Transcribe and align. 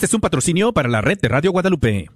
Este 0.00 0.06
es 0.06 0.14
un 0.14 0.22
patrocinio 0.22 0.72
para 0.72 0.88
la 0.88 1.02
red 1.02 1.18
de 1.20 1.28
Radio 1.28 1.52
Guadalupe. 1.52 2.08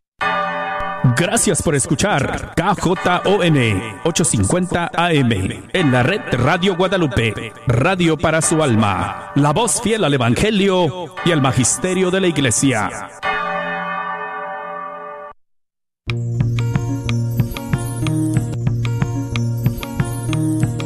Gracias 1.19 1.61
por 1.61 1.75
escuchar 1.75 2.55
KJON 2.57 3.59
850 4.05 4.91
AM 4.95 5.33
en 5.71 5.93
la 5.93 6.03
red 6.03 6.23
Radio 6.33 6.79
Guadalupe, 6.79 7.53
radio 7.67 8.17
para 8.17 8.41
su 8.41 8.63
alma, 8.63 9.33
la 9.35 9.53
voz 9.53 9.83
fiel 9.83 10.05
al 10.05 10.15
Evangelio 10.15 11.15
y 11.27 11.33
al 11.33 11.43
Magisterio 11.43 12.11
de 12.11 12.21
la 12.23 12.29
Iglesia. 12.29 13.11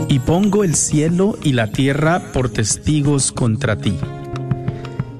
Y 0.08 0.18
pongo 0.18 0.64
el 0.64 0.74
cielo 0.74 1.38
y 1.44 1.52
la 1.52 1.70
tierra 1.70 2.32
por 2.32 2.48
testigos 2.48 3.30
contra 3.30 3.76
ti 3.76 3.96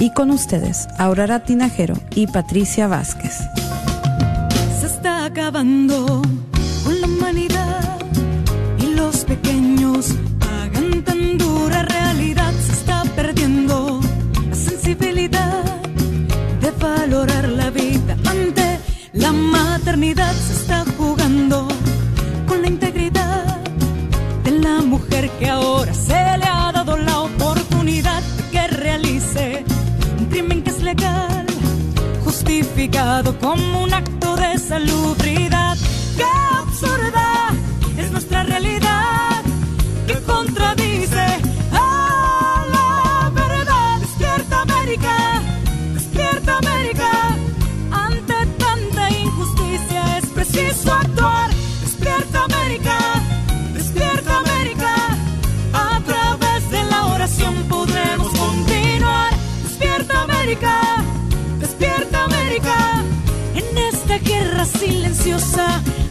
y 0.00 0.10
con 0.10 0.30
ustedes, 0.30 0.88
Aurora 0.98 1.40
Tinajero 1.40 1.94
y 2.14 2.26
Patricia 2.26 2.88
Vázquez. 2.88 3.38
Se 4.80 4.86
está 4.86 5.26
acabando 5.26 6.22
con 6.84 7.00
la 7.00 7.06
humanidad 7.06 7.98
y 8.78 8.94
los 8.94 9.24
pequeños 9.26 10.14
pagan 10.38 11.04
tan 11.04 11.36
dura 11.36 11.82
realidad. 11.82 12.52
Se 12.66 12.72
está 12.72 13.04
perdiendo 13.14 14.00
la 14.48 14.56
sensibilidad 14.56 15.64
de 16.62 16.70
valorar 16.72 17.48
la 17.50 17.70
vida 17.70 18.16
ante 18.26 18.80
la 19.12 19.32
maternidad. 19.32 20.32
Se 20.32 20.54
está 20.54 20.84
jugando 20.96 21.68
con 22.48 22.62
la 22.62 22.68
integridad 22.68 23.58
de 24.44 24.50
la 24.52 24.80
mujer 24.80 25.30
que 25.38 25.50
ahora 25.50 25.92
se 25.92 26.38
le 26.38 26.46
ha 26.46 26.59
como 33.40 33.82
un 33.82 33.92
acto 33.92 34.36
de 34.36 34.58
salubridad. 34.58 35.76
¡Qué 36.16 36.24
absurda 36.56 37.50
es 37.98 38.10
nuestra 38.10 38.42
realidad! 38.42 39.29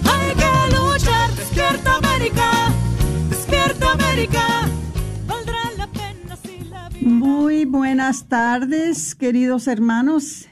Hay 0.05 0.35
que 0.35 0.75
luchar. 0.75 1.31
Despierta 1.35 1.97
América, 1.97 2.73
despierta 3.29 3.91
América. 3.91 4.69
Valdrá 5.27 5.57
la 5.77 5.87
pena 5.87 6.35
si 6.35 6.69
la 6.69 6.89
vida. 6.89 7.09
Muy 7.09 7.65
buenas 7.65 8.27
tardes, 8.27 9.15
queridos 9.15 9.67
hermanos. 9.67 10.47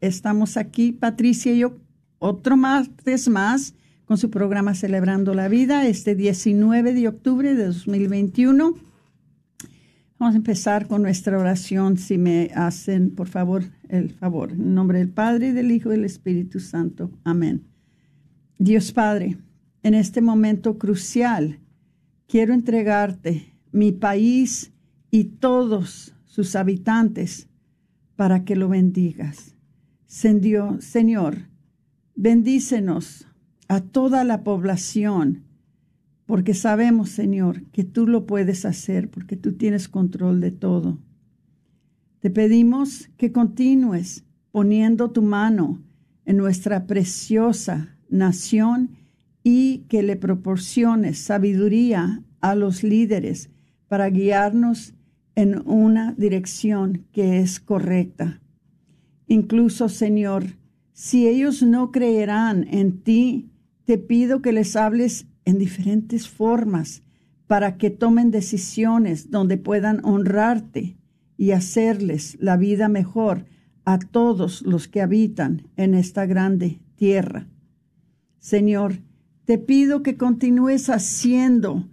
Estamos 0.00 0.56
aquí, 0.56 0.92
Patricia 0.92 1.52
y 1.52 1.58
yo, 1.60 1.76
otro 2.18 2.56
martes 2.56 3.28
más 3.28 3.74
con 4.04 4.18
su 4.18 4.30
programa 4.30 4.74
Celebrando 4.74 5.34
la 5.34 5.48
Vida, 5.48 5.86
este 5.86 6.14
19 6.14 6.92
de 6.92 7.08
octubre 7.08 7.54
de 7.54 7.66
2021. 7.66 8.74
Vamos 10.18 10.34
a 10.34 10.38
empezar 10.38 10.86
con 10.86 11.02
nuestra 11.02 11.38
oración, 11.38 11.98
si 11.98 12.18
me 12.18 12.50
hacen, 12.54 13.14
por 13.14 13.28
favor, 13.28 13.64
el 13.88 14.10
favor. 14.10 14.52
En 14.52 14.74
nombre 14.74 14.98
del 14.98 15.10
Padre, 15.10 15.52
del 15.52 15.70
Hijo 15.72 15.90
y 15.90 15.96
del 15.96 16.04
Espíritu 16.04 16.60
Santo. 16.60 17.10
Amén. 17.24 17.73
Dios 18.58 18.92
Padre, 18.92 19.38
en 19.82 19.94
este 19.94 20.20
momento 20.20 20.78
crucial, 20.78 21.58
quiero 22.28 22.54
entregarte 22.54 23.52
mi 23.72 23.92
país 23.92 24.72
y 25.10 25.24
todos 25.24 26.14
sus 26.24 26.54
habitantes 26.54 27.48
para 28.16 28.44
que 28.44 28.56
lo 28.56 28.68
bendigas. 28.68 29.56
Señor, 30.06 31.48
bendícenos 32.14 33.26
a 33.66 33.80
toda 33.80 34.22
la 34.22 34.44
población 34.44 35.42
porque 36.26 36.54
sabemos, 36.54 37.10
Señor, 37.10 37.64
que 37.70 37.84
tú 37.84 38.06
lo 38.06 38.24
puedes 38.24 38.64
hacer, 38.64 39.10
porque 39.10 39.36
tú 39.36 39.52
tienes 39.52 39.88
control 39.88 40.40
de 40.40 40.52
todo. 40.52 40.98
Te 42.20 42.30
pedimos 42.30 43.10
que 43.18 43.32
continúes 43.32 44.24
poniendo 44.50 45.10
tu 45.10 45.20
mano 45.20 45.82
en 46.24 46.38
nuestra 46.38 46.86
preciosa 46.86 47.93
nación 48.14 48.96
y 49.42 49.84
que 49.88 50.02
le 50.02 50.16
proporciones 50.16 51.18
sabiduría 51.18 52.22
a 52.40 52.54
los 52.54 52.82
líderes 52.82 53.50
para 53.88 54.08
guiarnos 54.08 54.94
en 55.34 55.62
una 55.68 56.14
dirección 56.16 57.04
que 57.12 57.40
es 57.40 57.60
correcta. 57.60 58.40
Incluso, 59.26 59.88
Señor, 59.88 60.44
si 60.92 61.26
ellos 61.26 61.62
no 61.62 61.90
creerán 61.90 62.66
en 62.70 63.00
ti, 63.02 63.50
te 63.84 63.98
pido 63.98 64.40
que 64.40 64.52
les 64.52 64.76
hables 64.76 65.26
en 65.44 65.58
diferentes 65.58 66.28
formas 66.28 67.02
para 67.46 67.76
que 67.76 67.90
tomen 67.90 68.30
decisiones 68.30 69.30
donde 69.30 69.58
puedan 69.58 70.04
honrarte 70.04 70.96
y 71.36 71.50
hacerles 71.50 72.36
la 72.40 72.56
vida 72.56 72.88
mejor 72.88 73.44
a 73.84 73.98
todos 73.98 74.62
los 74.62 74.88
que 74.88 75.02
habitan 75.02 75.68
en 75.76 75.94
esta 75.94 76.26
grande 76.26 76.80
tierra. 76.96 77.48
Señor, 78.44 78.98
te 79.46 79.56
pido 79.56 80.02
que 80.02 80.18
continúes 80.18 80.90
haciendo 80.90 81.88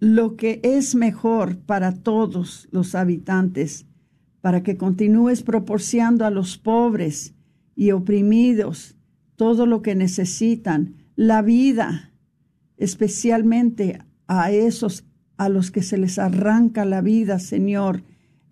lo 0.00 0.34
que 0.34 0.58
es 0.64 0.96
mejor 0.96 1.58
para 1.58 1.94
todos 1.94 2.66
los 2.72 2.96
habitantes, 2.96 3.86
para 4.40 4.64
que 4.64 4.76
continúes 4.76 5.44
proporcionando 5.44 6.26
a 6.26 6.30
los 6.30 6.58
pobres 6.58 7.34
y 7.76 7.92
oprimidos 7.92 8.96
todo 9.36 9.64
lo 9.64 9.80
que 9.80 9.94
necesitan, 9.94 10.96
la 11.14 11.40
vida, 11.40 12.10
especialmente 12.76 14.02
a 14.26 14.50
esos 14.50 15.04
a 15.36 15.48
los 15.48 15.70
que 15.70 15.82
se 15.82 15.98
les 15.98 16.18
arranca 16.18 16.84
la 16.84 17.00
vida, 17.00 17.38
Señor, 17.38 18.02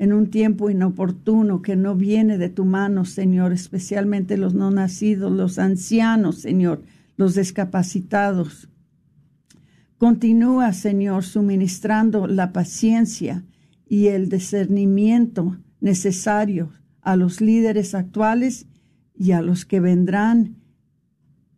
en 0.03 0.13
un 0.13 0.31
tiempo 0.31 0.69
inoportuno 0.69 1.63
que 1.63 1.77
no 1.77 1.95
viene 1.95 2.37
de 2.37 2.49
tu 2.49 2.65
mano, 2.65 3.05
Señor, 3.05 3.53
especialmente 3.53 4.37
los 4.37 4.53
no 4.53 4.73
nacidos, 4.73 5.31
los 5.31 5.61
ancianos, 5.61 6.39
Señor, 6.39 6.83
los 7.17 7.37
discapacitados. 7.37 8.69
Continúa, 9.99 10.73
Señor, 10.73 11.23
suministrando 11.23 12.27
la 12.27 12.53
paciencia 12.53 13.45
y 13.89 14.09
el 14.09 14.29
discernimiento 14.29 15.59
necesario 15.81 16.71
a 17.01 17.15
los 17.15 17.41
líderes 17.41 17.95
actuales 17.95 18.67
y 19.17 19.31
a 19.31 19.41
los 19.41 19.65
que 19.65 19.79
vendrán 19.79 20.57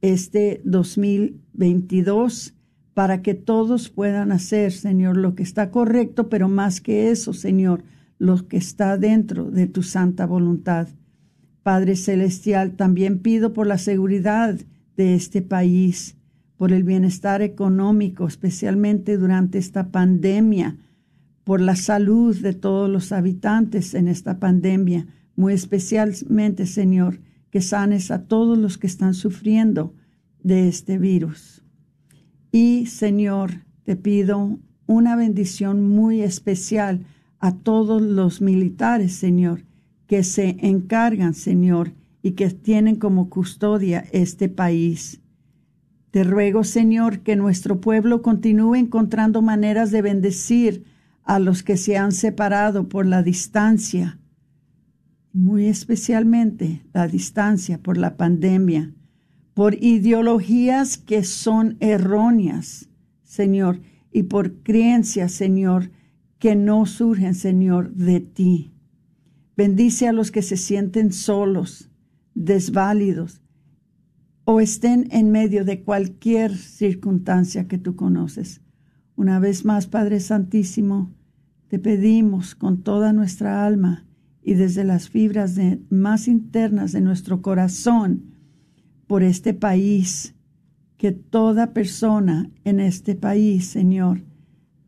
este 0.03 0.61
2022 0.67 2.53
para 2.93 3.23
que 3.23 3.33
todos 3.33 3.89
puedan 3.89 4.33
hacer, 4.33 4.71
Señor, 4.71 5.17
lo 5.17 5.35
que 5.35 5.43
está 5.43 5.71
correcto, 5.71 6.29
pero 6.29 6.51
más 6.51 6.83
que 6.83 7.11
eso, 7.11 7.33
Señor, 7.33 7.83
lo 8.19 8.49
que 8.49 8.57
está 8.57 8.97
dentro 8.97 9.51
de 9.51 9.67
tu 9.67 9.83
santa 9.83 10.27
voluntad. 10.27 10.89
Padre 11.63 11.97
Celestial, 11.97 12.73
también 12.73 13.19
pido 13.21 13.53
por 13.53 13.67
la 13.67 13.79
seguridad 13.79 14.59
de 14.97 15.15
este 15.15 15.43
país, 15.43 16.17
por 16.57 16.73
el 16.73 16.85
bienestar 16.85 17.43
económico, 17.43 18.27
especialmente 18.27 19.17
durante 19.17 19.59
esta 19.59 19.91
pandemia, 19.91 20.77
por 21.43 21.61
la 21.61 21.77
salud 21.77 22.37
de 22.37 22.55
todos 22.55 22.89
los 22.89 23.13
habitantes 23.13 23.95
en 23.95 24.09
esta 24.09 24.39
pandemia, 24.39 25.07
muy 25.37 25.53
especialmente, 25.53 26.67
Señor, 26.67 27.21
que 27.51 27.61
sanes 27.61 28.11
a 28.11 28.25
todos 28.27 28.57
los 28.57 28.79
que 28.79 28.87
están 28.87 29.15
sufriendo 29.15 29.95
de 30.43 30.69
este 30.69 30.99
virus. 30.99 31.63
Y, 32.53 32.87
Señor, 32.87 33.65
te 33.83 33.97
pido 33.97 34.59
una 34.87 35.17
bendición 35.17 35.89
muy 35.89 36.23
especial 36.23 37.05
a 37.39 37.53
todos 37.53 38.01
los 38.01 38.41
militares, 38.41 39.15
Señor, 39.15 39.65
que 40.07 40.23
se 40.23 40.57
encargan, 40.61 41.35
Señor, 41.35 41.93
y 42.23 42.33
que 42.33 42.49
tienen 42.51 42.97
como 42.97 43.29
custodia 43.29 44.05
este 44.13 44.49
país. 44.49 45.21
Te 46.11 46.25
ruego, 46.25 46.65
Señor, 46.65 47.21
que 47.21 47.37
nuestro 47.37 47.81
pueblo 47.81 48.23
continúe 48.23 48.77
encontrando 48.77 49.43
maneras 49.43 49.91
de 49.91 50.01
bendecir 50.01 50.85
a 51.25 51.39
los 51.39 51.63
que 51.63 51.77
se 51.77 51.97
han 51.97 52.13
separado 52.13 52.89
por 52.89 53.05
la 53.07 53.23
distancia, 53.23 54.19
muy 55.33 55.67
especialmente 55.67 56.83
la 56.93 57.09
distancia 57.09 57.83
por 57.83 57.99
la 57.99 58.17
pandemia, 58.17 58.95
por 59.55 59.75
ideologías 59.75 60.99
que 60.99 61.25
son 61.25 61.77
erróneas, 61.81 62.89
Señor, 63.25 63.81
y 64.13 64.25
por 64.25 64.63
creencias, 64.63 65.33
Señor, 65.33 65.91
que 66.45 66.57
no 66.57 66.85
surgen, 66.85 67.35
Señor, 67.35 67.95
de 67.95 68.21
ti. 68.21 68.75
Bendice 69.57 70.09
a 70.09 70.13
los 70.13 70.31
que 70.31 70.43
se 70.43 70.59
sienten 70.59 71.11
solos, 71.11 71.91
desválidos, 72.35 73.41
o 74.45 74.61
estén 74.61 75.09
en 75.11 75.31
medio 75.31 75.65
de 75.65 75.83
cualquier 75.83 76.55
circunstancia 76.55 77.67
que 77.67 77.79
tú 77.79 77.97
conoces. 77.97 78.61
Una 79.17 79.39
vez 79.39 79.65
más, 79.65 79.87
Padre 79.87 80.21
Santísimo, 80.21 81.15
te 81.69 81.79
pedimos 81.79 82.55
con 82.55 82.83
toda 82.83 83.15
nuestra 83.15 83.65
alma 83.65 84.05
y 84.43 84.53
desde 84.53 84.85
las 84.85 85.09
fibras 85.09 85.59
más 85.89 86.29
internas 86.29 86.93
de 86.93 87.01
nuestro 87.01 87.41
corazón 87.41 88.35
por 89.07 89.23
este 89.23 89.55
país, 89.55 90.35
que 90.99 91.11
toda 91.11 91.73
persona 91.73 92.51
en 92.65 92.81
este 92.81 93.15
país, 93.15 93.65
Señor, 93.65 94.27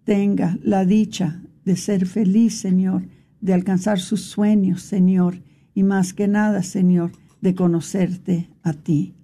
tenga 0.05 0.59
la 0.63 0.85
dicha 0.85 1.43
de 1.67 1.77
ser 1.77 2.07
feliz, 2.07 2.59
Señor, 2.59 3.03
de 3.43 3.53
alcanzar 3.53 3.99
sus 3.99 4.23
sueños, 4.23 4.81
Señor, 4.81 5.43
y 5.75 5.83
más 5.83 6.15
que 6.15 6.29
nada, 6.29 6.63
Señor, 6.63 7.13
de 7.43 7.55
conocerte 7.55 8.49
a 8.63 8.73
ti. 8.73 9.15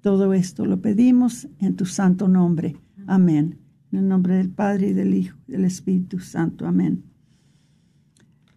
Todo 0.00 0.32
esto 0.32 0.64
lo 0.64 0.80
pedimos 0.80 1.48
en 1.58 1.76
tu 1.76 1.84
santo 1.84 2.28
nombre. 2.28 2.76
Amén. 3.06 3.58
En 3.92 3.98
el 3.98 4.08
nombre 4.08 4.36
del 4.36 4.48
Padre 4.48 4.88
y 4.88 4.92
del 4.94 5.12
Hijo 5.12 5.36
y 5.48 5.52
del 5.52 5.64
Espíritu 5.64 6.20
Santo. 6.20 6.66
Amén. 6.66 7.02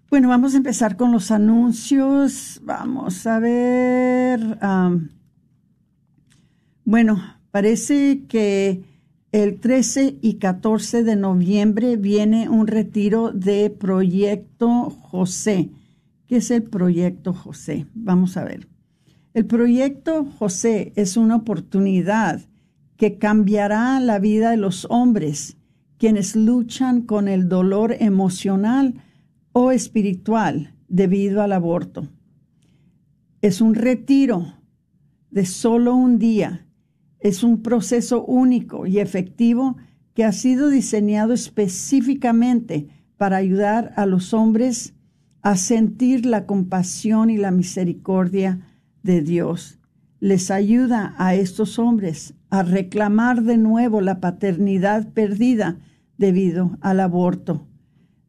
Bueno, 0.09 0.29
vamos 0.29 0.53
a 0.53 0.57
empezar 0.57 0.95
con 0.95 1.11
los 1.11 1.31
anuncios. 1.31 2.61
Vamos 2.63 3.25
a 3.25 3.39
ver. 3.39 4.59
bueno, 6.85 7.21
parece 7.49 8.25
que 8.27 8.83
el 9.31 9.59
13 9.59 10.17
y 10.21 10.35
14 10.35 11.03
de 11.03 11.15
noviembre 11.15 11.95
viene 11.95 12.49
un 12.49 12.67
retiro 12.67 13.31
de 13.31 13.69
Proyecto 13.69 14.89
José. 14.89 15.69
¿Qué 16.27 16.37
es 16.37 16.51
el 16.51 16.63
Proyecto 16.63 17.33
José? 17.33 17.87
Vamos 17.93 18.35
a 18.35 18.43
ver. 18.43 18.67
El 19.33 19.45
Proyecto 19.45 20.25
José 20.37 20.91
es 20.95 21.15
una 21.15 21.37
oportunidad 21.37 22.41
que 22.97 23.17
cambiará 23.17 23.99
la 24.01 24.19
vida 24.19 24.51
de 24.51 24.57
los 24.57 24.85
hombres 24.89 25.57
quienes 25.97 26.35
luchan 26.35 27.03
con 27.03 27.27
el 27.27 27.47
dolor 27.47 27.95
emocional 27.99 28.95
o 29.53 29.71
espiritual 29.71 30.73
debido 30.87 31.43
al 31.43 31.53
aborto. 31.53 32.07
Es 33.41 33.61
un 33.61 33.75
retiro 33.75 34.55
de 35.29 35.45
solo 35.45 35.93
un 35.95 36.17
día. 36.17 36.65
Es 37.21 37.43
un 37.43 37.61
proceso 37.61 38.25
único 38.25 38.85
y 38.85 38.99
efectivo 38.99 39.77
que 40.13 40.25
ha 40.25 40.33
sido 40.33 40.69
diseñado 40.69 41.33
específicamente 41.33 42.89
para 43.15 43.37
ayudar 43.37 43.93
a 43.95 44.05
los 44.05 44.33
hombres 44.33 44.93
a 45.41 45.55
sentir 45.55 46.25
la 46.25 46.45
compasión 46.45 47.29
y 47.29 47.37
la 47.37 47.51
misericordia 47.51 48.59
de 49.03 49.21
Dios 49.21 49.79
les 50.21 50.51
ayuda 50.51 51.15
a 51.17 51.33
estos 51.33 51.79
hombres 51.79 52.35
a 52.51 52.61
reclamar 52.61 53.41
de 53.41 53.57
nuevo 53.57 54.01
la 54.01 54.19
paternidad 54.19 55.11
perdida 55.13 55.79
debido 56.17 56.77
al 56.79 56.99
aborto. 56.99 57.65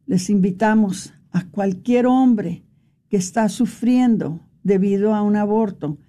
Les 0.07 0.31
invitamos 0.31 1.13
a 1.31 1.45
cualquier 1.45 2.07
hombre 2.07 2.63
que 3.09 3.17
está 3.17 3.47
sufriendo 3.47 4.41
debido 4.63 5.13
a 5.13 5.21
un 5.21 5.35
aborto 5.35 5.99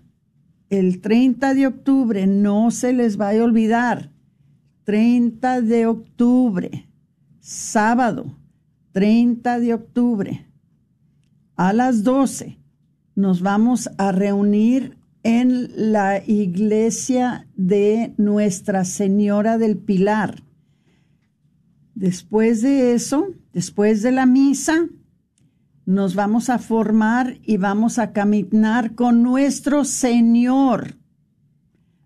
el 0.69 1.01
30 1.01 1.53
de 1.53 1.67
octubre, 1.67 2.25
no 2.27 2.71
se 2.71 2.93
les 2.93 3.17
vaya 3.17 3.41
a 3.41 3.45
olvidar, 3.45 4.11
30 4.85 5.61
de 5.61 5.85
octubre, 5.85 6.89
sábado, 7.39 8.38
30 8.91 9.59
de 9.59 9.73
octubre, 9.73 10.47
a 11.55 11.73
las 11.73 12.03
12, 12.03 12.57
nos 13.15 13.41
vamos 13.41 13.89
a 13.97 14.11
reunir 14.11 14.97
en 15.23 15.91
la 15.91 16.23
iglesia 16.25 17.47
de 17.55 18.13
Nuestra 18.17 18.85
Señora 18.85 19.57
del 19.57 19.77
Pilar. 19.77 20.43
Después 21.93 22.61
de 22.61 22.93
eso, 22.93 23.27
después 23.53 24.01
de 24.01 24.11
la 24.11 24.25
misa, 24.25 24.87
nos 25.85 26.15
vamos 26.15 26.49
a 26.49 26.57
formar 26.59 27.39
y 27.43 27.57
vamos 27.57 27.99
a 27.99 28.13
caminar 28.13 28.95
con 28.95 29.21
nuestro 29.21 29.83
Señor. 29.83 30.97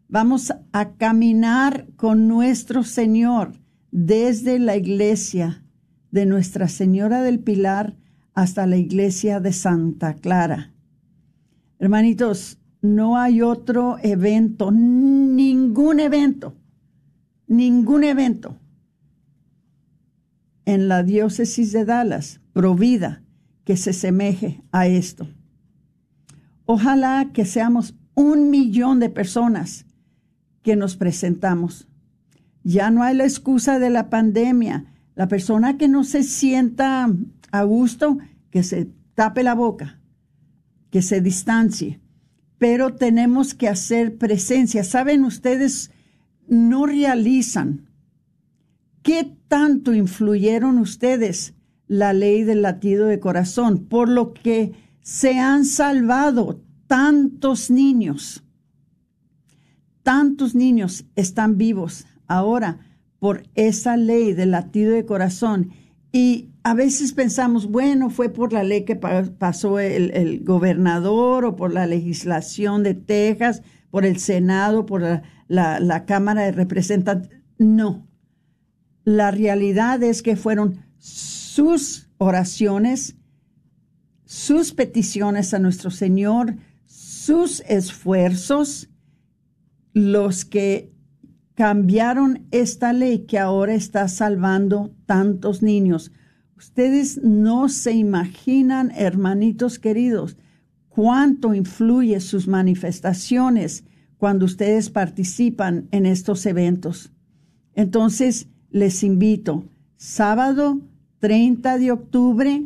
Vamos 0.08 0.52
a 0.72 0.94
caminar 0.94 1.88
con 1.96 2.28
nuestro 2.28 2.84
Señor 2.84 3.54
desde 3.92 4.58
la 4.60 4.76
iglesia 4.76 5.63
de 6.14 6.28
Nuestra 6.28 6.68
Señora 6.68 7.24
del 7.24 7.40
Pilar 7.40 7.96
hasta 8.36 8.68
la 8.68 8.78
iglesia 8.78 9.40
de 9.40 9.52
Santa 9.52 10.14
Clara. 10.14 10.72
Hermanitos, 11.80 12.60
no 12.84 13.18
hay 13.18 13.42
otro 13.42 13.98
evento, 14.04 14.72
ningún 14.72 16.00
evento, 16.00 16.56
ningún 17.48 18.04
evento 18.04 18.60
en 20.66 20.88
la 20.88 21.02
diócesis 21.02 21.72
de 21.72 21.84
Dallas, 21.84 22.42
provida, 22.54 23.24
que 23.66 23.76
se 23.76 23.92
semeje 23.92 24.62
a 24.72 24.86
esto. 24.86 25.28
Ojalá 26.66 27.32
que 27.34 27.44
seamos 27.44 27.96
un 28.14 28.52
millón 28.52 29.00
de 29.00 29.10
personas 29.10 29.88
que 30.62 30.76
nos 30.76 30.96
presentamos. 30.96 31.88
Ya 32.64 32.92
no 32.92 33.02
hay 33.02 33.16
la 33.16 33.24
excusa 33.24 33.80
de 33.80 33.90
la 33.90 34.12
pandemia. 34.12 34.93
La 35.16 35.28
persona 35.28 35.78
que 35.78 35.88
no 35.88 36.04
se 36.04 36.24
sienta 36.24 37.10
a 37.52 37.64
gusto, 37.64 38.18
que 38.50 38.64
se 38.64 38.90
tape 39.14 39.44
la 39.44 39.54
boca, 39.54 40.00
que 40.90 41.02
se 41.02 41.22
distancie. 41.22 42.00
Pero 42.58 42.96
tenemos 42.96 43.54
que 43.54 43.68
hacer 43.68 44.18
presencia. 44.18 44.84
Saben, 44.84 45.24
ustedes 45.24 45.92
no 46.48 46.86
realizan. 46.86 47.90
¿Qué 49.02 49.38
tanto 49.48 49.94
influyeron 49.94 50.80
ustedes 50.80 51.54
la 51.88 52.14
ley 52.14 52.44
del 52.44 52.62
latido 52.62 53.08
de 53.08 53.20
corazón, 53.20 53.86
por 53.86 54.10
lo 54.10 54.34
que 54.34 54.72
se 55.02 55.40
han 55.40 55.66
salvado 55.66 56.64
tantos 56.88 57.70
niños? 57.70 58.44
Tantos 60.02 60.56
niños 60.56 61.06
están 61.16 61.58
vivos 61.58 62.06
ahora 62.28 62.80
por 63.24 63.44
esa 63.56 63.96
ley 63.96 64.34
del 64.34 64.52
latido 64.52 64.92
de 64.92 65.06
corazón. 65.06 65.72
Y 66.12 66.50
a 66.62 66.74
veces 66.74 67.14
pensamos, 67.14 67.68
bueno, 67.68 68.10
fue 68.10 68.28
por 68.28 68.52
la 68.52 68.64
ley 68.64 68.84
que 68.84 68.98
pasó 68.98 69.80
el, 69.80 70.42
gobernador 70.44 71.46
o 71.46 71.56
por 71.56 71.74
la 71.74 71.88
legislación 71.88 72.84
de 72.84 72.96
Texas, 72.96 73.62
por 73.92 74.06
el 74.06 74.20
Senado, 74.20 74.86
por 74.86 75.22
la, 75.48 75.80
la 75.80 76.06
Cámara 76.06 76.42
de 76.42 76.52
Representantes. 76.52 77.30
No. 77.58 78.06
La 79.06 79.32
realidad 79.32 80.04
es 80.04 80.22
que 80.22 80.36
fueron 80.36 80.84
sus 80.98 82.10
oraciones, 82.18 83.16
sus 84.26 84.74
peticiones 84.74 85.54
a 85.54 85.60
nuestro 85.60 85.92
Señor, 85.92 86.58
sus 86.88 87.62
esfuerzos, 87.70 88.90
los 89.94 90.44
que 90.44 90.93
cambiaron 91.56 92.48
esta 92.52 92.94
ley 92.94 93.26
que 93.26 93.38
ahora 93.40 93.74
está 93.74 94.08
salvando 94.08 94.94
tantos 95.06 95.62
niños. 95.62 96.12
Ustedes 96.58 97.22
no 97.24 97.70
se 97.70 97.92
imaginan, 97.94 98.92
hermanitos 98.96 99.80
queridos, 99.80 100.38
cuánto 100.90 101.54
influye 101.54 102.20
sus 102.20 102.48
manifestaciones 102.48 103.84
cuando 104.18 104.46
ustedes 104.46 104.90
participan 104.90 105.88
en 105.92 106.06
estos 106.06 106.46
eventos. 106.46 107.12
Entonces, 107.76 108.48
les 108.70 109.04
invito, 109.04 109.66
sábado 109.98 110.80
30 111.20 111.78
de 111.78 111.92
octubre, 111.92 112.64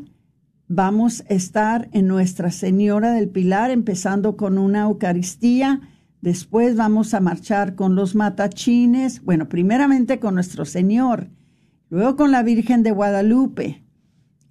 vamos 0.68 1.24
a 1.30 1.34
estar 1.34 1.90
en 1.92 2.08
Nuestra 2.08 2.52
Señora 2.52 3.12
del 3.12 3.30
Pilar, 3.30 3.72
empezando 3.72 4.38
con 4.38 4.58
una 4.58 4.82
Eucaristía 4.82 5.82
Después 6.22 6.76
vamos 6.76 7.14
a 7.14 7.20
marchar 7.20 7.76
con 7.76 7.96
los 7.96 8.16
matachines, 8.16 9.24
bueno, 9.24 9.48
primeramente 9.48 10.20
con 10.20 10.34
nuestro 10.34 10.66
Señor, 10.66 11.30
luego 11.90 12.16
con 12.16 12.32
la 12.32 12.44
Virgen 12.44 12.84
de 12.84 12.92
Guadalupe, 12.92 13.84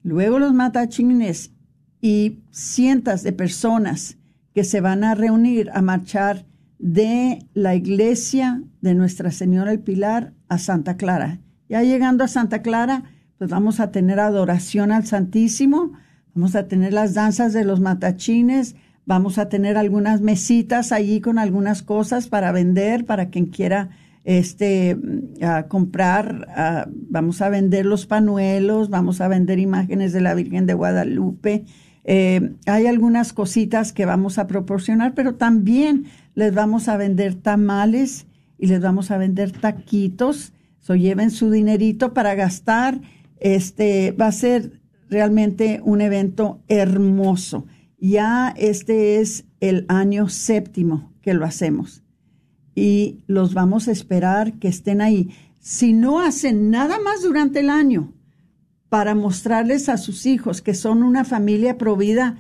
luego 0.03 0.39
los 0.39 0.55
matachines 0.55 1.53
y 2.01 2.45
cientos 2.51 3.23
de 3.25 3.33
personas 3.33 4.17
que 4.55 4.65
se 4.65 4.81
van 4.81 5.03
a 5.03 5.15
reunir 5.15 5.71
a 5.75 5.83
marchar 5.83 6.47
de 6.79 7.47
la 7.53 7.75
iglesia 7.75 8.63
de 8.81 8.95
Nuestra 8.95 9.31
Señora 9.31 9.73
el 9.73 9.81
Pilar 9.81 10.35
a 10.49 10.59
Santa 10.59 10.97
Clara. 10.97 11.41
Ya 11.69 11.83
llegando 11.83 12.23
a 12.23 12.29
Santa 12.29 12.63
Clara, 12.63 13.05
pues 13.39 13.51
vamos 13.51 13.81
a 13.81 13.91
tener 13.91 14.21
adoración 14.21 14.93
al 14.93 15.05
Santísimo, 15.05 15.93
vamos 16.35 16.55
a 16.55 16.69
tener 16.69 16.93
las 16.93 17.15
danzas 17.15 17.53
de 17.53 17.65
los 17.65 17.81
matachines, 17.81 18.77
Vamos 19.07 19.39
a 19.39 19.49
tener 19.49 19.77
algunas 19.77 20.21
mesitas 20.21 20.91
allí 20.91 21.21
con 21.21 21.39
algunas 21.39 21.83
cosas 21.83 22.27
para 22.27 22.51
vender, 22.51 23.05
para 23.05 23.31
quien 23.31 23.47
quiera 23.47 23.91
este, 24.25 24.99
comprar. 25.69 26.85
vamos 27.09 27.41
a 27.41 27.49
vender 27.49 27.87
los 27.87 28.07
panuelos, 28.07 28.91
vamos 28.91 29.21
a 29.21 29.29
vender 29.29 29.61
imágenes 29.61 30.13
de 30.13 30.21
la 30.21 30.35
Virgen 30.35 30.67
de 30.67 30.75
Guadalupe. 30.75 31.65
Eh, 32.03 32.51
hay 32.67 32.87
algunas 32.87 33.33
cositas 33.33 33.93
que 33.93 34.07
vamos 34.07 34.39
a 34.39 34.49
proporcionar, 34.49 35.15
pero 35.15 35.37
también 35.37 36.07
les 36.35 36.53
vamos 36.53 36.89
a 36.89 36.97
vender 36.97 37.37
tamales 37.37 38.27
y 38.59 38.67
les 38.67 38.81
vamos 38.81 39.13
a 39.13 39.19
vender 39.19 39.53
taquitos. 39.53 40.53
So, 40.81 40.97
lleven 40.97 41.31
su 41.31 41.51
dinerito 41.53 42.13
para 42.13 42.35
gastar. 42.35 43.01
Este 43.39 44.11
va 44.13 44.27
a 44.27 44.33
ser 44.33 44.81
realmente 45.09 45.81
un 45.85 46.01
evento 46.01 46.61
hermoso. 46.67 47.67
Ya 47.99 48.53
este 48.57 49.21
es 49.21 49.45
el 49.61 49.87
año 49.89 50.29
séptimo 50.29 51.13
que 51.23 51.35
lo 51.35 51.45
hacemos 51.45 52.03
y 52.75 53.23
los 53.27 53.55
vamos 53.55 53.89
a 53.89 53.93
esperar 53.93 54.59
que 54.59 54.69
estén 54.69 55.01
ahí. 55.01 55.31
Si 55.59 55.95
no 55.95 56.21
hacen 56.21 56.71
nada 56.71 56.99
más 57.01 57.23
durante 57.23 57.61
el 57.61 57.71
año 57.71 58.13
para 58.91 59.15
mostrarles 59.15 59.89
a 59.89 59.97
sus 59.97 60.27
hijos 60.27 60.61
que 60.61 60.75
son 60.75 61.03
una 61.03 61.25
familia 61.25 61.79
provida, 61.79 62.39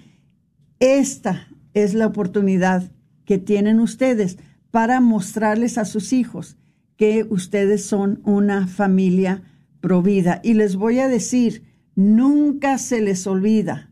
esta 0.78 1.48
es 1.72 1.94
la 1.94 2.06
oportunidad 2.06 2.92
que 3.24 3.38
tienen 3.38 3.80
ustedes 3.80 4.38
para 4.70 5.00
mostrarles 5.00 5.78
a 5.78 5.86
sus 5.86 6.12
hijos 6.12 6.58
que 6.96 7.26
ustedes 7.28 7.84
son 7.84 8.20
una 8.24 8.66
familia 8.66 9.42
provida. 9.80 10.40
Y 10.44 10.54
les 10.54 10.76
voy 10.76 10.98
a 10.98 11.08
decir, 11.08 11.64
nunca 11.94 12.76
se 12.76 13.00
les 13.00 13.26
olvida 13.26 13.90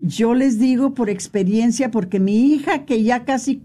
yo 0.00 0.34
les 0.34 0.58
digo 0.58 0.94
por 0.94 1.10
experiencia, 1.10 1.90
porque 1.90 2.20
mi 2.20 2.52
hija, 2.52 2.84
que 2.84 3.02
ya 3.02 3.24
casi, 3.24 3.60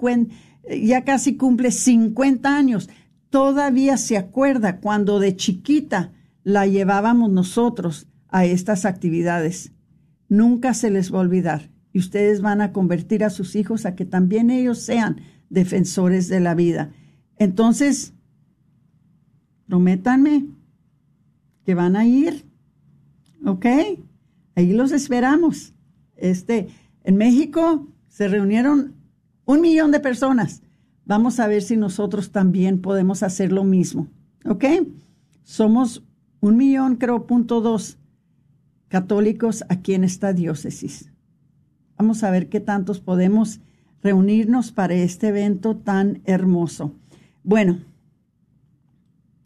ya 0.83 1.03
casi 1.03 1.37
cumple 1.37 1.71
50 1.71 2.55
años, 2.55 2.89
todavía 3.29 3.97
se 3.97 4.17
acuerda 4.17 4.79
cuando 4.79 5.19
de 5.19 5.35
chiquita 5.35 6.11
la 6.43 6.67
llevábamos 6.67 7.31
nosotros 7.31 8.07
a 8.29 8.45
estas 8.45 8.85
actividades. 8.85 9.71
Nunca 10.27 10.73
se 10.73 10.89
les 10.89 11.13
va 11.13 11.19
a 11.19 11.21
olvidar. 11.21 11.69
Y 11.93 11.99
ustedes 11.99 12.41
van 12.41 12.61
a 12.61 12.71
convertir 12.71 13.23
a 13.23 13.29
sus 13.29 13.55
hijos 13.55 13.85
a 13.85 13.95
que 13.95 14.05
también 14.05 14.49
ellos 14.49 14.79
sean 14.79 15.21
defensores 15.49 16.27
de 16.27 16.39
la 16.39 16.55
vida. 16.55 16.91
Entonces, 17.37 18.13
prométanme 19.67 20.47
que 21.65 21.75
van 21.75 21.95
a 21.95 22.05
ir. 22.07 22.45
¿Ok? 23.45 23.65
Ahí 24.55 24.73
los 24.73 24.91
esperamos. 24.91 25.72
Este, 26.23 26.69
en 27.03 27.17
México 27.17 27.85
se 28.07 28.29
reunieron 28.29 28.95
un 29.43 29.59
millón 29.59 29.91
de 29.91 29.99
personas. 29.99 30.63
Vamos 31.03 31.41
a 31.41 31.47
ver 31.47 31.61
si 31.61 31.75
nosotros 31.75 32.31
también 32.31 32.79
podemos 32.79 33.23
hacer 33.23 33.51
lo 33.51 33.65
mismo. 33.65 34.07
¿Ok? 34.45 34.63
Somos 35.43 36.01
un 36.39 36.55
millón, 36.55 36.95
creo, 36.95 37.27
punto 37.27 37.59
dos 37.59 37.97
católicos 38.87 39.65
aquí 39.67 39.95
en 39.95 40.05
esta 40.05 40.31
diócesis. 40.31 41.11
Vamos 41.97 42.23
a 42.23 42.31
ver 42.31 42.47
qué 42.47 42.61
tantos 42.61 43.01
podemos 43.01 43.59
reunirnos 44.01 44.71
para 44.71 44.93
este 44.93 45.27
evento 45.27 45.75
tan 45.75 46.21
hermoso. 46.23 46.93
Bueno, 47.43 47.79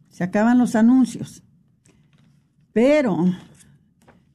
se 0.09 0.23
acaban 0.23 0.59
los 0.59 0.75
anuncios, 0.75 1.43
pero 2.71 3.17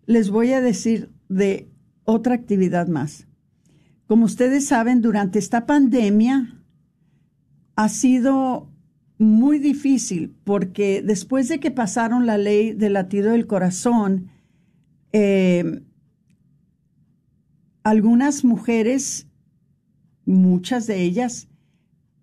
les 0.06 0.28
voy 0.28 0.52
a 0.52 0.60
decir 0.60 1.08
de 1.28 1.71
otra 2.04 2.34
actividad 2.34 2.88
más. 2.88 3.26
Como 4.06 4.26
ustedes 4.26 4.66
saben, 4.66 5.00
durante 5.00 5.38
esta 5.38 5.66
pandemia 5.66 6.62
ha 7.76 7.88
sido 7.88 8.68
muy 9.18 9.58
difícil 9.58 10.34
porque 10.44 11.02
después 11.02 11.48
de 11.48 11.60
que 11.60 11.70
pasaron 11.70 12.26
la 12.26 12.38
ley 12.38 12.72
del 12.72 12.94
latido 12.94 13.32
del 13.32 13.46
corazón, 13.46 14.28
eh, 15.12 15.82
algunas 17.84 18.44
mujeres, 18.44 19.28
muchas 20.24 20.86
de 20.86 21.02
ellas, 21.02 21.48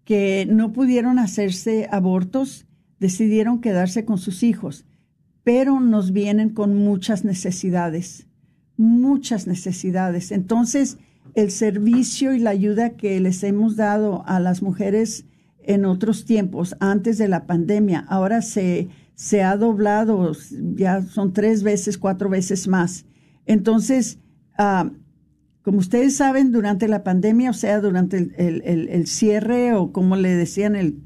que 0.04 0.48
no 0.50 0.74
pudieron 0.74 1.20
hacerse 1.20 1.88
abortos, 1.92 2.66
decidieron 3.00 3.62
quedarse 3.62 4.06
con 4.06 4.18
sus 4.18 4.44
hijos, 4.44 4.86
pero 5.44 5.80
nos 5.80 6.12
vienen 6.12 6.50
con 6.50 6.76
muchas 6.76 7.24
necesidades 7.24 8.29
muchas 8.80 9.46
necesidades. 9.46 10.32
Entonces, 10.32 10.98
el 11.36 11.52
servicio 11.52 12.34
y 12.34 12.40
la 12.40 12.52
ayuda 12.52 12.92
que 12.92 13.20
les 13.20 13.44
hemos 13.44 13.76
dado 13.76 14.24
a 14.26 14.40
las 14.40 14.62
mujeres 14.62 15.26
en 15.64 15.84
otros 15.84 16.24
tiempos, 16.24 16.78
antes 16.80 17.18
de 17.18 17.28
la 17.28 17.46
pandemia, 17.46 18.06
ahora 18.08 18.42
se, 18.42 18.88
se 19.16 19.44
ha 19.44 19.58
doblado, 19.58 20.32
ya 20.76 21.02
son 21.02 21.34
tres 21.34 21.62
veces, 21.62 21.98
cuatro 21.98 22.30
veces 22.30 22.70
más. 22.70 23.06
Entonces, 23.46 24.18
ah, 24.58 24.90
como 25.62 25.80
ustedes 25.80 26.16
saben, 26.16 26.54
durante 26.54 26.88
la 26.88 27.04
pandemia, 27.04 27.50
o 27.50 27.54
sea, 27.54 27.82
durante 27.82 28.32
el, 28.38 29.08
cierre 29.08 29.74
o 29.74 29.92
como 29.92 30.16
le 30.16 30.36
decían, 30.36 30.78
el 30.78 31.04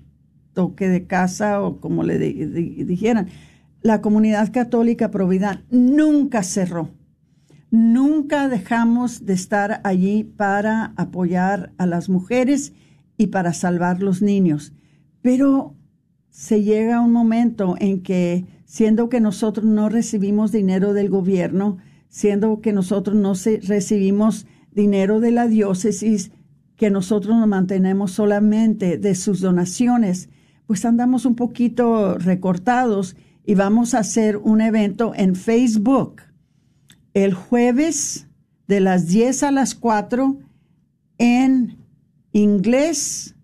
toque 0.53 0.89
de 0.89 1.08
casa 1.08 1.60
o 1.63 1.80
como 1.80 2.03
le 2.03 2.20
dijeran, 2.20 3.30
la 3.82 4.00
comunidad 4.01 4.53
católica 4.53 5.10
Provida 5.10 5.63
nunca 5.72 6.44
cerró 6.44 6.92
Nunca 7.75 8.50
dejamos 8.50 9.25
de 9.25 9.34
estar 9.34 9.82
allí 9.84 10.24
para 10.24 10.94
apoyar 10.96 11.74
a 11.80 11.88
las 11.88 12.08
mujeres 12.08 12.72
y 13.18 13.27
para 13.27 13.51
salvar 13.51 14.03
los 14.03 14.22
niños. 14.22 14.74
Pero 15.24 15.75
se 16.30 16.62
llega 16.62 17.01
un 17.01 17.12
momento 17.12 17.74
en 17.80 18.03
que, 18.03 18.46
siendo 18.65 19.10
que 19.10 19.20
nosotros 19.20 19.65
no 19.65 19.89
recibimos 19.89 20.51
dinero 20.51 20.94
del 20.94 21.10
gobierno, 21.10 21.80
siendo 22.10 22.62
que 22.62 22.74
nosotros 22.74 23.15
no 23.15 23.34
recibimos 23.34 24.46
dinero 24.72 25.20
de 25.20 25.32
la 25.32 25.48
diócesis, 25.48 26.32
que 26.75 26.92
nosotros 26.92 27.36
nos 27.36 27.48
mantenemos 27.48 28.12
solamente 28.12 29.00
de 29.00 29.15
sus 29.15 29.42
donaciones, 29.42 30.30
pues 30.68 30.86
andamos 30.86 31.25
un 31.25 31.34
poquito 31.34 32.20
recortados 32.20 33.15
y 33.48 33.56
vamos 33.56 33.96
a 33.96 34.00
hacer 34.01 34.38
un 34.38 34.62
evento 34.62 35.13
en 35.15 35.34
Facebook 35.34 36.22
el 37.13 37.34
jueves 37.34 38.27
de 38.67 38.79
las 38.79 39.08
10 39.08 39.43
a 39.43 39.51
las 39.51 39.75
4 39.75 40.39
en 41.17 41.77
inglés 42.32 43.36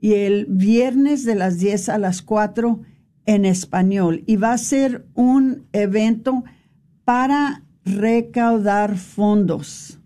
y 0.00 0.14
el 0.14 0.46
viernes 0.46 1.24
de 1.24 1.34
las 1.34 1.58
10 1.58 1.88
a 1.90 1.98
las 1.98 2.22
4 2.22 2.80
en 3.26 3.44
español. 3.44 4.22
Y 4.26 4.36
va 4.36 4.52
a 4.52 4.58
ser 4.58 5.06
un 5.14 5.66
evento 5.72 6.44
para 7.04 7.64
recaudar 7.84 8.96
fondos. 8.96 10.00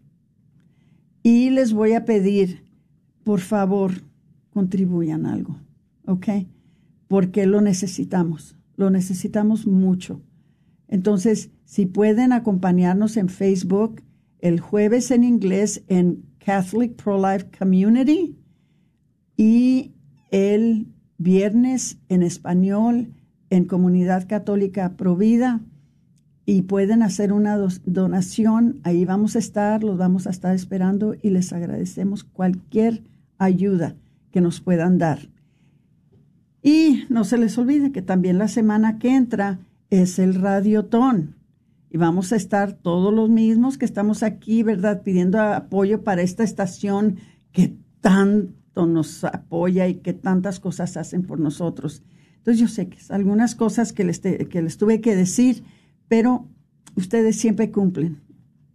Y 1.22 1.50
les 1.50 1.72
voy 1.72 1.92
a 1.92 2.04
pedir, 2.04 2.64
por 3.24 3.40
favor, 3.40 4.02
contribuyan 4.50 5.24
algo, 5.24 5.56
¿ok? 6.06 6.28
Porque 7.06 7.46
lo 7.46 7.60
necesitamos, 7.60 8.56
lo 8.76 8.90
necesitamos 8.90 9.66
mucho. 9.66 10.20
Entonces, 10.88 11.50
si 11.64 11.86
pueden 11.86 12.32
acompañarnos 12.32 13.16
en 13.16 13.28
Facebook 13.28 14.02
el 14.38 14.60
jueves 14.60 15.10
en 15.10 15.24
inglés 15.24 15.82
en 15.88 16.24
Catholic 16.44 16.94
Pro-Life 17.02 17.46
Community 17.58 18.36
y 19.36 19.92
el 20.30 20.88
viernes 21.18 21.98
en 22.08 22.22
español 22.22 23.12
en 23.50 23.66
Comunidad 23.66 24.26
Católica 24.28 24.96
Provida 24.96 25.60
y 26.44 26.62
pueden 26.62 27.02
hacer 27.02 27.32
una 27.32 27.56
donación, 27.84 28.80
ahí 28.82 29.04
vamos 29.04 29.36
a 29.36 29.38
estar, 29.38 29.84
los 29.84 29.96
vamos 29.96 30.26
a 30.26 30.30
estar 30.30 30.54
esperando 30.54 31.14
y 31.22 31.30
les 31.30 31.52
agradecemos 31.52 32.24
cualquier 32.24 33.04
ayuda 33.38 33.94
que 34.32 34.40
nos 34.40 34.60
puedan 34.60 34.98
dar. 34.98 35.28
Y 36.62 37.04
no 37.08 37.24
se 37.24 37.38
les 37.38 37.56
olvide 37.58 37.92
que 37.92 38.02
también 38.02 38.38
la 38.38 38.48
semana 38.48 38.98
que 38.98 39.14
entra 39.14 39.60
es 39.90 40.18
el 40.18 40.34
Radiotón. 40.34 41.36
Y 41.94 41.98
vamos 41.98 42.32
a 42.32 42.36
estar 42.36 42.72
todos 42.72 43.12
los 43.12 43.28
mismos 43.28 43.76
que 43.76 43.84
estamos 43.84 44.22
aquí, 44.22 44.62
¿verdad? 44.62 45.02
Pidiendo 45.02 45.38
apoyo 45.38 46.02
para 46.02 46.22
esta 46.22 46.42
estación 46.42 47.18
que 47.52 47.76
tanto 48.00 48.86
nos 48.86 49.24
apoya 49.24 49.86
y 49.88 49.96
que 49.96 50.14
tantas 50.14 50.58
cosas 50.58 50.96
hacen 50.96 51.22
por 51.24 51.38
nosotros. 51.38 52.02
Entonces 52.38 52.58
yo 52.58 52.68
sé 52.68 52.88
que 52.88 52.96
algunas 53.10 53.54
cosas 53.54 53.92
que 53.92 54.04
les, 54.04 54.20
que 54.20 54.62
les 54.62 54.78
tuve 54.78 55.02
que 55.02 55.14
decir, 55.14 55.64
pero 56.08 56.48
ustedes 56.96 57.36
siempre 57.36 57.70
cumplen. 57.70 58.22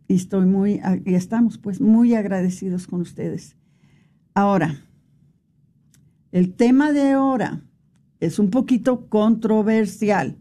Y 0.08 0.14
estoy 0.14 0.46
muy, 0.46 0.80
y 1.04 1.16
estamos 1.16 1.58
pues 1.58 1.82
muy 1.82 2.14
agradecidos 2.14 2.86
con 2.86 3.02
ustedes. 3.02 3.56
Ahora, 4.36 4.86
el 6.32 6.54
tema 6.54 6.92
de 6.92 7.14
ahora 7.14 7.64
es 8.20 8.38
un 8.38 8.52
poquito 8.52 9.10
controversial. 9.10 10.38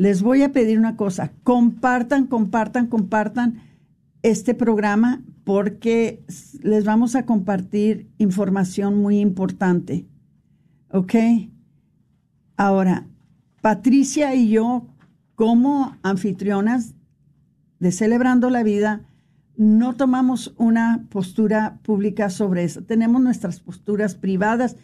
Les 0.00 0.22
voy 0.22 0.42
a 0.42 0.50
pedir 0.50 0.78
una 0.78 0.96
cosa, 0.96 1.30
compartan, 1.42 2.26
compartan, 2.26 2.86
compartan 2.86 3.60
este 4.22 4.54
programa 4.54 5.20
porque 5.44 6.24
les 6.62 6.86
vamos 6.86 7.16
a 7.16 7.26
compartir 7.26 8.08
información 8.16 8.96
muy 8.96 9.20
importante. 9.20 10.06
¿Ok? 10.90 11.16
Ahora, 12.56 13.08
Patricia 13.60 14.34
y 14.34 14.48
yo, 14.48 14.86
como 15.34 15.94
anfitrionas 16.02 16.94
de 17.78 17.92
Celebrando 17.92 18.48
la 18.48 18.62
Vida, 18.62 19.02
no 19.58 19.96
tomamos 19.96 20.54
una 20.56 21.04
postura 21.10 21.78
pública 21.82 22.30
sobre 22.30 22.64
eso. 22.64 22.82
Tenemos 22.82 23.20
nuestras 23.20 23.60
posturas 23.60 24.14
privadas, 24.14 24.76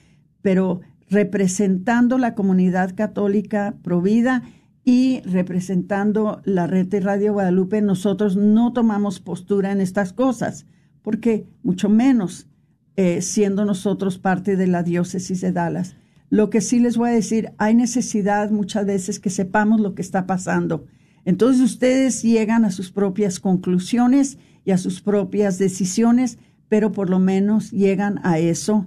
pero 0.42 0.82
representando 1.08 2.18
la 2.18 2.34
comunidad 2.34 2.94
católica 2.94 3.76
provida 3.82 4.42
y 4.88 5.20
representando 5.22 6.40
la 6.44 6.68
red 6.68 6.86
de 6.86 7.00
Radio 7.00 7.32
Guadalupe, 7.32 7.82
nosotros 7.82 8.36
no 8.36 8.72
tomamos 8.72 9.18
postura 9.18 9.72
en 9.72 9.80
estas 9.80 10.12
cosas, 10.12 10.64
porque 11.02 11.48
mucho 11.64 11.88
menos 11.88 12.46
eh, 12.94 13.20
siendo 13.20 13.64
nosotros 13.64 14.18
parte 14.18 14.54
de 14.54 14.68
la 14.68 14.84
diócesis 14.84 15.40
de 15.40 15.50
Dallas. 15.50 15.96
Lo 16.30 16.50
que 16.50 16.60
sí 16.60 16.78
les 16.78 16.96
voy 16.96 17.10
a 17.10 17.14
decir, 17.14 17.50
hay 17.58 17.74
necesidad 17.74 18.52
muchas 18.52 18.86
veces 18.86 19.18
que 19.18 19.28
sepamos 19.28 19.80
lo 19.80 19.96
que 19.96 20.02
está 20.02 20.24
pasando. 20.24 20.86
Entonces 21.24 21.62
ustedes 21.62 22.22
llegan 22.22 22.64
a 22.64 22.70
sus 22.70 22.92
propias 22.92 23.40
conclusiones 23.40 24.38
y 24.64 24.70
a 24.70 24.78
sus 24.78 25.02
propias 25.02 25.58
decisiones, 25.58 26.38
pero 26.68 26.92
por 26.92 27.10
lo 27.10 27.18
menos 27.18 27.72
llegan 27.72 28.20
a 28.22 28.38
eso 28.38 28.86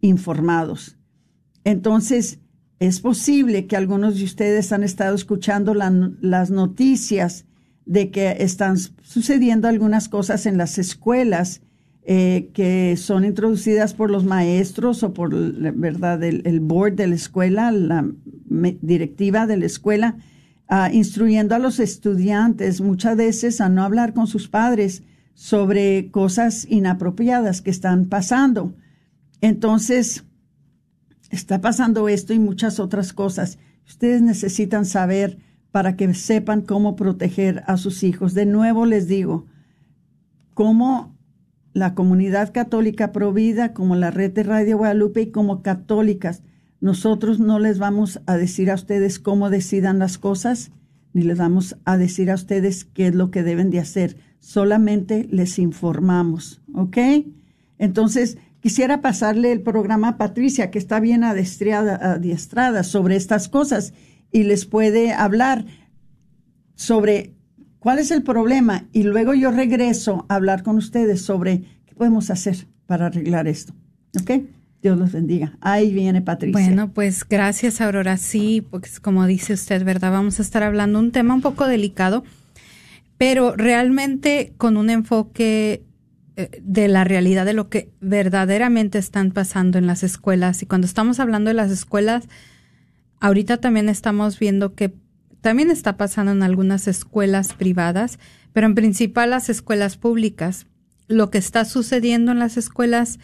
informados. 0.00 0.98
Entonces, 1.62 2.40
es 2.80 3.00
posible 3.00 3.66
que 3.66 3.76
algunos 3.76 4.18
de 4.18 4.24
ustedes 4.24 4.72
han 4.72 4.82
estado 4.82 5.14
escuchando 5.14 5.74
las 5.74 6.50
noticias 6.50 7.44
de 7.84 8.10
que 8.10 8.36
están 8.40 8.76
sucediendo 8.78 9.68
algunas 9.68 10.08
cosas 10.08 10.46
en 10.46 10.58
las 10.58 10.78
escuelas 10.78 11.62
eh, 12.04 12.50
que 12.54 12.96
son 12.96 13.24
introducidas 13.24 13.94
por 13.94 14.10
los 14.10 14.24
maestros 14.24 15.02
o 15.02 15.12
por 15.12 15.34
verdad 15.74 16.22
el, 16.22 16.60
board 16.60 16.94
de 16.94 17.08
la 17.08 17.14
escuela, 17.14 17.70
la 17.70 18.08
directiva 18.80 19.46
de 19.46 19.56
la 19.56 19.66
escuela, 19.66 20.16
Ah, 20.70 20.90
instruyendo 20.92 21.54
a 21.54 21.58
los 21.58 21.80
estudiantes 21.80 22.82
muchas 22.82 23.16
veces 23.16 23.62
a 23.62 23.70
no 23.70 23.82
hablar 23.84 24.12
con 24.12 24.26
sus 24.26 24.48
padres 24.48 25.02
sobre 25.32 26.10
cosas 26.10 26.66
inapropiadas 26.68 27.62
que 27.62 27.70
están 27.70 28.04
pasando. 28.04 28.74
Entonces, 29.40 30.26
está 31.30 31.60
pasando 31.60 32.08
esto 32.08 32.32
y 32.32 32.38
muchas 32.38 32.80
otras 32.80 33.12
cosas. 33.12 33.58
Ustedes 33.86 34.22
necesitan 34.22 34.84
saber 34.84 35.38
para 35.70 35.96
que 35.96 36.12
sepan 36.14 36.62
cómo 36.62 36.96
proteger 36.96 37.62
a 37.66 37.76
sus 37.76 38.02
hijos. 38.02 38.34
De 38.34 38.46
nuevo 38.46 38.86
les 38.86 39.06
digo, 39.08 39.46
como 40.54 41.16
la 41.72 41.94
comunidad 41.94 42.52
católica 42.52 43.12
provida, 43.12 43.72
como 43.72 43.94
la 43.94 44.10
red 44.10 44.32
de 44.32 44.42
Radio 44.42 44.78
Guadalupe 44.78 45.22
y 45.22 45.30
como 45.30 45.62
católicas, 45.62 46.42
nosotros 46.80 47.40
no 47.40 47.58
les 47.58 47.78
vamos 47.78 48.20
a 48.26 48.36
decir 48.36 48.70
a 48.70 48.74
ustedes 48.74 49.18
cómo 49.18 49.50
decidan 49.50 49.98
las 49.98 50.18
cosas, 50.18 50.70
ni 51.12 51.22
les 51.22 51.38
vamos 51.38 51.76
a 51.84 51.96
decir 51.96 52.30
a 52.30 52.34
ustedes 52.34 52.84
qué 52.84 53.08
es 53.08 53.14
lo 53.14 53.30
que 53.30 53.42
deben 53.42 53.70
de 53.70 53.80
hacer. 53.80 54.16
Solamente 54.40 55.28
les 55.30 55.58
informamos, 55.58 56.62
¿ok? 56.74 56.98
Entonces, 57.78 58.38
quisiera 58.68 59.00
pasarle 59.00 59.50
el 59.50 59.62
programa 59.62 60.08
a 60.08 60.16
Patricia, 60.18 60.70
que 60.70 60.78
está 60.78 61.00
bien 61.00 61.24
adiestrada 61.24 62.82
sobre 62.82 63.16
estas 63.16 63.48
cosas 63.48 63.94
y 64.30 64.42
les 64.42 64.66
puede 64.66 65.14
hablar 65.14 65.64
sobre 66.74 67.32
cuál 67.78 67.98
es 67.98 68.10
el 68.10 68.22
problema 68.22 68.86
y 68.92 69.04
luego 69.04 69.32
yo 69.32 69.52
regreso 69.52 70.26
a 70.28 70.34
hablar 70.34 70.64
con 70.64 70.76
ustedes 70.76 71.22
sobre 71.22 71.62
qué 71.86 71.94
podemos 71.94 72.28
hacer 72.28 72.66
para 72.84 73.06
arreglar 73.06 73.48
esto. 73.48 73.72
¿Ok? 74.20 74.32
Dios 74.82 74.98
los 74.98 75.12
bendiga. 75.12 75.56
Ahí 75.62 75.94
viene 75.94 76.20
Patricia. 76.20 76.52
Bueno, 76.52 76.92
pues 76.92 77.26
gracias, 77.26 77.80
Aurora. 77.80 78.18
Sí, 78.18 78.62
pues 78.70 79.00
como 79.00 79.26
dice 79.26 79.54
usted, 79.54 79.82
¿verdad? 79.82 80.12
Vamos 80.12 80.40
a 80.40 80.42
estar 80.42 80.62
hablando 80.62 80.98
un 80.98 81.10
tema 81.10 81.32
un 81.32 81.40
poco 81.40 81.66
delicado, 81.66 82.22
pero 83.16 83.56
realmente 83.56 84.52
con 84.58 84.76
un 84.76 84.90
enfoque 84.90 85.87
de 86.62 86.88
la 86.88 87.04
realidad 87.04 87.44
de 87.44 87.52
lo 87.52 87.68
que 87.68 87.90
verdaderamente 88.00 88.98
están 88.98 89.32
pasando 89.32 89.78
en 89.78 89.86
las 89.86 90.02
escuelas. 90.02 90.62
Y 90.62 90.66
cuando 90.66 90.86
estamos 90.86 91.18
hablando 91.18 91.48
de 91.48 91.54
las 91.54 91.70
escuelas, 91.70 92.28
ahorita 93.20 93.56
también 93.56 93.88
estamos 93.88 94.38
viendo 94.38 94.74
que 94.74 94.94
también 95.40 95.70
está 95.70 95.96
pasando 95.96 96.32
en 96.32 96.42
algunas 96.42 96.88
escuelas 96.88 97.54
privadas, 97.54 98.18
pero 98.52 98.66
en 98.66 98.74
principal 98.74 99.30
las 99.30 99.48
escuelas 99.48 99.96
públicas. 99.96 100.66
Lo 101.06 101.30
que 101.30 101.38
está 101.38 101.64
sucediendo 101.64 102.32
en 102.32 102.38
las 102.38 102.56
escuelas 102.56 103.18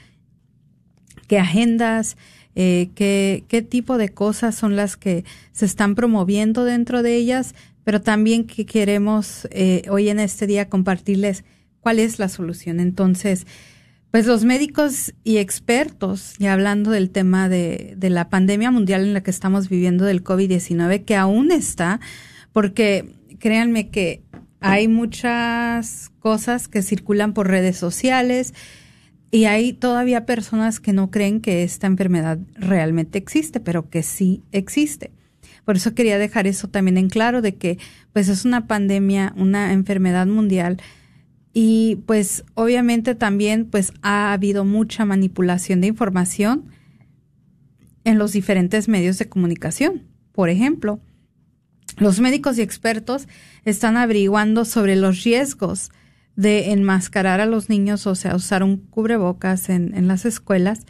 qué 1.29 1.39
agendas, 1.39 2.17
eh, 2.55 2.91
qué, 2.95 3.45
qué 3.49 3.63
tipo 3.63 3.99
de 3.99 4.11
cosas 4.11 4.55
son 4.55 4.77
las 4.77 4.97
que 4.97 5.25
se 5.53 5.67
están 5.67 5.95
promoviendo 5.95 6.65
dentro 6.65 7.03
de 7.03 7.17
ellas, 7.17 7.55
pero 7.83 8.01
también 8.01 8.47
que 8.47 8.65
queremos 8.65 9.49
eh, 9.51 9.83
hoy 9.91 10.09
en 10.09 10.21
este 10.21 10.47
día 10.47 10.69
compartirles 10.69 11.45
cuál 11.85 12.01
es 12.01 12.19
la 12.19 12.31
solución. 12.31 12.81
Entonces, 12.81 13.47
pues 14.11 14.27
los 14.27 14.45
médicos 14.45 15.13
y 15.23 15.37
expertos, 15.37 16.35
ya 16.39 16.55
hablando 16.55 16.91
del 16.91 17.11
tema 17.11 17.51
de, 17.51 17.93
de 17.99 18.09
la 18.09 18.31
pandemia 18.31 18.71
mundial 18.71 19.03
en 19.03 19.13
la 19.13 19.23
que 19.23 19.31
estamos 19.31 19.69
viviendo 19.69 20.07
del 20.07 20.25
COVID-19, 20.25 21.05
que 21.05 21.15
aún 21.15 21.53
está, 21.53 22.01
porque 22.53 23.13
créanme 23.39 23.91
que 23.91 24.23
hay 24.61 24.89
muchas 24.89 26.11
cosas 26.21 26.69
que 26.69 26.81
circulan 26.81 27.35
por 27.35 27.49
redes 27.49 27.77
sociales, 27.77 28.55
y 29.31 29.45
hay 29.45 29.73
todavía 29.75 30.25
personas 30.27 30.81
que 30.81 30.93
no 30.93 31.11
creen 31.11 31.41
que 31.41 31.65
esta 31.65 31.87
enfermedad 31.87 32.39
realmente 32.55 33.19
existe, 33.19 33.61
pero 33.61 33.91
que 33.91 34.03
sí 34.03 34.43
existe. 34.53 35.11
Por 35.65 35.77
eso 35.77 35.95
quería 35.95 36.19
dejar 36.19 36.47
eso 36.47 36.69
también 36.69 36.97
en 36.99 37.09
claro 37.09 37.43
de 37.43 37.57
que 37.57 37.79
pues 38.13 38.29
es 38.29 38.45
una 38.45 38.69
pandemia, 38.69 39.35
una 39.37 39.73
enfermedad 39.73 40.27
mundial 40.29 40.81
y 41.55 42.03
pues 42.05 42.45
obviamente 42.55 43.15
también 43.15 43.67
pues 43.67 43.93
ha 44.03 44.33
habido 44.33 44.65
mucha 44.65 45.05
manipulación 45.05 45.81
de 45.81 45.87
información 45.87 46.67
en 48.03 48.19
los 48.19 48.33
diferentes 48.33 48.89
medios 48.89 49.19
de 49.19 49.29
comunicación. 49.29 50.03
Por 50.33 50.51
ejemplo, 50.51 51.01
los 51.97 52.21
médicos 52.21 52.59
y 52.59 52.63
expertos 52.63 53.29
están 53.65 53.97
averiguando 53.97 54.65
sobre 54.65 54.97
los 54.97 55.23
riesgos 55.23 55.93
de 56.35 56.73
enmascarar 56.73 57.41
a 57.41 57.47
los 57.47 57.69
niños, 57.69 58.09
o 58.09 58.17
sea, 58.17 58.35
usar 58.35 58.65
un 58.65 58.79
cubrebocas 58.79 59.69
en, 59.69 59.95
en 59.95 60.09
las 60.09 60.25
escuelas. 60.25 60.85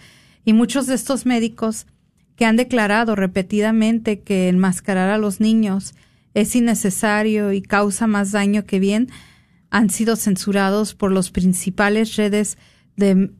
Y 0.46 0.54
muchos 0.54 0.86
de 0.86 0.94
estos 0.94 1.26
médicos 1.26 1.86
que 2.36 2.46
han 2.46 2.56
declarado 2.56 3.16
repetidamente 3.16 4.20
que 4.20 4.48
enmascarar 4.48 5.10
a 5.10 5.18
los 5.18 5.40
niños 5.40 5.94
es 6.32 6.56
innecesario 6.56 7.52
y 7.52 7.60
causa 7.60 8.06
más 8.06 8.32
daño 8.32 8.64
que 8.64 8.80
bien, 8.80 9.10
han 9.74 9.90
sido 9.90 10.14
censurados 10.14 10.94
por 10.94 11.10
los 11.10 11.32
principales 11.32 12.14
redes 12.14 12.58
de 12.96 13.32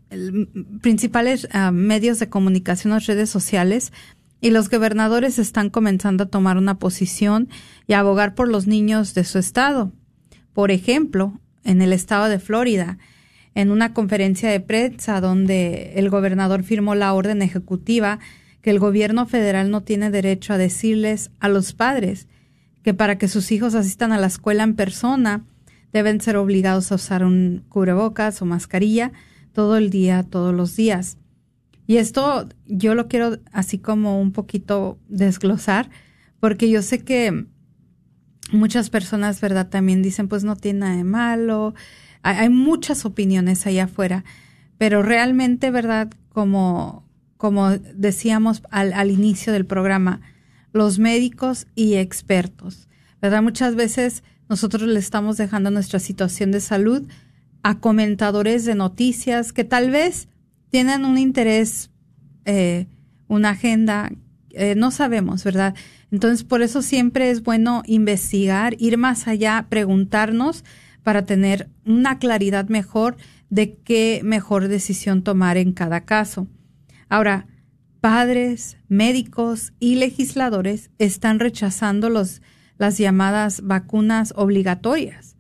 principales 0.83 1.47
ah, 1.53 1.71
medios 1.71 2.19
de 2.19 2.29
comunicación 2.29 2.93
o 2.93 2.99
redes 2.99 3.31
sociales 3.31 3.93
y 4.41 4.51
los 4.51 4.69
gobernadores 4.69 5.39
están 5.39 5.71
comenzando 5.71 6.25
a 6.25 6.29
tomar 6.29 6.57
una 6.57 6.81
posición 6.81 7.49
y 7.87 7.93
a 7.93 8.01
abogar 8.01 8.35
por 8.35 8.49
los 8.49 8.67
niños 8.67 9.15
de 9.15 9.23
su 9.23 9.39
estado. 9.39 9.93
Por 10.53 10.73
ejemplo, 10.73 11.41
en 11.63 11.81
el 11.83 11.93
estado 11.93 12.29
de 12.29 12.41
Florida, 12.41 12.99
en 13.55 13.71
una 13.71 13.95
conferencia 13.95 14.51
de 14.51 14.59
prensa 14.59 15.21
donde 15.21 15.93
el 15.95 16.11
gobernador 16.11 16.65
firmó 16.65 16.97
la 16.97 17.13
orden 17.13 17.43
ejecutiva 17.43 18.19
que 18.61 18.71
el 18.71 18.81
gobierno 18.81 19.25
federal 19.27 19.71
no 19.71 19.83
tiene 19.85 20.11
derecho 20.11 20.53
a 20.53 20.59
decirles 20.59 21.31
a 21.39 21.49
los 21.49 21.75
padres 21.75 22.27
que 22.83 22.93
para 22.93 23.19
que 23.19 23.29
sus 23.29 23.53
hijos 23.53 23.77
asistan 23.77 24.11
a 24.11 24.19
la 24.19 24.27
escuela 24.27 24.65
en 24.65 24.75
persona 24.75 25.45
deben 25.95 26.21
ser 26.21 26.37
obligados 26.37 26.91
a 26.91 26.97
usar 26.97 27.25
un 27.25 27.65
cubrebocas 27.69 28.43
o 28.43 28.45
mascarilla 28.45 29.13
todo 29.53 29.77
el 29.77 29.91
día, 29.91 30.25
todos 30.25 30.53
los 30.53 30.75
días. 30.75 31.19
Y 31.87 31.99
esto 31.99 32.49
yo 32.67 32.97
lo 32.97 33.07
quiero 33.07 33.39
así 33.53 33.79
como 33.79 34.21
un 34.21 34.33
poquito 34.33 34.99
desglosar, 35.09 35.89
porque 36.41 36.69
yo 36.69 36.83
sé 36.83 37.05
que 37.05 37.47
muchas 38.51 38.91
personas, 38.91 39.41
¿verdad? 39.41 39.69
También 39.69 40.03
dicen, 40.03 40.27
pues 40.27 40.43
no 40.43 40.57
tiene 40.57 40.81
nada 40.81 40.97
de 40.97 41.05
malo. 41.05 41.75
Hay, 42.23 42.49
muchas 42.49 43.05
opiniones 43.05 43.65
allá 43.65 43.85
afuera, 43.85 44.25
pero 44.79 45.01
realmente, 45.03 45.71
¿verdad? 45.71 46.11
Como, 46.31 47.09
como 47.37 47.71
decíamos 47.71 48.63
al, 48.71 48.93
al 48.95 49.13
inicio 49.13 49.53
del 49.53 49.65
programa, 49.65 50.23
los 50.73 50.99
médicos 50.99 51.69
y 51.77 51.95
expertos, 51.95 52.89
¿verdad? 53.23 53.43
Muchas 53.43 53.77
veces 53.77 54.25
nosotros 54.49 54.83
le 54.83 54.99
estamos 54.99 55.37
dejando 55.37 55.71
nuestra 55.71 55.99
situación 55.99 56.51
de 56.51 56.61
salud 56.61 57.07
a 57.63 57.79
comentadores 57.81 58.65
de 58.65 58.75
noticias 58.75 59.53
que 59.53 59.65
tal 59.65 59.91
vez 59.91 60.29
tienen 60.71 61.05
un 61.05 61.19
interés, 61.19 61.91
eh, 62.45 62.87
una 63.27 63.51
agenda, 63.51 64.11
eh, 64.51 64.75
no 64.77 64.91
sabemos, 64.91 65.45
¿verdad? 65.45 65.75
Entonces, 66.11 66.45
por 66.45 66.63
eso 66.63 66.83
siempre 66.83 67.31
es 67.31 67.43
bueno 67.43 67.83
investigar, 67.87 68.77
ir 68.79 68.99
más 68.99 69.27
allá, 69.27 69.67
preguntarnos 69.69 70.65
para 71.03 71.25
tener 71.25 71.69
una 71.87 72.19
claridad 72.19 72.69
mejor 72.69 73.17
de 73.51 73.77
qué 73.77 74.21
mejor 74.25 74.69
decisión 74.69 75.23
tomar 75.23 75.57
en 75.57 75.73
cada 75.73 76.05
caso. 76.05 76.49
Ahora, 77.09 77.47
padres, 78.01 78.77
médicos 78.89 79.73
y 79.81 79.95
legisladores 79.95 80.91
están 80.99 81.39
rechazando 81.39 82.11
los, 82.11 82.43
las 82.79 82.99
llamadas 82.99 83.63
vacunas 83.63 84.33
obligatorias. 84.37 85.37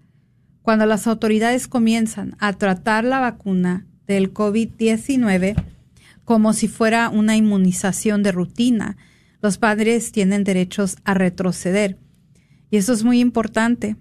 Cuando 0.63 0.87
las 0.87 1.07
autoridades 1.07 1.69
comienzan 1.69 2.37
a 2.39 2.53
tratar 2.55 3.05
la 3.05 3.21
vacuna 3.21 3.87
del 4.07 4.33
COVID-19 4.33 5.57
como 6.25 6.53
si 6.53 6.69
fuera 6.69 7.11
una 7.11 7.37
inmunización 7.37 8.23
de 8.23 8.33
rutina. 8.33 8.97
Los 9.43 9.59
padres 9.59 10.11
tienen 10.11 10.43
derechos 10.43 10.97
a 11.05 11.15
retroceder. 11.15 11.99
Y 12.71 12.79
eso 12.79 12.93
es 12.93 13.05
muy 13.05 13.21
importante. 13.21 13.97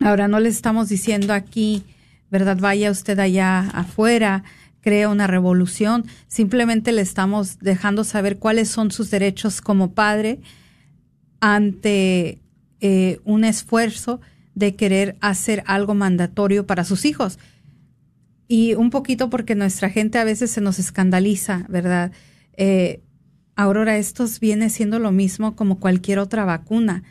Ahora 0.00 0.28
no 0.28 0.40
le 0.40 0.48
estamos 0.48 0.88
diciendo 0.88 1.32
aquí, 1.32 1.84
¿verdad? 2.30 2.58
Vaya 2.58 2.90
usted 2.90 3.18
allá 3.18 3.60
afuera, 3.60 4.42
crea 4.80 5.08
una 5.08 5.26
revolución. 5.26 6.04
Simplemente 6.26 6.90
le 6.92 7.02
estamos 7.02 7.58
dejando 7.60 8.02
saber 8.02 8.38
cuáles 8.38 8.68
son 8.68 8.90
sus 8.90 9.10
derechos 9.10 9.60
como 9.60 9.92
padre 9.92 10.40
ante 11.40 12.38
eh, 12.80 13.20
un 13.24 13.44
esfuerzo 13.44 14.20
de 14.54 14.76
querer 14.76 15.16
hacer 15.20 15.62
algo 15.66 15.94
mandatorio 15.94 16.66
para 16.66 16.84
sus 16.84 17.04
hijos 17.04 17.38
y 18.50 18.74
un 18.74 18.90
poquito 18.90 19.30
porque 19.30 19.54
nuestra 19.54 19.90
gente 19.90 20.18
a 20.18 20.24
veces 20.24 20.50
se 20.50 20.60
nos 20.60 20.80
escandaliza, 20.80 21.66
¿verdad? 21.68 22.10
Eh, 22.56 23.00
Aurora, 23.54 23.96
esto 23.96 24.26
viene 24.40 24.70
siendo 24.70 24.98
lo 24.98 25.12
mismo 25.12 25.54
como 25.54 25.78
cualquier 25.78 26.18
otra 26.18 26.44
vacuna. 26.44 27.04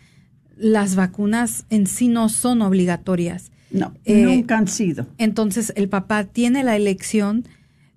Las 0.57 0.95
vacunas 0.97 1.65
en 1.69 1.87
sí 1.87 2.09
no 2.09 2.27
son 2.27 2.61
obligatorias. 2.61 3.51
No, 3.71 3.93
eh, 4.03 4.23
nunca 4.23 4.57
han 4.57 4.67
sido. 4.67 5.07
Entonces, 5.17 5.71
el 5.77 5.87
papá 5.87 6.25
tiene 6.25 6.61
la 6.61 6.75
elección 6.75 7.45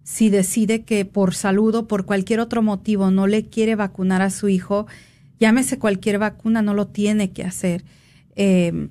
si 0.04 0.30
decide 0.30 0.82
que 0.82 1.04
por 1.04 1.34
salud 1.34 1.74
o 1.74 1.88
por 1.88 2.06
cualquier 2.06 2.38
otro 2.38 2.62
motivo 2.62 3.10
no 3.10 3.26
le 3.26 3.46
quiere 3.46 3.74
vacunar 3.74 4.22
a 4.22 4.30
su 4.30 4.48
hijo, 4.48 4.86
llámese 5.42 5.76
cualquier 5.76 6.20
vacuna, 6.20 6.62
no 6.62 6.72
lo 6.72 6.86
tiene 6.86 7.32
que 7.32 7.42
hacer. 7.42 7.84
Eh, 8.36 8.90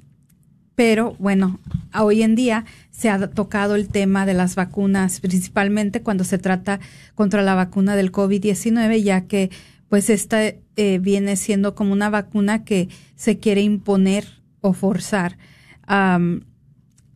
pero 0.75 1.15
bueno, 1.17 1.61
hoy 1.97 2.23
en 2.23 2.35
día 2.35 2.65
se 2.89 3.09
ha 3.09 3.25
tocado 3.29 3.75
el 3.75 3.87
tema 3.87 4.25
de 4.25 4.33
las 4.33 4.55
vacunas, 4.55 5.21
principalmente 5.21 6.01
cuando 6.01 6.25
se 6.25 6.37
trata 6.39 6.81
contra 7.15 7.41
la 7.41 7.55
vacuna 7.55 7.95
del 7.95 8.11
COVID-19, 8.11 9.01
ya 9.01 9.27
que 9.27 9.49
pues 9.87 10.09
esta 10.09 10.43
eh, 10.43 10.99
viene 10.99 11.37
siendo 11.37 11.73
como 11.73 11.93
una 11.93 12.09
vacuna 12.09 12.65
que 12.65 12.89
se 13.15 13.39
quiere 13.39 13.61
imponer 13.61 14.25
o 14.59 14.73
forzar. 14.73 15.37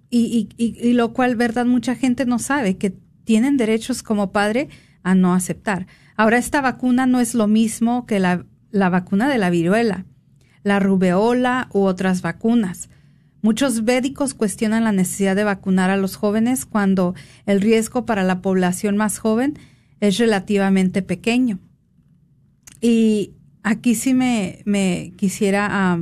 y, 0.09 0.47
y, 0.57 0.93
lo 0.93 1.11
cual, 1.11 1.35
verdad, 1.35 1.65
mucha 1.65 1.95
gente 1.95 2.25
no 2.25 2.39
sabe 2.39 2.77
que 2.77 2.93
tienen 3.25 3.57
derechos 3.57 4.01
como 4.01 4.31
padre 4.31 4.69
a 5.03 5.13
no 5.13 5.33
aceptar. 5.33 5.87
Ahora, 6.15 6.37
esta 6.37 6.61
vacuna 6.61 7.05
no 7.05 7.19
es 7.19 7.35
lo 7.35 7.47
mismo 7.47 8.05
que 8.05 8.19
la, 8.19 8.45
la 8.75 8.89
vacuna 8.89 9.29
de 9.29 9.37
la 9.37 9.49
viruela, 9.49 10.03
la 10.61 10.81
rubeola 10.81 11.69
u 11.71 11.83
otras 11.83 12.21
vacunas. 12.21 12.89
Muchos 13.41 13.83
médicos 13.83 14.33
cuestionan 14.33 14.83
la 14.83 14.91
necesidad 14.91 15.33
de 15.37 15.45
vacunar 15.45 15.89
a 15.89 15.95
los 15.95 16.17
jóvenes 16.17 16.65
cuando 16.65 17.15
el 17.45 17.61
riesgo 17.61 18.05
para 18.05 18.23
la 18.23 18.41
población 18.41 18.97
más 18.97 19.17
joven 19.17 19.57
es 20.01 20.17
relativamente 20.17 21.01
pequeño. 21.03 21.59
Y 22.81 23.31
aquí 23.63 23.95
sí 23.95 24.13
me, 24.13 25.13
quisiera 25.15 25.97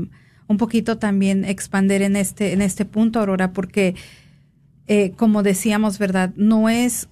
un 0.48 0.58
poquito 0.58 0.98
también 0.98 1.46
expander 1.46 2.02
en 2.02 2.16
este, 2.16 2.54
en 2.54 2.64
este 2.64 2.86
punto, 2.86 3.20
Aurora, 3.20 3.54
porque 3.54 3.94
eh, 4.88 5.12
como 5.16 5.44
decíamos, 5.44 6.00
¿verdad? 6.00 6.34
No 6.38 6.70
es 6.70 7.08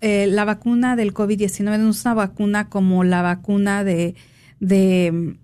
eh, 0.00 0.26
la 0.26 0.46
vacuna 0.46 0.96
del 0.96 1.12
COVID-19, 1.12 1.78
no 1.78 1.90
es 1.90 2.02
una 2.02 2.14
vacuna 2.14 2.70
como 2.70 3.04
la 3.04 3.20
vacuna 3.20 3.84
de, 3.84 4.14
de 4.62 5.34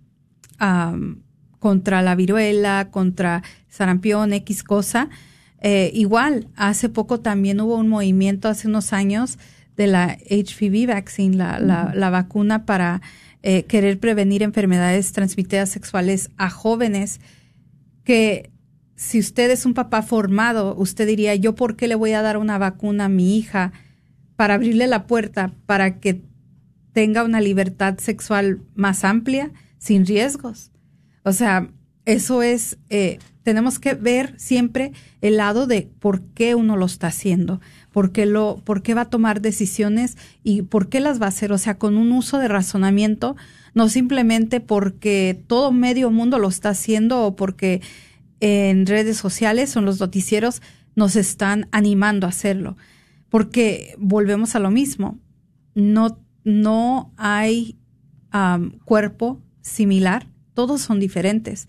contra 1.59 2.03
la 2.03 2.15
viruela, 2.15 2.89
contra 2.91 3.43
sarampión, 3.69 4.33
X 4.33 4.63
cosa. 4.63 5.11
Eh, 5.61 5.91
igual, 5.93 6.47
hace 6.55 6.89
poco 6.89 7.21
también 7.21 7.61
hubo 7.61 7.77
un 7.77 7.89
movimiento, 7.89 8.49
hace 8.49 8.69
unos 8.69 8.93
años, 8.93 9.39
de 9.77 9.89
la 9.89 10.17
HPV 10.29 10.87
vaccine, 10.87 11.37
la, 11.37 11.59
la, 11.61 12.11
vacuna 12.11 12.65
para 12.65 13.01
eh, 13.43 13.65
querer 13.65 13.99
prevenir 14.01 14.43
enfermedades 14.43 15.13
transmitidas 15.13 15.69
sexuales 15.69 16.31
a 16.37 16.51
jóvenes, 16.51 17.21
que 18.05 18.51
si 18.97 19.21
usted 19.21 19.51
es 19.51 19.67
un 19.67 19.75
papá 19.75 20.03
formado, 20.03 20.75
usted 20.77 21.07
diría, 21.07 21.35
yo 21.37 21.55
por 21.55 21.77
qué 21.77 21.87
le 21.87 21.95
voy 21.95 22.13
a 22.13 22.23
dar 22.23 22.37
una 22.37 22.59
vacuna 22.59 23.05
a 23.05 23.09
mi 23.09 23.37
hija 23.37 23.73
para 24.35 24.55
abrirle 24.55 24.89
la 24.89 25.07
puerta 25.07 25.53
para 25.67 26.01
que 26.01 26.23
tenga 26.99 27.23
una 27.23 27.41
libertad 27.41 27.97
sexual 27.99 28.61
más 28.75 29.05
amplia, 29.05 29.53
sin 29.79 30.05
riesgos. 30.05 30.73
O 31.23 31.33
sea, 31.33 31.69
eso 32.07 32.43
es, 32.43 32.77
eh, 32.91 33.21
tenemos 33.45 33.79
que 33.79 33.95
ver 33.95 34.35
siempre 34.37 34.91
el 35.21 35.37
lado 35.37 35.69
de 35.69 35.89
por 36.01 36.23
qué 36.35 36.57
uno 36.57 36.77
lo 36.77 36.87
está 36.87 37.07
haciendo, 37.07 37.61
por 37.93 38.11
qué, 38.11 38.27
lo, 38.27 38.61
por 38.65 38.83
qué 38.83 38.95
va 38.95 39.03
a 39.03 39.11
tomar 39.11 39.41
decisiones 39.41 40.17
y 40.43 40.63
por 40.63 40.89
qué 40.89 40.99
las 40.99 41.23
va 41.23 41.27
a 41.27 41.29
hacer. 41.29 41.53
O 41.53 41.59
sea, 41.59 41.79
con 41.79 41.97
un 41.97 42.11
uso 42.11 42.41
de 42.41 42.49
razonamiento, 42.49 43.37
no 43.75 43.89
simplemente 43.89 44.59
porque 44.59 45.41
todo 45.47 45.71
medio 45.71 46.11
mundo 46.11 46.41
lo 46.41 46.49
está 46.49 46.71
haciendo 46.71 47.23
o 47.23 47.37
porque 47.37 47.81
en 48.41 48.87
redes 48.87 49.19
sociales 49.19 49.77
o 49.77 49.79
en 49.79 49.85
los 49.85 50.01
noticieros 50.01 50.63
nos 50.97 51.15
están 51.15 51.69
animando 51.71 52.27
a 52.27 52.31
hacerlo. 52.31 52.77
Porque 53.29 53.95
volvemos 53.99 54.57
a 54.57 54.59
lo 54.59 54.73
mismo, 54.73 55.17
no, 55.77 56.19
no 56.49 57.13
hay 57.17 57.77
cuerpo 58.85 59.41
similar. 59.61 60.27
Todos 60.55 60.81
son 60.81 60.99
diferentes. 60.99 61.69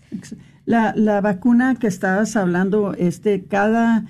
La, 0.64 0.92
la 0.96 1.20
vacuna 1.20 1.76
que 1.76 1.86
estabas 1.86 2.36
hablando, 2.36 2.94
este, 2.94 3.44
cada, 3.44 4.04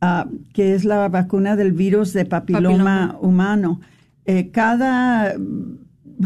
uh, 0.00 0.30
que 0.52 0.74
es 0.74 0.84
la 0.84 1.08
vacuna 1.08 1.56
del 1.56 1.72
virus 1.72 2.12
de 2.12 2.24
papiloma, 2.24 3.16
humano, 3.20 3.80
eh, 4.24 4.50
cada 4.50 5.34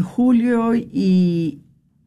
julio 0.03 0.75
y, 0.75 1.63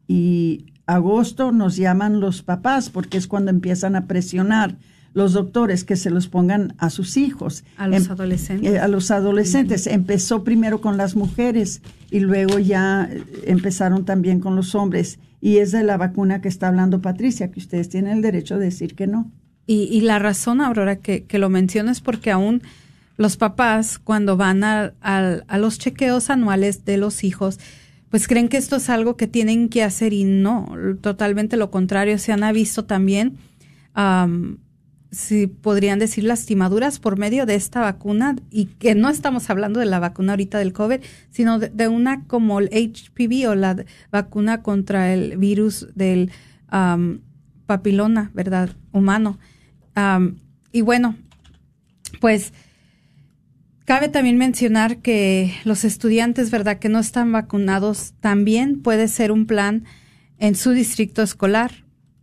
y 0.07 0.65
agosto 0.85 1.51
nos 1.51 1.75
llaman 1.75 2.19
los 2.19 2.41
papás 2.41 2.89
porque 2.89 3.17
es 3.17 3.27
cuando 3.27 3.51
empiezan 3.51 3.95
a 3.95 4.07
presionar 4.07 4.77
los 5.13 5.33
doctores 5.33 5.83
que 5.83 5.95
se 5.95 6.09
los 6.09 6.27
pongan 6.27 6.73
a 6.77 6.89
sus 6.89 7.17
hijos. 7.17 7.63
A 7.77 7.87
los 7.87 8.05
em, 8.05 8.11
adolescentes. 8.11 8.71
Eh, 8.71 8.79
a 8.79 8.87
los 8.87 9.11
adolescentes. 9.11 9.87
Empezó 9.87 10.43
primero 10.43 10.81
con 10.81 10.97
las 10.97 11.15
mujeres 11.15 11.81
y 12.09 12.19
luego 12.19 12.59
ya 12.59 13.09
empezaron 13.45 14.05
también 14.05 14.39
con 14.39 14.55
los 14.55 14.75
hombres. 14.75 15.19
Y 15.41 15.57
es 15.57 15.71
de 15.71 15.83
la 15.83 15.97
vacuna 15.97 16.41
que 16.41 16.47
está 16.47 16.67
hablando 16.67 17.01
Patricia, 17.01 17.51
que 17.51 17.59
ustedes 17.59 17.89
tienen 17.89 18.17
el 18.17 18.21
derecho 18.21 18.57
de 18.57 18.65
decir 18.65 18.95
que 18.95 19.07
no. 19.07 19.31
Y, 19.67 20.01
la 20.01 20.19
razón, 20.19 20.59
Aurora, 20.59 20.97
que, 20.97 21.23
que 21.23 21.39
lo 21.39 21.49
menciono 21.49 21.91
es 21.91 22.01
porque 22.01 22.29
aún 22.29 22.61
los 23.15 23.37
papás, 23.37 23.99
cuando 23.99 24.35
van 24.35 24.65
a, 24.65 24.93
a, 25.01 25.57
los 25.57 25.79
chequeos 25.79 26.29
anuales 26.29 26.83
de 26.83 26.97
los 26.97 27.23
hijos, 27.23 27.57
pues 28.09 28.27
creen 28.27 28.49
que 28.49 28.57
esto 28.57 28.77
es 28.77 28.89
algo 28.89 29.15
que 29.15 29.27
tienen 29.27 29.69
que 29.69 29.83
hacer 29.83 30.11
y 30.11 30.25
no, 30.25 30.75
totalmente 30.99 31.55
lo 31.55 31.71
contrario. 31.71 32.17
Se 32.17 32.33
han 32.33 32.53
visto 32.53 32.83
también 32.83 33.37
si 35.11 35.47
podrían 35.47 35.99
decir 35.99 36.23
lastimaduras 36.23 36.99
por 36.99 37.17
medio 37.17 37.45
de 37.45 37.55
esta 37.55 37.81
vacuna 37.81 38.37
y 38.49 38.65
que 38.65 38.95
no 38.95 39.09
estamos 39.09 39.49
hablando 39.49 39.81
de 39.81 39.85
la 39.85 39.99
vacuna 39.99 40.33
ahorita 40.33 40.57
del 40.57 40.71
COVID, 40.71 41.01
sino 41.29 41.59
de, 41.59 41.87
una 41.89 42.25
como 42.25 42.59
el 42.59 42.69
HPV 42.69 43.49
o 43.49 43.55
la 43.55 43.85
vacuna 44.09 44.63
contra 44.63 45.13
el 45.13 45.37
virus 45.37 45.87
del 45.95 46.31
papilona, 47.65 48.31
¿verdad? 48.33 48.69
Humano. 48.93 49.37
y 50.71 50.81
bueno, 50.81 51.17
pues 52.21 52.53
cabe 53.83 54.07
también 54.07 54.37
mencionar 54.37 54.99
que 54.99 55.53
los 55.65 55.83
estudiantes, 55.83 56.51
¿verdad? 56.51 56.79
Que 56.79 56.87
no 56.87 56.99
están 56.99 57.33
vacunados, 57.33 58.13
también 58.21 58.81
puede 58.81 59.09
ser 59.09 59.33
un 59.33 59.45
plan 59.45 59.83
en 60.37 60.55
su 60.55 60.71
distrito 60.71 61.21
escolar 61.21 61.71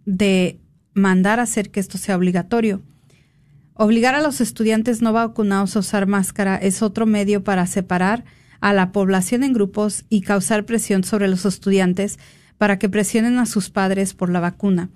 de 0.07 0.59
mandar 0.99 1.41
a 1.41 1.45
hacer 1.45 1.71
que 1.71 1.81
esto 1.81 1.99
sea 1.99 2.17
obligatorio. 2.17 2.83
Obligar 3.75 4.15
a 4.15 4.23
los 4.23 4.41
estudiantes 4.41 5.03
no 5.03 5.13
vacunados 5.13 5.77
a 5.77 5.79
usar 5.79 6.07
máscara 6.07 6.57
es 6.57 6.83
otro 6.83 7.07
medio 7.07 7.45
para 7.45 7.67
separar 7.67 8.25
a 8.61 8.73
la 8.73 8.91
población 8.91 9.45
en 9.45 9.53
grupos 9.53 10.05
y 10.09 10.23
causar 10.23 10.65
presión 10.65 11.05
sobre 11.05 11.29
los 11.29 11.45
estudiantes 11.45 12.19
para 12.59 12.79
que 12.79 12.89
presionen 12.89 13.39
a 13.39 13.47
sus 13.47 13.71
padres 13.71 14.15
por 14.15 14.31
la 14.31 14.41
vacuna. 14.41 14.91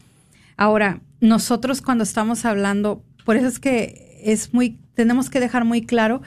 Ahora, 0.57 1.01
nosotros 1.21 1.81
cuando 1.81 2.03
estamos 2.03 2.45
hablando, 2.45 3.05
por 3.25 3.37
eso 3.37 3.47
es 3.47 3.61
que 3.61 4.21
es 4.25 4.53
muy, 4.53 4.79
tenemos 4.95 5.31
que 5.31 5.39
dejar 5.39 5.65
muy 5.65 5.83
claro 5.83 6.23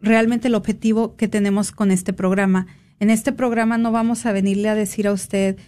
realmente 0.00 0.48
el 0.48 0.54
objetivo 0.54 1.16
que 1.16 1.28
tenemos 1.28 1.70
con 1.70 1.90
este 1.90 2.14
programa. 2.14 2.66
En 2.98 3.10
este 3.10 3.32
programa 3.32 3.76
no 3.76 3.92
vamos 3.92 4.24
a 4.24 4.32
venirle 4.32 4.70
a 4.70 4.74
decir 4.74 5.06
a 5.06 5.12
usted, 5.12 5.58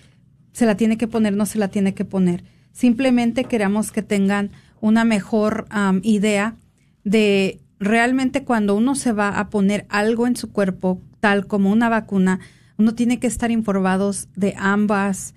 se 0.52 0.66
la 0.66 0.76
tiene 0.76 0.96
que 0.96 1.08
poner, 1.08 1.34
no 1.34 1.44
se 1.44 1.58
la 1.58 1.68
tiene 1.68 1.94
que 1.94 2.06
poner 2.06 2.42
Simplemente 2.72 3.44
queremos 3.44 3.92
que 3.92 4.02
tengan 4.02 4.50
una 4.80 5.04
mejor 5.04 5.66
idea 6.02 6.56
de 7.04 7.60
realmente 7.78 8.44
cuando 8.44 8.74
uno 8.74 8.94
se 8.94 9.12
va 9.12 9.38
a 9.38 9.50
poner 9.50 9.86
algo 9.88 10.26
en 10.26 10.36
su 10.36 10.52
cuerpo, 10.52 11.00
tal 11.20 11.46
como 11.46 11.70
una 11.70 11.88
vacuna, 11.88 12.40
uno 12.76 12.94
tiene 12.94 13.18
que 13.18 13.26
estar 13.26 13.50
informados 13.50 14.28
de 14.36 14.54
ambas, 14.56 15.34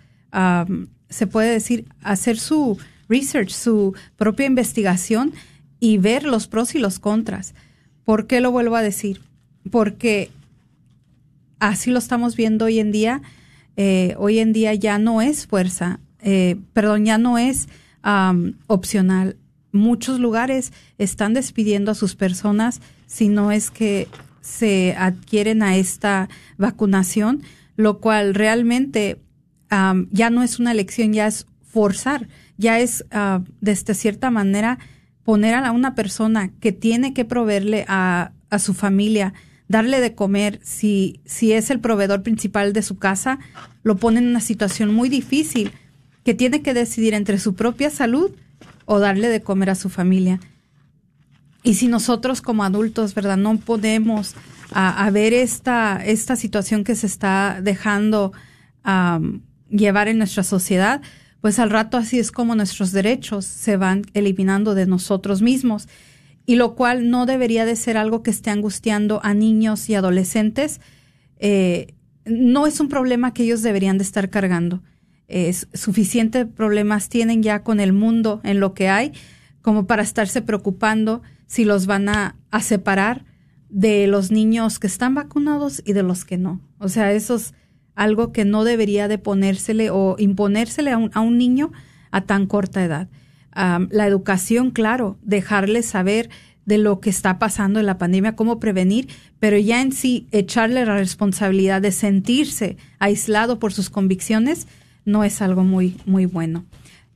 se 1.09 1.27
puede 1.27 1.51
decir, 1.51 1.85
hacer 2.01 2.37
su 2.37 2.77
research, 3.09 3.49
su 3.49 3.93
propia 4.15 4.45
investigación 4.45 5.33
y 5.79 5.97
ver 5.97 6.23
los 6.23 6.47
pros 6.47 6.75
y 6.75 6.79
los 6.79 6.99
contras. 6.99 7.53
¿Por 8.05 8.27
qué 8.27 8.39
lo 8.41 8.51
vuelvo 8.51 8.75
a 8.75 8.81
decir? 8.81 9.21
Porque 9.69 10.31
así 11.59 11.91
lo 11.91 11.99
estamos 11.99 12.35
viendo 12.35 12.65
hoy 12.65 12.79
en 12.79 12.91
día. 12.91 13.21
Eh, 13.75 14.15
hoy 14.17 14.39
en 14.39 14.53
día 14.53 14.73
ya 14.73 14.97
no 14.97 15.21
es 15.21 15.47
fuerza, 15.47 15.99
eh, 16.23 16.57
perdón, 16.73 17.05
ya 17.05 17.17
no 17.17 17.37
es 17.37 17.67
opcional. 18.67 19.37
Muchos 19.71 20.19
lugares 20.19 20.73
están 20.97 21.33
despidiendo 21.33 21.91
a 21.91 21.95
sus 21.95 22.15
personas 22.15 22.81
si 23.07 23.29
no 23.29 23.51
es 23.51 23.71
que 23.71 24.09
se 24.41 24.93
adquieren 24.97 25.63
a 25.63 25.77
esta 25.77 26.27
vacunación, 26.57 27.43
lo 27.77 27.99
cual 27.99 28.35
realmente 28.35 29.21
ya 30.11 30.29
no 30.29 30.43
es 30.43 30.59
una 30.59 30.71
elección, 30.71 31.13
ya 31.13 31.25
es 31.27 31.47
forzar, 31.63 32.27
ya 32.57 32.79
es 32.79 33.03
uh, 33.11 33.43
de 33.61 33.75
cierta 33.75 34.29
manera 34.29 34.77
poner 35.23 35.55
a 35.55 35.71
una 35.71 35.95
persona 35.95 36.51
que 36.59 36.71
tiene 36.71 37.13
que 37.13 37.25
proveerle 37.25 37.85
a, 37.87 38.33
a 38.51 38.59
su 38.59 38.75
familia, 38.75 39.33
darle 39.67 39.99
de 39.99 40.13
comer, 40.13 40.59
si, 40.61 41.21
si 41.25 41.53
es 41.53 41.71
el 41.71 41.79
proveedor 41.79 42.21
principal 42.21 42.73
de 42.73 42.83
su 42.83 42.97
casa, 42.97 43.39
lo 43.81 43.95
pone 43.95 44.19
en 44.19 44.27
una 44.27 44.41
situación 44.41 44.93
muy 44.93 45.09
difícil 45.09 45.71
que 46.23 46.33
tiene 46.33 46.61
que 46.61 46.73
decidir 46.73 47.13
entre 47.13 47.37
su 47.39 47.55
propia 47.55 47.89
salud 47.89 48.31
o 48.85 48.99
darle 48.99 49.29
de 49.29 49.41
comer 49.41 49.69
a 49.69 49.75
su 49.75 49.89
familia. 49.89 50.39
Y 51.63 51.75
si 51.75 51.87
nosotros 51.87 52.41
como 52.41 52.63
adultos, 52.63 53.13
¿verdad? 53.13 53.37
No 53.37 53.57
podemos 53.57 54.35
a, 54.71 55.09
ver 55.11 55.33
esta, 55.33 56.03
esta 56.03 56.35
situación 56.35 56.83
que 56.83 56.95
se 56.95 57.07
está 57.07 57.59
dejando 57.61 58.33
llevar 59.69 60.09
en 60.09 60.17
nuestra 60.17 60.43
sociedad, 60.43 61.01
pues 61.39 61.59
al 61.59 61.69
rato 61.69 61.97
así 61.97 62.19
es 62.19 62.31
como 62.31 62.55
nuestros 62.55 62.91
derechos 62.91 63.45
se 63.45 63.77
van 63.77 64.03
eliminando 64.13 64.75
de 64.75 64.85
nosotros 64.85 65.41
mismos. 65.41 65.87
Y 66.45 66.55
lo 66.55 66.75
cual 66.75 67.09
no 67.09 67.25
debería 67.25 67.65
de 67.65 67.77
ser 67.77 67.95
algo 67.95 68.23
que 68.23 68.31
esté 68.31 68.49
angustiando 68.49 69.21
a 69.23 69.33
niños 69.33 69.87
y 69.89 69.95
adolescentes. 69.95 70.81
Eh, 71.39 71.93
no 72.25 72.67
es 72.67 72.81
un 72.81 72.89
problema 72.89 73.33
que 73.33 73.43
ellos 73.43 73.61
deberían 73.61 73.97
de 73.97 74.03
estar 74.03 74.29
cargando 74.29 74.81
es 75.27 75.67
suficientes 75.73 76.45
problemas 76.45 77.09
tienen 77.09 77.43
ya 77.43 77.63
con 77.63 77.79
el 77.79 77.93
mundo 77.93 78.41
en 78.43 78.59
lo 78.59 78.73
que 78.73 78.89
hay 78.89 79.13
como 79.61 79.87
para 79.87 80.03
estarse 80.03 80.41
preocupando 80.41 81.21
si 81.47 81.65
los 81.65 81.85
van 81.85 82.09
a, 82.09 82.35
separar 82.61 83.25
de 83.69 84.05
los 84.07 84.29
niños 84.29 84.77
que 84.77 84.87
están 84.87 85.15
vacunados 85.15 85.81
y 85.85 85.93
de 85.93 86.03
los 86.03 86.25
que 86.25 86.37
no. 86.37 86.61
O 86.77 86.89
sea, 86.89 87.11
eso 87.13 87.35
es 87.35 87.53
algo 87.95 88.31
que 88.31 88.45
no 88.45 88.63
debería 88.63 89.07
de 89.07 89.17
ponérsele 89.17 89.89
o 89.89 90.15
imponérsele 90.19 90.91
a 90.91 90.97
un, 90.97 91.09
a 91.13 91.21
un 91.21 91.37
niño 91.37 91.71
a 92.11 92.21
tan 92.21 92.45
corta 92.45 92.83
edad. 92.83 93.07
la 93.55 94.07
educación, 94.07 94.71
claro, 94.71 95.17
dejarle 95.21 95.81
saber 95.81 96.29
de 96.65 96.77
lo 96.77 96.99
que 96.99 97.09
está 97.09 97.39
pasando 97.39 97.79
en 97.79 97.85
la 97.85 97.97
pandemia, 97.97 98.35
cómo 98.35 98.59
prevenir, 98.59 99.09
pero 99.39 99.57
ya 99.57 99.81
en 99.81 99.91
sí 99.91 100.27
echarle 100.31 100.85
la 100.85 100.95
responsabilidad 100.95 101.81
de 101.81 101.91
sentirse 101.91 102.77
aislado 102.99 103.59
por 103.59 103.73
sus 103.73 103.89
convicciones, 103.89 104.67
no 105.05 105.23
es 105.23 105.41
algo 105.41 105.63
muy, 105.63 105.97
muy 106.05 106.25
bueno. 106.25 106.65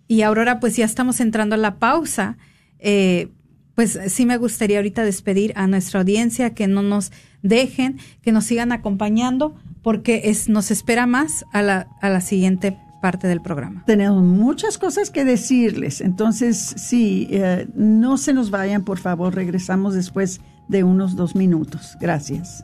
Y 0.08 0.22
Aurora, 0.22 0.60
pues 0.60 0.76
ya 0.76 0.86
estamos 0.86 1.20
entrando 1.20 1.56
a 1.56 1.58
la 1.58 1.76
pausa. 1.76 2.38
Eh, 2.80 3.30
pues 3.76 4.00
sí 4.08 4.26
me 4.26 4.38
gustaría 4.38 4.78
ahorita 4.78 5.04
despedir 5.04 5.54
a 5.56 5.68
nuestra 5.68 6.00
audiencia, 6.00 6.54
que 6.54 6.68
no 6.68 6.82
nos 6.82 7.12
dejen, 7.44 8.00
que 8.22 8.32
nos 8.32 8.46
sigan 8.46 8.72
acompañando, 8.72 9.56
porque 9.84 10.22
es, 10.26 10.50
nos 10.50 10.72
espera 10.72 11.06
más 11.06 11.46
a 11.54 11.62
la, 11.62 11.88
a 12.02 12.10
la 12.10 12.22
siguiente 12.22 12.78
parte 13.02 13.28
del 13.28 13.42
programa. 13.42 13.84
Tenemos 13.86 14.24
muchas 14.24 14.78
cosas 14.78 15.12
que 15.12 15.24
decirles, 15.26 16.02
entonces 16.02 16.58
sí, 16.58 17.28
eh, 17.30 17.68
no 17.76 18.18
se 18.18 18.34
nos 18.34 18.50
vayan, 18.50 18.84
por 18.84 18.98
favor, 18.98 19.36
regresamos 19.36 19.94
después 19.94 20.42
de 20.68 20.84
unos 20.84 21.16
dos 21.16 21.36
minutos. 21.36 21.98
Gracias. 22.00 22.64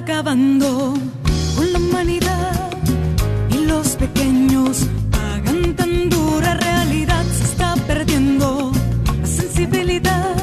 Acabando 0.00 0.94
con 1.56 1.72
la 1.74 1.78
humanidad 1.78 2.70
y 3.50 3.66
los 3.66 3.96
pequeños 3.96 4.86
pagan 5.10 5.76
tan 5.76 6.08
dura 6.08 6.54
realidad. 6.54 7.22
Se 7.38 7.44
está 7.44 7.74
perdiendo 7.86 8.72
la 9.20 9.26
sensibilidad 9.26 10.34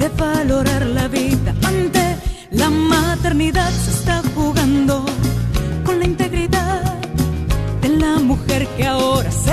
de 0.00 0.08
valorar 0.08 0.84
la 0.84 1.06
vida 1.06 1.54
ante 1.62 2.16
la 2.50 2.68
maternidad. 2.68 3.70
Se 3.84 3.90
está 3.98 4.20
jugando 4.34 5.04
con 5.84 6.00
la 6.00 6.04
integridad 6.04 6.82
de 7.82 7.88
la 7.88 8.18
mujer 8.18 8.66
que 8.76 8.84
ahora 8.84 9.30
se 9.30 9.45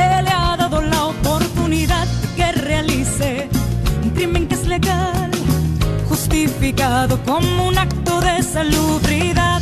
justificado 6.33 7.19
como 7.25 7.67
un 7.67 7.77
acto 7.77 8.19
de 8.19 8.41
salubridad. 8.41 9.61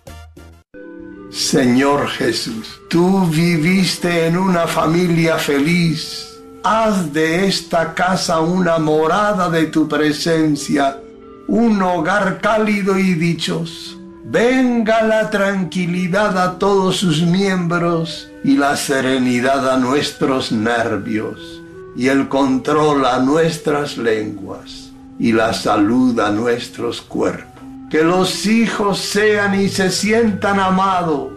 Señor 1.31 2.09
Jesús, 2.09 2.81
tú 2.89 3.25
viviste 3.25 4.27
en 4.27 4.37
una 4.37 4.67
familia 4.67 5.37
feliz. 5.37 6.41
Haz 6.61 7.13
de 7.13 7.47
esta 7.47 7.93
casa 7.93 8.41
una 8.41 8.79
morada 8.79 9.49
de 9.49 9.67
tu 9.67 9.87
presencia, 9.87 10.99
un 11.47 11.81
hogar 11.81 12.41
cálido 12.41 12.99
y 12.99 13.13
dichoso. 13.13 13.97
Venga 14.25 15.03
la 15.03 15.29
tranquilidad 15.29 16.37
a 16.37 16.59
todos 16.59 16.97
sus 16.97 17.21
miembros 17.21 18.29
y 18.43 18.57
la 18.57 18.75
serenidad 18.75 19.69
a 19.69 19.77
nuestros 19.77 20.51
nervios 20.51 21.61
y 21.95 22.09
el 22.09 22.27
control 22.27 23.05
a 23.05 23.19
nuestras 23.19 23.97
lenguas 23.97 24.91
y 25.17 25.31
la 25.31 25.53
salud 25.53 26.19
a 26.19 26.29
nuestros 26.29 27.01
cuerpos. 27.01 27.50
Que 27.91 28.03
los 28.03 28.45
hijos 28.45 28.99
sean 28.99 29.59
y 29.59 29.67
se 29.69 29.91
sientan 29.91 30.59
amados 30.59 31.33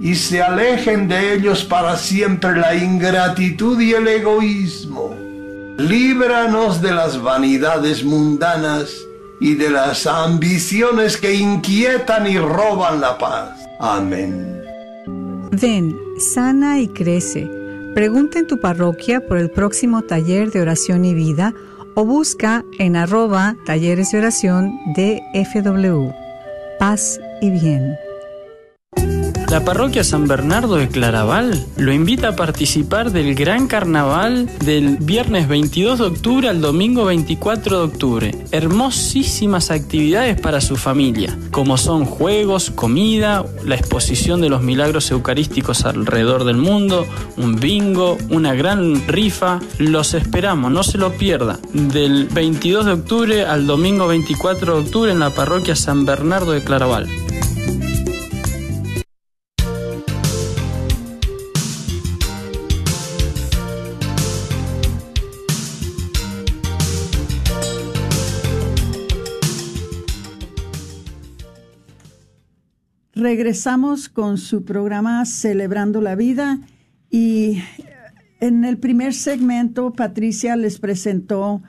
y 0.00 0.14
se 0.14 0.40
alejen 0.40 1.08
de 1.08 1.34
ellos 1.34 1.64
para 1.64 1.96
siempre 1.96 2.56
la 2.56 2.74
ingratitud 2.74 3.80
y 3.80 3.92
el 3.92 4.06
egoísmo. 4.06 5.14
Líbranos 5.76 6.80
de 6.80 6.92
las 6.92 7.20
vanidades 7.20 8.04
mundanas 8.04 8.90
y 9.40 9.54
de 9.54 9.70
las 9.70 10.06
ambiciones 10.06 11.16
que 11.16 11.34
inquietan 11.34 12.26
y 12.26 12.38
roban 12.38 13.00
la 13.00 13.18
paz. 13.18 13.58
Amén. 13.80 14.60
Ven, 15.50 15.96
sana 16.18 16.80
y 16.80 16.88
crece. 16.88 17.48
Pregunta 17.94 18.38
en 18.38 18.46
tu 18.46 18.60
parroquia 18.60 19.26
por 19.26 19.38
el 19.38 19.50
próximo 19.50 20.02
taller 20.02 20.50
de 20.50 20.60
oración 20.60 21.04
y 21.04 21.14
vida 21.14 21.54
o 21.98 22.04
busca 22.04 22.64
en 22.78 22.94
arroba 22.94 23.56
talleres 23.66 24.12
de 24.12 24.18
oración 24.18 24.78
DFW. 24.94 26.12
Paz 26.78 27.20
y 27.40 27.50
bien. 27.50 27.96
La 29.50 29.64
parroquia 29.64 30.04
San 30.04 30.28
Bernardo 30.28 30.76
de 30.76 30.88
Claraval 30.88 31.64
lo 31.78 31.90
invita 31.90 32.28
a 32.28 32.36
participar 32.36 33.12
del 33.12 33.34
gran 33.34 33.66
carnaval 33.66 34.46
del 34.62 34.98
viernes 34.98 35.48
22 35.48 36.00
de 36.00 36.04
octubre 36.04 36.48
al 36.50 36.60
domingo 36.60 37.06
24 37.06 37.78
de 37.78 37.84
octubre. 37.84 38.34
Hermosísimas 38.52 39.70
actividades 39.70 40.38
para 40.38 40.60
su 40.60 40.76
familia, 40.76 41.34
como 41.50 41.78
son 41.78 42.04
juegos, 42.04 42.70
comida, 42.70 43.46
la 43.64 43.76
exposición 43.76 44.42
de 44.42 44.50
los 44.50 44.60
milagros 44.60 45.10
eucarísticos 45.10 45.86
alrededor 45.86 46.44
del 46.44 46.58
mundo, 46.58 47.06
un 47.38 47.56
bingo, 47.56 48.18
una 48.28 48.52
gran 48.52 49.08
rifa. 49.08 49.60
Los 49.78 50.12
esperamos, 50.12 50.70
no 50.72 50.82
se 50.82 50.98
lo 50.98 51.12
pierda. 51.12 51.58
Del 51.72 52.26
22 52.26 52.84
de 52.84 52.92
octubre 52.92 53.46
al 53.46 53.66
domingo 53.66 54.06
24 54.08 54.74
de 54.74 54.80
octubre 54.80 55.10
en 55.10 55.20
la 55.20 55.30
parroquia 55.30 55.74
San 55.74 56.04
Bernardo 56.04 56.52
de 56.52 56.62
Claraval. 56.62 57.08
Regresamos 73.30 74.08
con 74.08 74.38
su 74.38 74.64
programa 74.64 75.26
Celebrando 75.26 76.00
la 76.00 76.14
Vida 76.14 76.60
y 77.10 77.58
en 78.40 78.64
el 78.64 78.78
primer 78.78 79.12
segmento 79.12 79.92
Patricia 79.92 80.56
les 80.56 80.78
presentó 80.78 81.62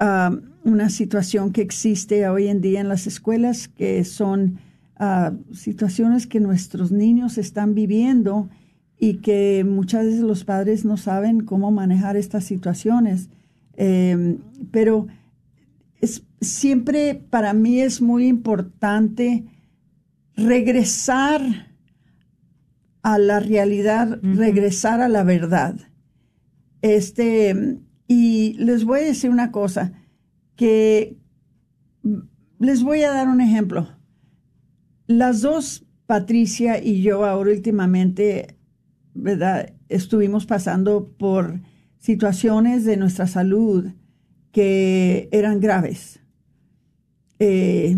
uh, 0.00 0.36
una 0.62 0.90
situación 0.90 1.52
que 1.52 1.62
existe 1.62 2.28
hoy 2.28 2.46
en 2.46 2.60
día 2.60 2.80
en 2.80 2.88
las 2.88 3.08
escuelas, 3.08 3.66
que 3.66 4.04
son 4.04 4.60
uh, 5.00 5.34
situaciones 5.52 6.28
que 6.28 6.38
nuestros 6.38 6.92
niños 6.92 7.38
están 7.38 7.74
viviendo 7.74 8.48
y 8.96 9.14
que 9.14 9.66
muchas 9.68 10.04
veces 10.04 10.20
los 10.20 10.44
padres 10.44 10.84
no 10.84 10.96
saben 10.96 11.40
cómo 11.40 11.72
manejar 11.72 12.16
estas 12.16 12.44
situaciones. 12.44 13.30
Eh, 13.76 14.38
pero 14.70 15.08
es, 16.00 16.22
siempre 16.40 17.20
para 17.30 17.52
mí 17.52 17.80
es 17.80 18.00
muy 18.00 18.28
importante 18.28 19.42
regresar 20.36 21.40
a 23.02 23.18
la 23.18 23.40
realidad, 23.40 24.18
regresar 24.22 25.00
a 25.00 25.08
la 25.08 25.22
verdad. 25.22 25.76
Este, 26.82 27.78
y 28.08 28.54
les 28.54 28.84
voy 28.84 29.00
a 29.00 29.04
decir 29.04 29.30
una 29.30 29.50
cosa, 29.52 29.92
que 30.56 31.18
les 32.58 32.82
voy 32.82 33.02
a 33.02 33.12
dar 33.12 33.28
un 33.28 33.40
ejemplo. 33.40 33.88
Las 35.06 35.42
dos, 35.42 35.86
Patricia 36.06 36.82
y 36.82 37.02
yo, 37.02 37.24
ahora 37.24 37.50
últimamente, 37.50 38.56
¿verdad? 39.12 39.74
Estuvimos 39.88 40.46
pasando 40.46 41.08
por 41.18 41.60
situaciones 41.98 42.84
de 42.84 42.96
nuestra 42.96 43.26
salud 43.26 43.92
que 44.50 45.28
eran 45.32 45.60
graves. 45.60 46.20
Eh, 47.38 47.96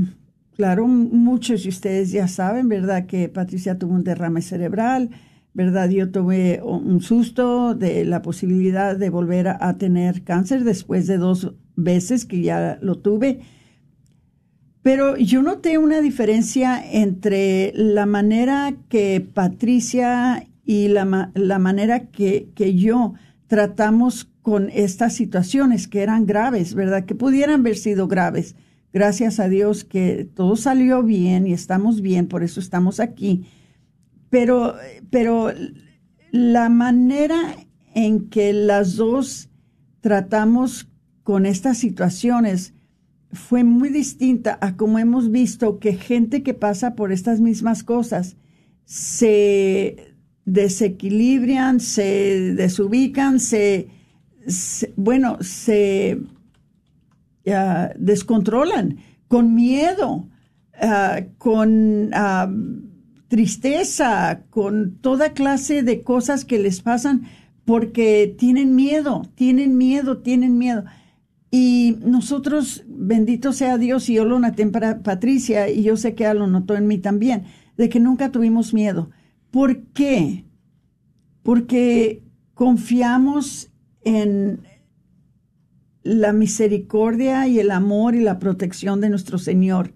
Claro, 0.56 0.86
muchos 0.88 1.64
de 1.64 1.68
ustedes 1.68 2.12
ya 2.12 2.28
saben, 2.28 2.70
¿verdad? 2.70 3.04
Que 3.04 3.28
Patricia 3.28 3.78
tuvo 3.78 3.92
un 3.92 4.04
derrame 4.04 4.40
cerebral, 4.40 5.10
¿verdad? 5.52 5.90
Yo 5.90 6.10
tuve 6.10 6.62
un 6.62 7.02
susto 7.02 7.74
de 7.74 8.06
la 8.06 8.22
posibilidad 8.22 8.96
de 8.96 9.10
volver 9.10 9.48
a, 9.48 9.76
tener 9.76 10.22
cáncer 10.22 10.64
después 10.64 11.06
de 11.06 11.18
dos 11.18 11.52
veces 11.74 12.24
que 12.24 12.40
ya 12.40 12.78
lo 12.80 12.96
tuve. 12.96 13.40
Pero 14.80 15.18
yo 15.18 15.42
noté 15.42 15.76
una 15.76 16.00
diferencia 16.00 16.82
entre 16.90 17.72
la 17.74 18.06
manera 18.06 18.76
que 18.88 19.20
Patricia 19.20 20.48
y 20.64 20.88
la, 20.88 21.32
la 21.34 21.58
manera 21.58 22.06
que, 22.06 22.48
que 22.54 22.74
yo 22.76 23.12
tratamos 23.46 24.30
con 24.40 24.70
estas 24.70 25.14
situaciones 25.14 25.86
que 25.86 26.02
eran 26.02 26.24
graves, 26.24 26.74
¿verdad? 26.74 27.04
Que 27.04 27.14
pudieran 27.14 27.60
haber 27.60 27.76
sido 27.76 28.08
graves 28.08 28.56
Gracias 28.96 29.40
a 29.40 29.48
Dios 29.50 29.84
que 29.84 30.26
todo 30.34 30.56
salió 30.56 31.02
bien 31.02 31.46
y 31.46 31.52
estamos 31.52 32.00
bien, 32.00 32.28
por 32.28 32.42
eso 32.42 32.60
estamos 32.60 32.98
aquí. 32.98 33.44
Pero, 34.30 34.74
pero 35.10 35.52
la 36.30 36.70
manera 36.70 37.36
en 37.94 38.30
que 38.30 38.54
las 38.54 38.96
dos 38.96 39.50
tratamos 40.00 40.88
con 41.24 41.44
estas 41.44 41.76
situaciones 41.76 42.72
fue 43.32 43.64
muy 43.64 43.90
distinta 43.90 44.56
a 44.62 44.78
como 44.78 44.98
hemos 44.98 45.30
visto 45.30 45.78
que 45.78 45.92
gente 45.92 46.42
que 46.42 46.54
pasa 46.54 46.94
por 46.94 47.12
estas 47.12 47.38
mismas 47.38 47.84
cosas 47.84 48.38
se 48.86 50.14
desequilibran, 50.46 51.80
se 51.80 52.54
desubican, 52.54 53.40
se 53.40 53.90
bueno, 54.96 55.36
se 55.42 56.18
descontrolan, 57.96 58.98
con 59.28 59.54
miedo, 59.54 60.28
ah, 60.80 61.20
con 61.38 62.10
ah, 62.12 62.50
tristeza, 63.28 64.42
con 64.50 64.98
toda 65.00 65.32
clase 65.32 65.82
de 65.82 66.02
cosas 66.02 66.44
que 66.44 66.58
les 66.58 66.80
pasan 66.80 67.26
porque 67.64 68.34
tienen 68.38 68.74
miedo, 68.74 69.22
tienen 69.34 69.76
miedo, 69.76 70.18
tienen 70.18 70.56
miedo. 70.56 70.84
Y 71.50 71.96
nosotros, 72.04 72.84
bendito 72.86 73.52
sea 73.52 73.78
Dios, 73.78 74.08
y 74.08 74.14
yo 74.14 74.24
lo 74.24 74.38
noté 74.38 74.66
para 74.66 75.02
Patricia, 75.02 75.68
y 75.68 75.82
yo 75.82 75.96
sé 75.96 76.14
que 76.14 76.24
ella 76.24 76.34
lo 76.34 76.46
notó 76.46 76.76
en 76.76 76.86
mí 76.86 76.98
también, 76.98 77.44
de 77.76 77.88
que 77.88 77.98
nunca 78.00 78.30
tuvimos 78.30 78.72
miedo. 78.72 79.10
¿Por 79.50 79.82
qué? 79.86 80.44
Porque 81.42 82.22
confiamos 82.54 83.70
en, 84.02 84.60
la 86.06 86.32
misericordia 86.32 87.48
y 87.48 87.58
el 87.58 87.70
amor 87.72 88.14
y 88.14 88.20
la 88.20 88.38
protección 88.38 89.00
de 89.00 89.10
nuestro 89.10 89.38
Señor. 89.38 89.92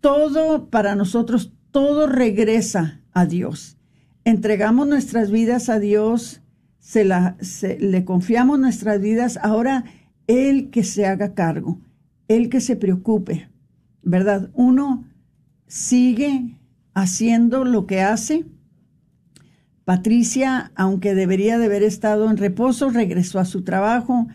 Todo 0.00 0.70
para 0.70 0.94
nosotros, 0.94 1.52
todo 1.70 2.06
regresa 2.06 3.02
a 3.12 3.26
Dios. 3.26 3.76
Entregamos 4.24 4.88
nuestras 4.88 5.30
vidas 5.30 5.68
a 5.68 5.78
Dios, 5.78 6.40
se, 6.78 7.04
la, 7.04 7.36
le 7.78 8.04
confiamos 8.04 8.58
nuestras 8.58 9.00
vidas, 9.00 9.38
ahora 9.42 9.84
Él 10.26 10.70
que 10.70 10.82
se 10.82 11.04
haga 11.04 11.34
cargo, 11.34 11.78
Él 12.28 12.48
que 12.48 12.60
se 12.60 12.76
preocupe, 12.76 13.50
¿verdad? 14.02 14.50
Uno 14.54 15.04
sigue 15.66 16.56
haciendo 16.94 17.64
lo 17.64 17.86
que 17.86 18.00
hace. 18.00 18.46
Patricia, 19.84 20.72
aunque 20.74 21.14
debería 21.14 21.58
de 21.58 21.66
haber 21.66 21.82
estado 21.82 22.30
en 22.30 22.38
reposo, 22.38 22.88
regresó 22.90 23.38
a 23.38 23.44
su 23.44 23.62
trabajo. 23.62 24.26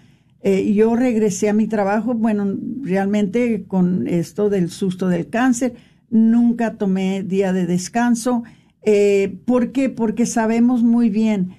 Eh, 0.45 0.73
yo 0.73 0.95
regresé 0.97 1.47
a 1.47 1.53
mi 1.53 1.67
trabajo, 1.67 2.13
bueno, 2.13 2.57
realmente 2.81 3.63
con 3.65 4.09
esto 4.09 4.49
del 4.49 4.69
susto 4.69 5.07
del 5.07 5.29
cáncer, 5.29 5.73
nunca 6.09 6.75
tomé 6.75 7.23
día 7.23 7.53
de 7.53 7.65
descanso. 7.65 8.43
Eh, 8.81 9.39
¿Por 9.45 9.71
qué? 9.71 9.87
Porque 9.89 10.25
sabemos 10.25 10.83
muy 10.83 11.09
bien 11.09 11.55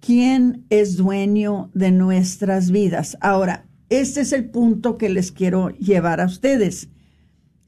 quién 0.00 0.64
es 0.70 0.96
dueño 0.96 1.70
de 1.74 1.90
nuestras 1.90 2.70
vidas. 2.70 3.18
Ahora, 3.20 3.66
este 3.90 4.22
es 4.22 4.32
el 4.32 4.46
punto 4.48 4.96
que 4.96 5.10
les 5.10 5.30
quiero 5.30 5.68
llevar 5.76 6.22
a 6.22 6.26
ustedes. 6.26 6.88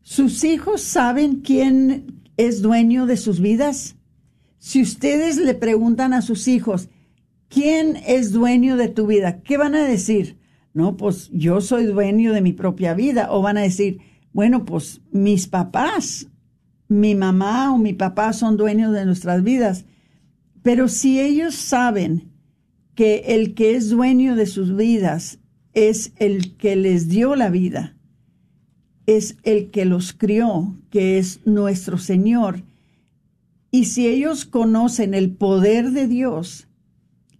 ¿Sus 0.00 0.42
hijos 0.42 0.80
saben 0.80 1.42
quién 1.42 2.22
es 2.38 2.62
dueño 2.62 3.04
de 3.04 3.18
sus 3.18 3.40
vidas? 3.40 3.96
Si 4.58 4.80
ustedes 4.80 5.36
le 5.36 5.52
preguntan 5.52 6.14
a 6.14 6.22
sus 6.22 6.48
hijos, 6.48 6.88
¿quién 7.48 7.96
es 8.06 8.32
dueño 8.32 8.78
de 8.78 8.88
tu 8.88 9.06
vida? 9.06 9.42
¿Qué 9.42 9.58
van 9.58 9.74
a 9.74 9.84
decir? 9.84 10.38
No, 10.76 10.98
pues 10.98 11.30
yo 11.32 11.62
soy 11.62 11.86
dueño 11.86 12.34
de 12.34 12.42
mi 12.42 12.52
propia 12.52 12.92
vida. 12.92 13.28
O 13.30 13.40
van 13.40 13.56
a 13.56 13.62
decir, 13.62 13.98
bueno, 14.34 14.66
pues 14.66 15.00
mis 15.10 15.46
papás, 15.46 16.28
mi 16.86 17.14
mamá 17.14 17.72
o 17.72 17.78
mi 17.78 17.94
papá 17.94 18.34
son 18.34 18.58
dueños 18.58 18.92
de 18.92 19.06
nuestras 19.06 19.42
vidas. 19.42 19.86
Pero 20.62 20.88
si 20.88 21.18
ellos 21.18 21.54
saben 21.54 22.30
que 22.94 23.22
el 23.28 23.54
que 23.54 23.74
es 23.74 23.88
dueño 23.88 24.36
de 24.36 24.44
sus 24.44 24.76
vidas 24.76 25.38
es 25.72 26.12
el 26.16 26.58
que 26.58 26.76
les 26.76 27.08
dio 27.08 27.36
la 27.36 27.48
vida, 27.48 27.96
es 29.06 29.38
el 29.44 29.70
que 29.70 29.86
los 29.86 30.12
crió, 30.12 30.76
que 30.90 31.16
es 31.16 31.40
nuestro 31.46 31.96
Señor. 31.96 32.64
Y 33.70 33.86
si 33.86 34.06
ellos 34.08 34.44
conocen 34.44 35.14
el 35.14 35.30
poder 35.30 35.92
de 35.92 36.06
Dios, 36.06 36.68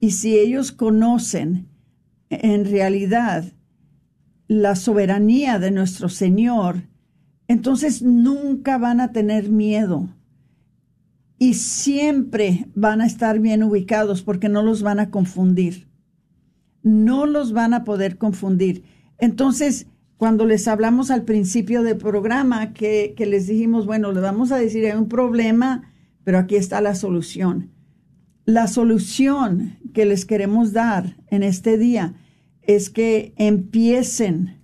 y 0.00 0.12
si 0.12 0.38
ellos 0.38 0.72
conocen 0.72 1.68
en 2.30 2.64
realidad 2.64 3.44
la 4.48 4.76
soberanía 4.76 5.58
de 5.58 5.70
nuestro 5.70 6.08
Señor, 6.08 6.82
entonces 7.48 8.02
nunca 8.02 8.78
van 8.78 9.00
a 9.00 9.12
tener 9.12 9.48
miedo 9.48 10.08
y 11.38 11.54
siempre 11.54 12.66
van 12.74 13.00
a 13.00 13.06
estar 13.06 13.40
bien 13.40 13.62
ubicados 13.62 14.22
porque 14.22 14.48
no 14.48 14.62
los 14.62 14.82
van 14.82 15.00
a 15.00 15.10
confundir. 15.10 15.88
No 16.82 17.26
los 17.26 17.52
van 17.52 17.74
a 17.74 17.84
poder 17.84 18.16
confundir. 18.16 18.84
Entonces, 19.18 19.86
cuando 20.16 20.46
les 20.46 20.66
hablamos 20.66 21.10
al 21.10 21.24
principio 21.24 21.82
del 21.82 21.98
programa, 21.98 22.72
que, 22.72 23.14
les 23.18 23.46
dijimos, 23.46 23.86
bueno, 23.86 24.12
le 24.12 24.20
vamos 24.20 24.50
a 24.50 24.56
decir, 24.56 24.86
hay 24.86 24.96
un 24.96 25.08
problema, 25.08 25.92
pero 26.24 26.38
aquí 26.38 26.56
está 26.56 26.80
la 26.80 26.94
solución. 26.94 27.70
La 28.46 28.66
solución 28.66 29.78
que 29.92 30.06
les 30.06 30.24
queremos 30.24 30.72
dar 30.72 31.18
en 31.28 31.42
este 31.42 31.76
día 31.76 32.14
es 32.62 32.88
que 32.88 33.34
empiecen, 33.36 34.62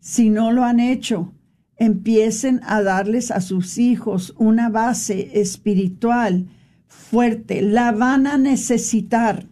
si 0.00 0.28
no 0.28 0.52
lo 0.52 0.64
han 0.64 0.78
hecho, 0.78 1.32
empiecen 1.76 2.60
a 2.64 2.82
darles 2.82 3.30
a 3.30 3.40
sus 3.40 3.78
hijos 3.78 4.34
una 4.36 4.68
base 4.68 5.40
espiritual 5.40 6.48
fuerte. 6.86 7.62
La 7.62 7.92
van 7.92 8.26
a 8.26 8.36
necesitar 8.36 9.48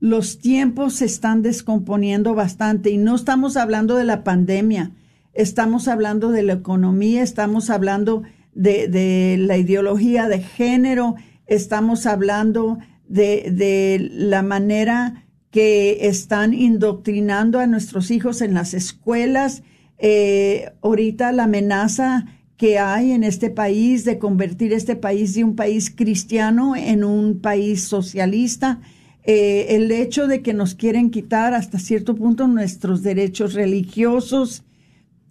los 0.00 0.38
tiempos 0.38 0.94
se 0.94 1.06
están 1.06 1.42
descomponiendo 1.42 2.34
bastante 2.34 2.90
y 2.90 2.98
no 2.98 3.14
estamos 3.14 3.56
hablando 3.56 3.96
de 3.96 4.04
la 4.04 4.24
pandemia, 4.24 4.92
estamos 5.32 5.88
hablando 5.88 6.30
de 6.30 6.42
la 6.42 6.52
economía, 6.52 7.22
estamos 7.22 7.70
hablando 7.70 8.22
de, 8.54 9.36
la 9.38 9.56
ideología 9.56 10.28
de 10.28 10.40
género, 10.40 11.16
estamos 11.46 12.06
hablando 12.06 12.78
de, 13.08 14.08
la 14.12 14.42
manera 14.42 15.26
que 15.50 16.08
están 16.08 16.52
indoctrinando 16.54 17.60
a 17.60 17.66
nuestros 17.66 18.10
hijos 18.10 18.40
en 18.40 18.54
las 18.54 18.74
escuelas. 18.74 19.62
Eh, 19.98 20.70
ahorita 20.82 21.32
la 21.32 21.44
amenaza 21.44 22.26
que 22.56 22.78
hay 22.78 23.12
en 23.12 23.24
este 23.24 23.50
país 23.50 24.04
de 24.04 24.18
convertir 24.18 24.72
este 24.72 24.96
país 24.96 25.34
de 25.34 25.44
un 25.44 25.56
país 25.56 25.92
cristiano 25.94 26.74
en 26.76 27.04
un 27.04 27.40
país 27.40 27.84
socialista 27.84 28.80
eh, 29.28 29.74
el 29.74 29.90
hecho 29.90 30.28
de 30.28 30.40
que 30.40 30.54
nos 30.54 30.76
quieren 30.76 31.10
quitar 31.10 31.52
hasta 31.52 31.80
cierto 31.80 32.14
punto 32.14 32.46
nuestros 32.46 33.02
derechos 33.02 33.54
religiosos. 33.54 34.62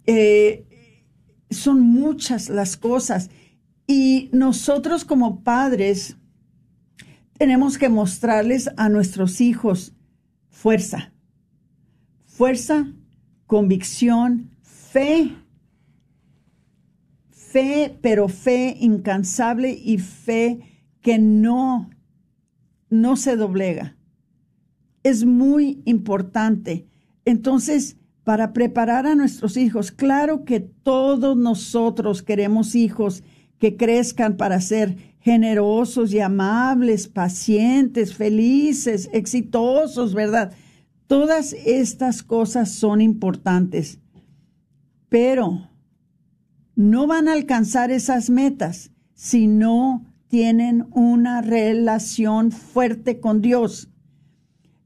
Eh, 0.06 0.64
son 1.50 1.80
muchas 1.80 2.50
las 2.50 2.76
cosas. 2.76 3.30
Y 3.86 4.28
nosotros 4.32 5.04
como 5.04 5.42
padres 5.42 6.16
tenemos 7.38 7.78
que 7.78 7.88
mostrarles 7.88 8.70
a 8.76 8.88
nuestros 8.88 9.40
hijos 9.40 9.94
fuerza, 10.48 11.12
fuerza, 12.24 12.92
convicción, 13.46 14.50
fe, 14.62 15.36
fe, 17.30 17.96
pero 18.00 18.28
fe 18.28 18.76
incansable 18.80 19.70
y 19.70 19.98
fe 19.98 20.60
que 21.00 21.18
no 21.18 21.90
no 22.88 23.16
se 23.16 23.36
doblega. 23.36 23.96
Es 25.02 25.24
muy 25.24 25.82
importante. 25.84 26.86
Entonces, 27.24 27.96
para 28.24 28.52
preparar 28.52 29.06
a 29.06 29.14
nuestros 29.14 29.56
hijos, 29.56 29.92
claro 29.92 30.44
que 30.44 30.60
todos 30.60 31.36
nosotros 31.36 32.22
queremos 32.22 32.74
hijos 32.74 33.22
que 33.58 33.76
crezcan 33.76 34.36
para 34.36 34.60
ser 34.60 35.16
generosos 35.20 36.12
y 36.12 36.20
amables, 36.20 37.08
pacientes, 37.08 38.14
felices, 38.14 39.10
exitosos, 39.12 40.14
¿verdad? 40.14 40.52
Todas 41.06 41.52
estas 41.52 42.22
cosas 42.22 42.70
son 42.70 43.00
importantes, 43.00 43.98
pero 45.08 45.68
no 46.76 47.06
van 47.06 47.28
a 47.28 47.32
alcanzar 47.32 47.90
esas 47.90 48.30
metas 48.30 48.90
si 49.14 49.46
no 49.46 50.04
tienen 50.28 50.86
una 50.92 51.40
relación 51.40 52.52
fuerte 52.52 53.18
con 53.18 53.40
Dios. 53.40 53.88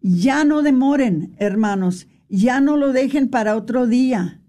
Ya 0.01 0.45
no 0.45 0.63
demoren, 0.63 1.35
hermanos, 1.39 2.07
ya 2.29 2.61
no 2.61 2.77
lo 2.77 2.93
dejen 2.93 3.29
para 3.29 3.57
otro 3.57 3.87
día. 3.87 4.40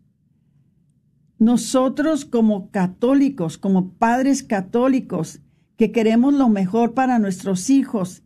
Nosotros 1.42 2.24
como 2.24 2.70
católicos, 2.70 3.58
como 3.58 3.94
padres 3.96 4.44
católicos, 4.44 5.42
que 5.76 5.92
queremos 5.92 6.34
lo 6.34 6.48
mejor 6.48 6.94
para 6.94 7.20
nuestros 7.20 7.70
hijos, 7.70 8.24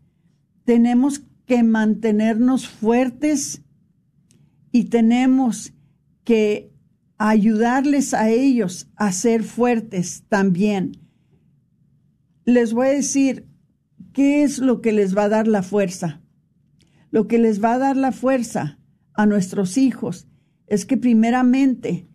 tenemos 0.66 1.24
que 1.46 1.64
mantenernos 1.64 2.68
fuertes 2.68 3.64
y 4.72 4.86
tenemos 4.86 5.74
que 6.24 6.72
ayudarles 7.18 8.14
a 8.14 8.30
ellos 8.30 8.90
a 8.96 9.12
ser 9.12 9.44
fuertes 9.44 10.26
también 10.28 11.06
les 12.46 12.74
voy 12.74 12.88
a 12.88 12.92
decir 12.92 13.48
qué 14.14 14.44
es 14.44 14.60
lo 14.60 14.82
que 14.82 14.92
les 14.92 15.18
va 15.18 15.24
a 15.24 15.30
dar 15.30 15.48
la 15.48 15.64
fuerza. 15.64 16.22
Lo 17.10 17.28
que 17.28 17.40
les 17.40 17.64
va 17.64 17.74
a 17.74 17.78
dar 17.80 17.98
la 17.98 18.12
fuerza 18.12 18.80
a 19.14 19.26
nuestros 19.26 19.78
hijos 19.78 20.28
es 20.68 20.86
que 20.86 20.98
primeramente 20.98 22.08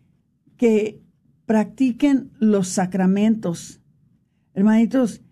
que 0.61 1.00
practiquen 1.46 2.32
los 2.38 2.68
sacramentos. 2.68 3.80
Hermanitos, 4.52 5.22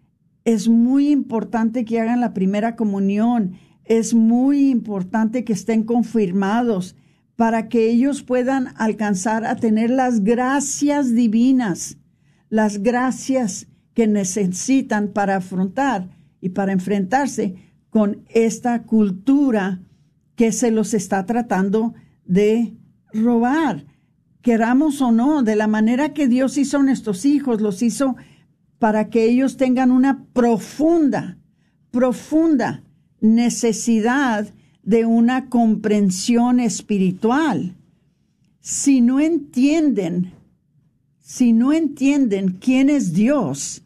es 0.44 0.70
muy 0.70 1.10
importante 1.10 1.84
que 1.84 2.00
hagan 2.00 2.22
la 2.22 2.32
primera 2.32 2.76
comunión, 2.76 3.58
es 3.84 4.14
muy 4.14 4.70
importante 4.70 5.44
que 5.44 5.52
estén 5.52 5.82
confirmados 5.82 6.96
para 7.36 7.68
que 7.68 7.90
ellos 7.90 8.22
puedan 8.22 8.68
alcanzar 8.76 9.44
a 9.44 9.56
tener 9.56 9.90
las 9.90 10.24
gracias 10.24 11.14
divinas, 11.14 11.98
las 12.48 12.82
gracias 12.82 13.68
que 13.92 14.06
necesitan 14.06 15.08
para 15.08 15.36
afrontar 15.36 16.08
y 16.40 16.48
para 16.48 16.72
enfrentarse 16.72 17.54
con 17.90 18.24
esta 18.30 18.84
cultura 18.84 19.82
que 20.36 20.52
se 20.52 20.70
los 20.70 20.94
está 20.94 21.26
tratando 21.26 21.92
de 22.24 22.78
robar, 23.12 23.84
queramos 24.42 25.00
o 25.00 25.12
no, 25.12 25.42
de 25.42 25.56
la 25.56 25.66
manera 25.66 26.12
que 26.12 26.28
Dios 26.28 26.56
hizo 26.56 26.78
a 26.78 26.82
nuestros 26.82 27.24
hijos, 27.24 27.60
los 27.60 27.82
hizo 27.82 28.16
para 28.78 29.08
que 29.08 29.24
ellos 29.24 29.56
tengan 29.56 29.90
una 29.90 30.24
profunda, 30.32 31.38
profunda 31.90 32.84
necesidad 33.20 34.52
de 34.82 35.04
una 35.04 35.48
comprensión 35.48 36.60
espiritual. 36.60 37.76
Si 38.60 39.00
no 39.00 39.20
entienden, 39.20 40.32
si 41.20 41.52
no 41.52 41.72
entienden 41.72 42.58
quién 42.60 42.88
es 42.88 43.12
Dios, 43.12 43.82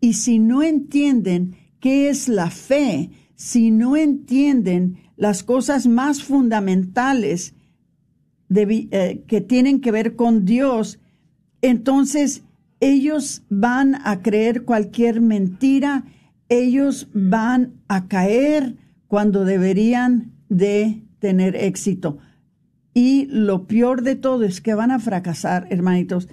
y 0.00 0.14
si 0.14 0.38
no 0.38 0.62
entienden 0.62 1.56
qué 1.80 2.08
es 2.08 2.28
la 2.28 2.50
fe, 2.50 3.10
si 3.34 3.72
no 3.72 3.96
entienden 3.96 4.98
las 5.16 5.42
cosas 5.42 5.86
más 5.86 6.22
fundamentales 6.22 7.54
eh, 8.48 9.24
que 9.26 9.40
tienen 9.40 9.80
que 9.80 9.92
ver 9.92 10.16
con 10.16 10.44
Dios, 10.44 11.00
entonces 11.62 12.44
ellos 12.80 13.42
van 13.48 13.96
a 14.04 14.22
creer 14.22 14.64
cualquier 14.64 15.20
mentira, 15.20 16.04
ellos 16.48 17.08
van 17.12 17.74
a 17.88 18.06
caer 18.08 18.76
cuando 19.08 19.44
deberían 19.44 20.32
de 20.48 21.02
tener 21.18 21.56
éxito. 21.56 22.18
Y 22.94 23.26
lo 23.26 23.66
peor 23.66 24.02
de 24.02 24.16
todo 24.16 24.44
es 24.44 24.60
que 24.60 24.74
van 24.74 24.90
a 24.90 24.98
fracasar, 24.98 25.66
hermanitos. 25.70 26.28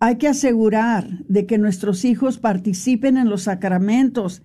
Hay 0.00 0.16
que 0.16 0.28
asegurar 0.28 1.24
de 1.28 1.46
que 1.46 1.58
nuestros 1.58 2.04
hijos 2.04 2.38
participen 2.38 3.16
en 3.16 3.28
los 3.28 3.42
sacramentos, 3.42 4.42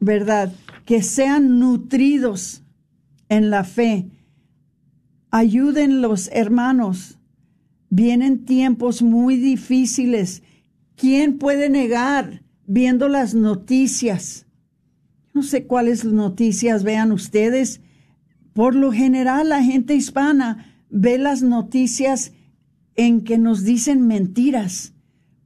¿verdad? 0.00 0.52
Que 0.84 1.02
sean 1.02 1.60
nutridos 1.60 2.64
en 3.28 3.50
la 3.50 3.64
fe. 3.64 4.08
Ayuden 5.30 6.00
los 6.00 6.28
hermanos. 6.32 7.18
Vienen 7.90 8.44
tiempos 8.44 9.02
muy 9.02 9.36
difíciles. 9.36 10.42
¿Quién 10.96 11.38
puede 11.38 11.70
negar 11.70 12.42
viendo 12.66 13.08
las 13.08 13.34
noticias? 13.34 14.46
No 15.32 15.42
sé 15.42 15.66
cuáles 15.66 16.04
noticias 16.04 16.82
vean 16.82 17.12
ustedes. 17.12 17.80
Por 18.52 18.74
lo 18.74 18.90
general, 18.92 19.50
la 19.50 19.62
gente 19.62 19.94
hispana 19.94 20.74
ve 20.90 21.18
las 21.18 21.42
noticias 21.42 22.32
en 22.96 23.22
que 23.22 23.38
nos 23.38 23.64
dicen 23.64 24.06
mentiras. 24.06 24.94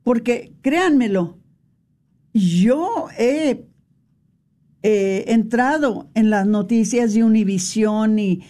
Porque 0.02 0.54
créanmelo, 0.62 1.38
yo 2.32 3.08
he 3.18 3.66
entrado 4.82 6.10
en 6.14 6.30
las 6.30 6.46
noticias 6.46 7.14
de 7.14 7.22
Univisión 7.22 8.18
y, 8.18 8.42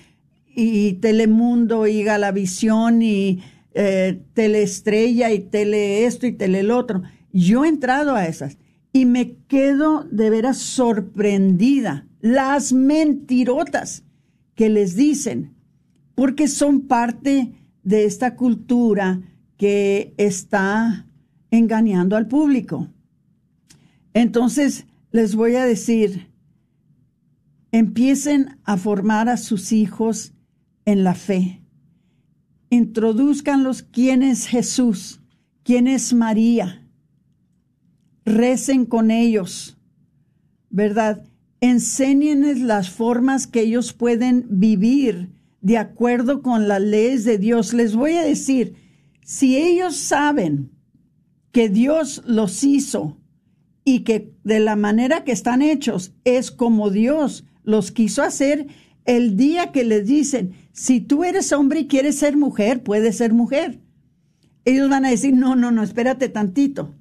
y 0.55 0.95
Telemundo 0.95 1.87
y 1.87 2.03
Galavisión 2.03 3.03
y 3.03 3.41
eh, 3.75 4.21
Teleestrella 4.35 5.33
y 5.33 5.41
Tele 5.41 6.05
esto 6.05 6.27
y 6.27 6.33
Tele 6.33 6.61
el 6.61 6.71
otro. 6.71 7.03
Yo 7.33 7.65
he 7.65 7.69
entrado 7.69 8.15
a 8.15 8.27
esas 8.27 8.59
y 8.93 9.07
me 9.07 9.37
quedo 9.49 10.05
de 10.11 10.31
veras 10.31 10.59
sorprendida. 10.59 12.07
Las 12.21 12.73
mentirotas 12.73 14.05
que 14.55 14.69
les 14.69 14.95
dicen, 14.95 15.55
porque 16.15 16.47
son 16.49 16.83
parte 16.83 17.53
de 17.83 18.05
esta 18.05 18.37
cultura 18.37 19.23
que 19.57 20.15
está 20.19 21.07
engañando 21.51 22.17
al 22.17 22.29
público. 22.29 22.89
Entonces, 24.15 24.87
les 25.11 25.35
voy 25.35 25.57
a 25.57 25.65
decir, 25.65 26.31
empiecen 27.71 28.59
a 28.65 28.77
formar 28.77 29.29
a 29.29 29.37
sus 29.37 29.73
hijos 29.73 30.35
en 30.85 31.05
la 31.05 31.15
fe. 31.15 31.63
Introduzcanlos 32.71 33.83
quién 33.83 34.23
es 34.23 34.47
Jesús, 34.47 35.21
quién 35.63 35.87
es 35.87 36.13
María. 36.15 36.89
Recen 38.25 38.87
con 38.87 39.11
ellos, 39.11 39.77
¿verdad? 40.71 41.25
Enséñenles 41.61 42.61
las 42.61 42.91
formas 42.91 43.47
que 43.47 43.61
ellos 43.61 43.93
pueden 43.93 44.47
vivir 44.49 45.31
de 45.61 45.79
acuerdo 45.79 46.43
con 46.43 46.67
las 46.69 46.81
leyes 46.81 47.25
de 47.25 47.39
Dios. 47.39 47.73
Les 47.73 47.95
voy 47.95 48.15
a 48.15 48.23
decir, 48.23 48.75
si 49.25 49.57
ellos 49.57 49.97
saben 49.97 50.73
que 51.53 51.69
Dios 51.69 52.23
los 52.27 52.65
hizo 52.65 53.19
y 53.85 54.01
que 54.01 54.35
de 54.45 54.61
la 54.61 54.77
manera 54.77 55.25
que 55.25 55.33
están 55.33 55.63
hechos 55.63 56.13
es 56.25 56.51
como 56.51 56.91
Dios 56.91 57.45
los 57.63 57.93
quiso 57.93 58.23
hacer, 58.23 58.67
el 59.05 59.37
día 59.37 59.73
que 59.73 59.85
les 59.85 60.07
dicen, 60.07 60.53
si 60.73 61.01
tú 61.01 61.25
eres 61.25 61.53
hombre 61.53 61.81
y 61.81 61.87
quieres 61.87 62.17
ser 62.17 62.37
mujer, 62.37 62.83
puedes 62.83 63.17
ser 63.17 63.33
mujer. 63.33 63.81
Ellos 64.65 64.89
van 64.89 65.05
a 65.05 65.11
decir, 65.11 65.35
no, 65.35 65.57
no, 65.57 65.71
no, 65.71 65.83
espérate 65.83 66.29
tantito. 66.29 66.95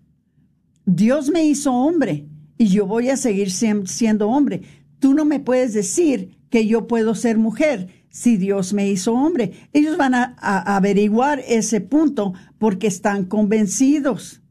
Dios 0.86 1.30
me 1.30 1.46
hizo 1.46 1.72
hombre 1.72 2.28
y 2.58 2.68
yo 2.68 2.86
voy 2.86 3.10
a 3.10 3.18
seguir 3.18 3.52
siendo 3.52 4.30
hombre. 4.30 4.62
Tú 5.00 5.14
no 5.14 5.26
me 5.26 5.40
puedes 5.40 5.74
decir 5.74 6.38
que 6.50 6.68
yo 6.68 6.88
puedo 6.88 7.16
ser 7.16 7.38
mujer 7.38 7.88
si 8.10 8.38
Dios 8.38 8.74
me 8.74 8.90
hizo 8.90 9.14
hombre. 9.14 9.54
Ellos 9.74 9.98
van 9.98 10.16
a, 10.16 10.36
a 10.40 10.76
averiguar 10.76 11.42
ese 11.48 11.82
punto 11.82 12.34
porque 12.58 12.88
están 12.88 13.26
convencidos, 13.26 14.42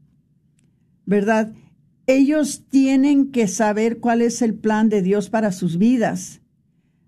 ¿verdad? 1.05 1.53
Ellos 2.07 2.65
tienen 2.69 3.31
que 3.31 3.47
saber 3.47 3.99
cuál 3.99 4.21
es 4.21 4.41
el 4.41 4.55
plan 4.55 4.89
de 4.89 5.01
Dios 5.01 5.29
para 5.29 5.51
sus 5.51 5.77
vidas, 5.77 6.40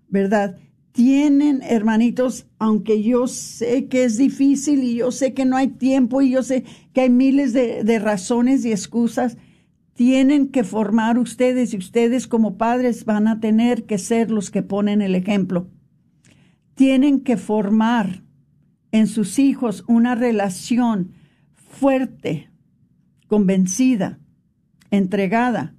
¿verdad? 0.08 0.58
Tienen, 0.92 1.60
hermanitos, 1.62 2.46
aunque 2.58 3.02
yo 3.02 3.26
sé 3.26 3.88
que 3.88 4.04
es 4.04 4.16
difícil 4.16 4.84
y 4.84 4.96
yo 4.96 5.10
sé 5.10 5.34
que 5.34 5.44
no 5.44 5.56
hay 5.56 5.68
tiempo 5.68 6.22
y 6.22 6.30
yo 6.30 6.42
sé 6.42 6.64
que 6.92 7.02
hay 7.02 7.10
miles 7.10 7.52
de, 7.52 7.98
razones 7.98 8.64
y 8.64 8.70
excusas, 8.70 9.36
tienen 9.94 10.48
que 10.48 10.62
formar 10.62 11.18
ustedes 11.18 11.74
y 11.74 11.78
ustedes 11.78 12.26
como 12.28 12.56
padres 12.56 13.04
van 13.04 13.26
a 13.26 13.40
tener 13.40 13.86
que 13.86 13.98
ser 13.98 14.30
los 14.30 14.50
que 14.50 14.62
ponen 14.62 15.02
el 15.02 15.14
ejemplo. 15.14 15.68
Tienen 16.74 17.20
que 17.20 17.36
formar 17.36 18.22
en 18.92 19.08
sus 19.08 19.40
hijos 19.40 19.84
una 19.88 20.14
relación 20.14 21.12
fuerte, 21.54 22.50
convencida, 23.26 24.20
entregada 24.90 25.74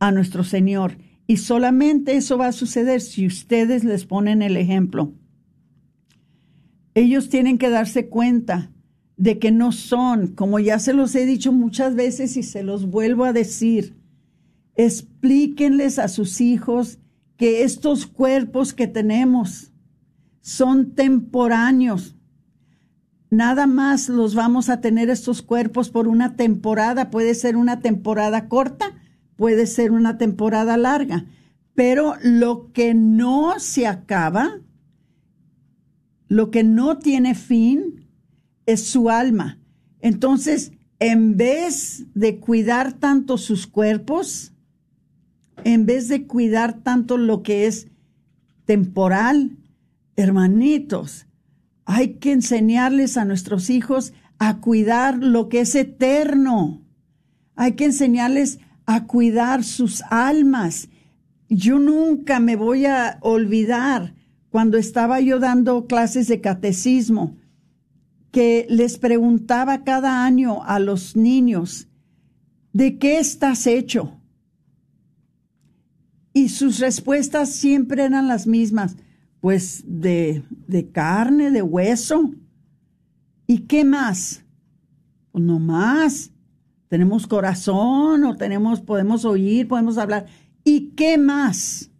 a 0.00 0.10
nuestro 0.10 0.44
Señor. 0.44 0.98
Y 1.30 1.36
solamente 1.36 2.16
eso 2.16 2.38
va 2.38 2.46
a 2.46 2.52
suceder 2.52 3.02
si 3.02 3.26
ustedes 3.26 3.84
les 3.84 4.06
ponen 4.06 4.40
el 4.40 4.56
ejemplo. 4.56 5.12
Ellos 6.94 7.28
tienen 7.28 7.58
que 7.58 7.68
darse 7.68 8.08
cuenta 8.08 8.72
de 9.18 9.38
que 9.38 9.52
no 9.52 9.70
son, 9.70 10.28
como 10.28 10.58
ya 10.58 10.78
se 10.78 10.94
los 10.94 11.14
he 11.14 11.26
dicho 11.26 11.52
muchas 11.52 11.94
veces 11.94 12.38
y 12.38 12.42
se 12.42 12.62
los 12.62 12.86
vuelvo 12.86 13.26
a 13.26 13.34
decir, 13.34 13.94
explíquenles 14.74 15.98
a 15.98 16.08
sus 16.08 16.40
hijos 16.40 16.98
que 17.36 17.62
estos 17.62 18.06
cuerpos 18.06 18.72
que 18.72 18.86
tenemos 18.86 19.72
son 20.40 20.94
temporáneos, 20.94 22.16
nada 23.28 23.66
más 23.66 24.08
los 24.08 24.34
vamos 24.34 24.70
a 24.70 24.80
tener 24.80 25.10
estos 25.10 25.42
cuerpos 25.42 25.90
por 25.90 26.08
una 26.08 26.36
temporada, 26.36 27.10
puede 27.10 27.34
ser 27.34 27.56
una 27.56 27.80
temporada 27.80 28.48
corta, 28.48 28.94
puede 29.38 29.68
ser 29.68 29.92
una 29.92 30.18
temporada 30.18 30.76
larga, 30.76 31.24
pero 31.76 32.16
lo 32.24 32.72
que 32.72 32.92
no 32.92 33.60
se 33.60 33.86
acaba, 33.86 34.58
lo 36.26 36.50
que 36.50 36.64
no 36.64 36.98
tiene 36.98 37.36
fin, 37.36 38.08
es 38.66 38.82
su 38.82 39.10
alma. 39.10 39.60
Entonces, 40.00 40.72
en 40.98 41.36
vez 41.36 42.04
de 42.14 42.40
cuidar 42.40 42.94
tanto 42.94 43.38
sus 43.38 43.68
cuerpos, 43.68 44.54
en 45.62 45.86
vez 45.86 46.08
de 46.08 46.26
cuidar 46.26 46.82
tanto 46.82 47.16
lo 47.16 47.44
que 47.44 47.68
es 47.68 47.86
temporal, 48.64 49.56
hermanitos, 50.16 51.26
hay 51.84 52.14
que 52.14 52.32
enseñarles 52.32 53.16
a 53.16 53.24
nuestros 53.24 53.70
hijos 53.70 54.14
a 54.40 54.58
cuidar 54.58 55.18
lo 55.18 55.48
que 55.48 55.60
es 55.60 55.76
eterno. 55.76 56.82
Hay 57.54 57.74
que 57.74 57.84
enseñarles 57.84 58.58
a 58.88 59.04
cuidar 59.04 59.64
sus 59.64 60.02
almas. 60.08 60.88
Yo 61.50 61.78
nunca 61.78 62.40
me 62.40 62.56
voy 62.56 62.86
a 62.86 63.18
olvidar 63.20 64.14
cuando 64.48 64.78
estaba 64.78 65.20
yo 65.20 65.38
dando 65.38 65.86
clases 65.86 66.26
de 66.26 66.40
catecismo, 66.40 67.36
que 68.30 68.66
les 68.70 68.96
preguntaba 68.96 69.84
cada 69.84 70.24
año 70.24 70.64
a 70.64 70.78
los 70.78 71.16
niños, 71.16 71.86
¿de 72.72 72.98
qué 72.98 73.18
estás 73.18 73.66
hecho? 73.66 74.18
Y 76.32 76.48
sus 76.48 76.78
respuestas 76.78 77.52
siempre 77.52 78.04
eran 78.04 78.26
las 78.26 78.46
mismas 78.46 78.96
pues 79.40 79.84
de, 79.86 80.44
de 80.66 80.90
carne, 80.90 81.50
de 81.50 81.60
hueso. 81.60 82.32
¿Y 83.46 83.58
qué 83.66 83.84
más? 83.84 84.44
Pues 85.30 85.44
no 85.44 85.58
más. 85.58 86.32
Tenemos 86.88 87.26
corazón 87.26 88.24
o 88.24 88.36
tenemos, 88.36 88.80
podemos 88.80 89.24
oír, 89.24 89.68
podemos 89.68 89.98
hablar. 89.98 90.26
¿Y 90.64 90.90
qué 90.90 91.18
más? 91.18 91.90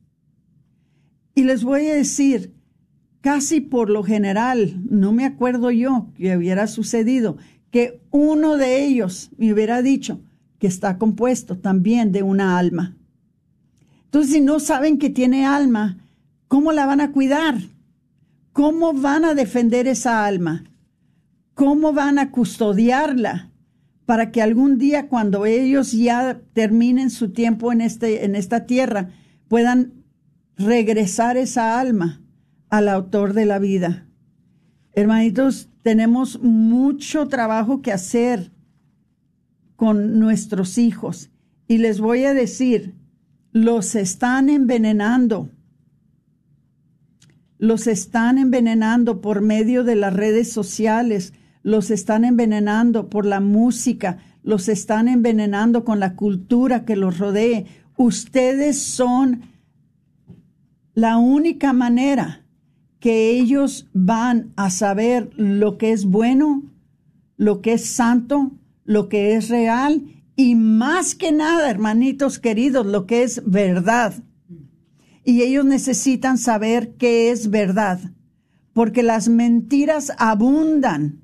Y 1.35 1.45
les 1.45 1.63
voy 1.63 1.87
a 1.87 1.95
decir, 1.95 2.55
casi 3.21 3.61
por 3.61 3.91
lo 3.91 4.03
general, 4.03 4.81
no 4.91 5.13
me 5.13 5.25
acuerdo 5.25 5.71
yo 5.71 6.09
que 6.17 6.37
hubiera 6.37 6.67
sucedido, 6.67 7.37
que 7.71 8.01
uno 8.11 8.57
de 8.57 8.85
ellos 8.85 9.31
me 9.37 9.53
hubiera 9.53 9.83
dicho 9.83 10.21
que 10.59 10.67
está 10.67 10.99
compuesto 10.99 11.59
también 11.59 12.11
de 12.11 12.23
una 12.23 12.59
alma. 12.59 12.97
Entonces, 14.07 14.33
si 14.33 14.41
no 14.41 14.59
saben 14.59 14.99
que 14.99 15.11
tiene 15.11 15.45
alma, 15.45 15.99
¿Cómo 16.49 16.73
la 16.73 16.87
van 16.87 17.03
a 17.03 17.13
cuidar? 17.13 17.59
¿Cómo 18.55 18.95
van 18.95 19.27
a 19.27 19.35
defender 19.35 19.87
esa 19.87 20.25
alma? 20.25 20.65
¿Cómo 21.55 21.93
van 21.93 22.19
a 22.19 22.31
custodiarla 22.31 23.48
para 24.09 24.31
que 24.31 24.41
algún 24.41 24.79
día 24.79 25.09
cuando 25.09 25.45
ellos 25.45 25.93
ya 25.93 26.41
terminen 26.55 27.11
su 27.11 27.29
tiempo 27.33 27.73
en, 27.73 27.83
este, 27.83 28.25
en 28.25 28.37
esta 28.37 28.65
tierra 28.65 29.11
puedan 29.49 30.03
regresar 30.57 31.37
esa 31.37 31.79
alma 31.79 32.23
al 32.71 32.89
autor 32.89 33.35
de 33.35 33.45
la 33.45 33.59
vida? 33.59 34.07
Hermanitos, 34.95 35.69
tenemos 35.83 36.41
mucho 36.41 37.29
trabajo 37.29 37.83
que 37.83 37.93
hacer 37.93 38.51
con 39.77 40.19
nuestros 40.19 40.79
hijos. 40.79 41.31
Y 41.67 41.77
les 41.77 42.01
voy 42.01 42.25
a 42.25 42.33
decir, 42.33 42.95
los 43.53 43.95
están 43.95 44.49
envenenando. 44.49 45.51
Los 47.59 47.87
están 47.87 48.39
envenenando 48.39 49.21
por 49.21 49.43
medio 49.43 49.85
de 49.85 49.97
las 49.97 50.15
redes 50.15 50.51
sociales, 50.51 51.35
los 51.63 51.91
están 51.91 52.25
envenenando 52.25 53.09
por 53.09 53.27
la 53.27 53.41
música, 53.41 54.19
los 54.43 54.69
están 54.69 55.09
envenenando 55.09 55.85
con 55.85 56.01
la 56.01 56.15
cultura 56.15 56.85
que 56.85 56.97
los 56.97 57.19
rodee. 57.19 57.67
Ustedes 57.97 58.81
son 58.81 59.43
la 60.95 61.19
única 61.19 61.73
manera 61.73 62.45
que 63.01 63.31
ellos 63.31 63.89
van 63.93 64.53
a 64.57 64.71
saber 64.71 65.31
lo 65.37 65.79
que 65.79 65.93
es 65.93 66.05
bueno, 66.05 66.63
lo 67.37 67.61
que 67.61 67.75
es 67.75 67.87
santo, 67.87 68.53
lo 68.85 69.09
que 69.09 69.35
es 69.35 69.49
real 69.49 70.03
y 70.35 70.55
más 70.55 71.15
que 71.15 71.33
nada, 71.33 71.69
hermanitos 71.69 72.39
queridos, 72.39 72.87
lo 72.87 73.07
que 73.07 73.25
es 73.25 73.43
verdad. 73.45 74.15
Y 75.25 75.43
ellos 75.43 75.65
necesitan 75.65 76.39
saber 76.39 76.95
qué 76.95 77.31
es 77.31 77.51
verdad, 77.51 78.01
porque 78.73 79.03
las 79.03 79.29
mentiras 79.29 80.13
abundan, 80.17 81.21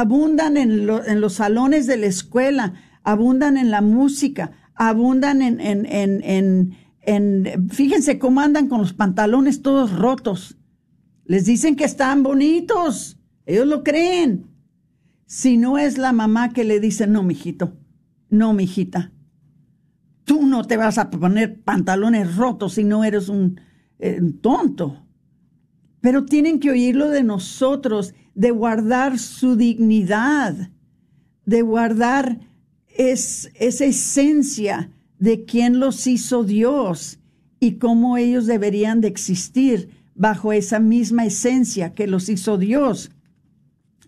abundan 0.00 0.56
en, 0.56 0.86
los 0.86 1.32
salones 1.34 1.86
de 1.86 1.96
la 1.96 2.06
escuela, 2.06 2.74
abundan 3.02 3.56
en 3.56 3.70
la 3.70 3.80
música, 3.80 4.52
abundan 4.74 5.42
en, 5.42 5.60
en, 5.60 5.86
en, 5.86 6.76
en, 7.00 7.68
fíjense 7.70 8.18
cómo 8.18 8.40
andan 8.40 8.68
con 8.68 8.80
los 8.80 8.92
pantalones 8.92 9.62
todos 9.62 9.92
rotos. 9.92 10.58
Les 11.24 11.44
dicen 11.44 11.76
que 11.76 11.84
están 11.84 12.22
bonitos, 12.22 13.18
ellos 13.46 13.66
lo 13.66 13.82
creen. 13.82 14.46
Si 15.26 15.56
no 15.56 15.78
es 15.78 15.98
la 15.98 16.12
mamá 16.12 16.52
que 16.52 16.64
le 16.64 16.78
dice, 16.78 17.06
no, 17.06 17.22
mijito, 17.22 17.76
no, 18.28 18.52
mijita, 18.52 19.12
tú 20.24 20.46
no 20.46 20.64
te 20.64 20.76
vas 20.76 20.98
a 20.98 21.10
poner 21.10 21.62
pantalones 21.62 22.36
rotos 22.36 22.74
si 22.74 22.84
no 22.84 23.02
eres 23.02 23.28
un 23.28 23.60
eh, 23.98 24.20
tonto. 24.40 25.02
Pero 26.00 26.24
tienen 26.24 26.60
que 26.60 26.70
oírlo 26.70 27.08
de 27.08 27.24
nosotros, 27.24 28.14
de 28.36 28.50
guardar 28.50 29.18
su 29.18 29.56
dignidad, 29.56 30.70
de 31.46 31.62
guardar 31.62 32.38
es, 32.88 33.50
esa 33.54 33.86
esencia 33.86 34.90
de 35.18 35.44
quién 35.46 35.80
los 35.80 36.06
hizo 36.06 36.44
Dios 36.44 37.18
y 37.58 37.72
cómo 37.72 38.18
ellos 38.18 38.46
deberían 38.46 39.00
de 39.00 39.08
existir 39.08 39.88
bajo 40.14 40.52
esa 40.52 40.78
misma 40.80 41.24
esencia 41.24 41.94
que 41.94 42.06
los 42.06 42.28
hizo 42.28 42.58
Dios. 42.58 43.10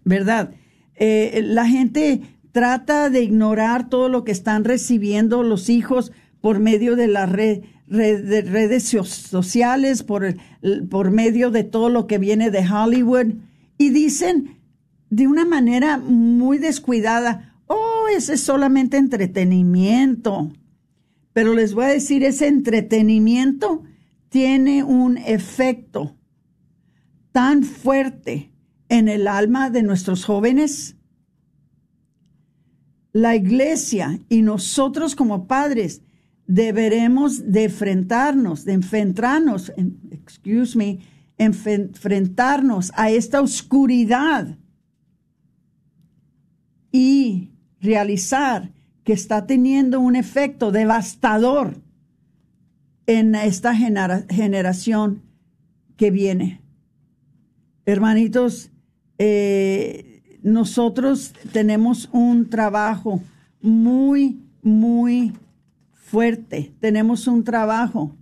¿Verdad? 0.05 0.53
Eh, 0.95 1.41
la 1.45 1.67
gente 1.67 2.21
trata 2.53 3.09
de 3.09 3.23
ignorar 3.23 3.89
todo 3.89 4.11
lo 4.11 4.25
que 4.25 4.33
están 4.33 4.65
recibiendo 4.65 5.43
los 5.43 5.71
hijos 5.71 6.13
por 6.43 6.59
medio 6.59 6.97
de 6.97 7.09
las 7.09 7.31
redes 7.31 8.85
sociales, 8.85 10.03
por, 10.03 10.35
por 10.91 11.11
medio 11.13 11.51
de 11.51 11.65
todo 11.65 11.89
lo 11.89 12.07
que 12.07 12.19
viene 12.19 12.51
de 12.51 12.69
Hollywood, 12.69 13.35
y 13.79 13.91
dicen 13.91 14.59
de 15.09 15.27
una 15.27 15.47
manera 15.47 15.97
muy 15.97 16.59
descuidada, 16.59 17.55
oh, 17.67 18.07
ese 18.15 18.35
es 18.35 18.41
solamente 18.41 18.99
entretenimiento. 18.99 20.53
Pero 21.33 21.55
les 21.55 21.73
voy 21.73 21.85
a 21.85 21.89
decir, 21.89 22.25
ese 22.25 22.49
entretenimiento 22.49 23.85
tiene 24.29 24.83
un 24.85 25.17
efecto 25.17 26.17
tan 27.33 27.63
fuerte 27.63 28.51
en 28.89 29.09
el 29.09 29.29
alma 29.29 29.71
de 29.71 29.83
nuestros 29.83 30.25
jóvenes? 30.25 30.97
La 33.13 33.37
iglesia 33.37 34.21
y 34.29 34.43
nosotros 34.43 35.15
como 35.15 35.47
padres 35.47 36.03
deberemos 36.47 37.53
de 37.53 37.65
enfrentarnos, 37.65 38.65
de 38.65 38.73
enfrentarnos, 38.73 39.73
excuse 40.11 40.77
me, 40.77 40.99
enfrentarnos 41.39 42.93
a 42.95 43.11
esta 43.11 43.41
oscuridad 43.41 44.59
y 46.93 47.53
realizar 47.81 48.73
que 49.05 49.13
está 49.13 49.47
teniendo 49.47 50.01
un 50.01 50.17
efecto 50.17 50.71
devastador 50.71 51.81
en 53.07 53.35
esta 53.35 53.75
generación 53.75 55.23
que 55.97 56.11
viene. 56.11 56.61
Hermanitos, 57.87 58.71
eh, 59.17 60.39
nosotros 60.43 61.33
tenemos 61.53 62.09
un 62.13 62.51
trabajo 62.51 63.23
muy, 63.63 64.43
muy 64.63 65.33
fuerte. 65.95 66.73
Tenemos 66.81 67.27
un 67.27 67.45
trabajo. 67.45 68.15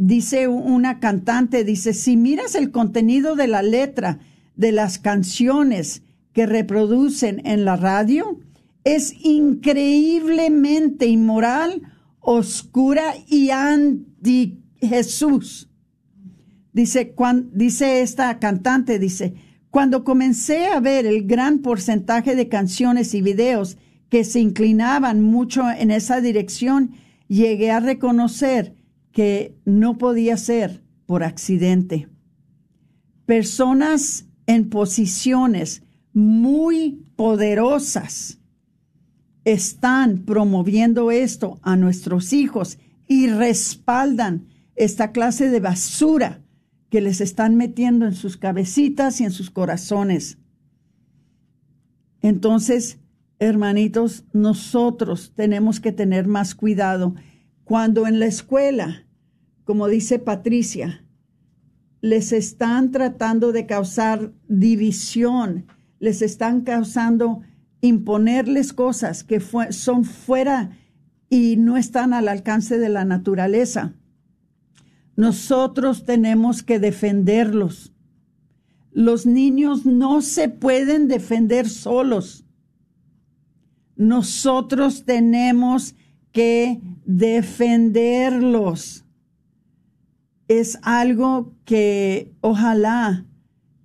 Dice 0.00 0.46
una 0.46 1.00
cantante, 1.00 1.64
dice, 1.64 1.92
si 1.92 2.16
miras 2.16 2.54
el 2.54 2.70
contenido 2.70 3.34
de 3.34 3.48
la 3.48 3.62
letra 3.62 4.20
de 4.54 4.70
las 4.70 5.00
canciones 5.00 6.02
que 6.32 6.46
reproducen 6.46 7.44
en 7.44 7.64
la 7.64 7.74
radio, 7.74 8.38
es 8.84 9.12
increíblemente 9.24 11.06
inmoral, 11.06 11.82
oscura 12.20 13.12
y 13.26 13.50
anti 13.50 14.60
Jesús. 14.80 15.68
Dice, 16.72 17.12
dice 17.52 18.00
esta 18.00 18.38
cantante, 18.38 19.00
dice, 19.00 19.34
cuando 19.68 20.04
comencé 20.04 20.68
a 20.68 20.78
ver 20.78 21.06
el 21.06 21.26
gran 21.26 21.58
porcentaje 21.58 22.36
de 22.36 22.48
canciones 22.48 23.14
y 23.14 23.20
videos 23.20 23.78
que 24.10 24.22
se 24.22 24.38
inclinaban 24.38 25.22
mucho 25.22 25.68
en 25.68 25.90
esa 25.90 26.20
dirección, 26.20 26.92
llegué 27.26 27.72
a 27.72 27.80
reconocer 27.80 28.77
que 29.18 29.58
no 29.64 29.98
podía 29.98 30.36
ser 30.36 30.80
por 31.04 31.24
accidente. 31.24 32.08
Personas 33.26 34.26
en 34.46 34.70
posiciones 34.70 35.82
muy 36.12 37.04
poderosas 37.16 38.38
están 39.42 40.18
promoviendo 40.18 41.10
esto 41.10 41.58
a 41.62 41.74
nuestros 41.74 42.32
hijos 42.32 42.78
y 43.08 43.26
respaldan 43.26 44.46
esta 44.76 45.10
clase 45.10 45.50
de 45.50 45.58
basura 45.58 46.40
que 46.88 47.00
les 47.00 47.20
están 47.20 47.56
metiendo 47.56 48.06
en 48.06 48.14
sus 48.14 48.36
cabecitas 48.36 49.20
y 49.20 49.24
en 49.24 49.32
sus 49.32 49.50
corazones. 49.50 50.38
Entonces, 52.22 53.00
hermanitos, 53.40 54.26
nosotros 54.32 55.32
tenemos 55.34 55.80
que 55.80 55.90
tener 55.90 56.28
más 56.28 56.54
cuidado 56.54 57.16
cuando 57.64 58.06
en 58.06 58.20
la 58.20 58.26
escuela, 58.26 59.07
como 59.68 59.86
dice 59.86 60.18
Patricia, 60.18 61.04
les 62.00 62.32
están 62.32 62.90
tratando 62.90 63.52
de 63.52 63.66
causar 63.66 64.32
división, 64.48 65.66
les 65.98 66.22
están 66.22 66.62
causando 66.62 67.42
imponerles 67.82 68.72
cosas 68.72 69.24
que 69.24 69.40
son 69.40 70.06
fuera 70.06 70.70
y 71.28 71.58
no 71.58 71.76
están 71.76 72.14
al 72.14 72.28
alcance 72.28 72.78
de 72.78 72.88
la 72.88 73.04
naturaleza. 73.04 73.92
Nosotros 75.16 76.06
tenemos 76.06 76.62
que 76.62 76.78
defenderlos. 76.78 77.92
Los 78.90 79.26
niños 79.26 79.84
no 79.84 80.22
se 80.22 80.48
pueden 80.48 81.08
defender 81.08 81.68
solos. 81.68 82.46
Nosotros 83.96 85.04
tenemos 85.04 85.94
que 86.32 86.80
defenderlos. 87.04 89.04
Es 90.48 90.78
algo 90.82 91.54
que 91.64 92.32
ojalá 92.40 93.26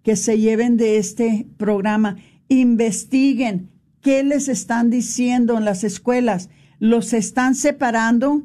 que 0.02 0.16
se 0.16 0.40
lleven 0.40 0.78
de 0.78 0.98
este 0.98 1.48
programa. 1.58 2.18
Investiguen 2.48 3.70
qué 4.02 4.24
les 4.24 4.48
están 4.48 4.90
diciendo 4.90 5.58
en 5.58 5.66
las 5.66 5.84
escuelas. 5.84 6.50
Los 6.80 7.14
están 7.14 7.56
separando, 7.56 8.44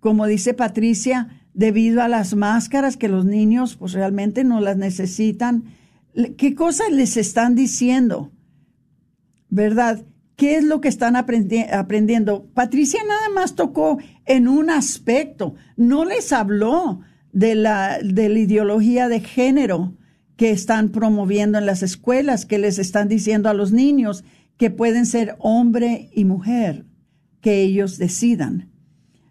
como 0.00 0.26
dice 0.26 0.54
Patricia, 0.54 1.42
debido 1.54 2.02
a 2.02 2.08
las 2.08 2.34
máscaras 2.34 2.96
que 2.96 3.08
los 3.08 3.24
niños 3.24 3.76
pues 3.76 3.92
realmente 3.92 4.44
no 4.44 4.60
las 4.60 4.76
necesitan. 4.76 5.64
¿Qué 6.36 6.54
cosas 6.54 6.90
les 6.90 7.16
están 7.16 7.54
diciendo? 7.54 8.32
¿Verdad? 9.48 10.04
¿Qué 10.36 10.56
es 10.56 10.64
lo 10.64 10.82
que 10.82 10.88
están 10.88 11.16
aprendiendo? 11.16 12.46
Patricia 12.52 13.00
nada 13.06 13.30
más 13.34 13.54
tocó 13.54 13.98
en 14.26 14.48
un 14.48 14.68
aspecto, 14.68 15.54
no 15.76 16.04
les 16.04 16.32
habló 16.32 17.00
de 17.36 17.54
la, 17.54 17.98
de 18.02 18.30
la 18.30 18.38
ideología 18.38 19.10
de 19.10 19.20
género 19.20 19.92
que 20.36 20.52
están 20.52 20.88
promoviendo 20.88 21.58
en 21.58 21.66
las 21.66 21.82
escuelas, 21.82 22.46
que 22.46 22.58
les 22.58 22.78
están 22.78 23.08
diciendo 23.08 23.50
a 23.50 23.54
los 23.54 23.72
niños 23.72 24.24
que 24.56 24.70
pueden 24.70 25.04
ser 25.04 25.36
hombre 25.38 26.08
y 26.14 26.24
mujer, 26.24 26.86
que 27.42 27.60
ellos 27.60 27.98
decidan. 27.98 28.70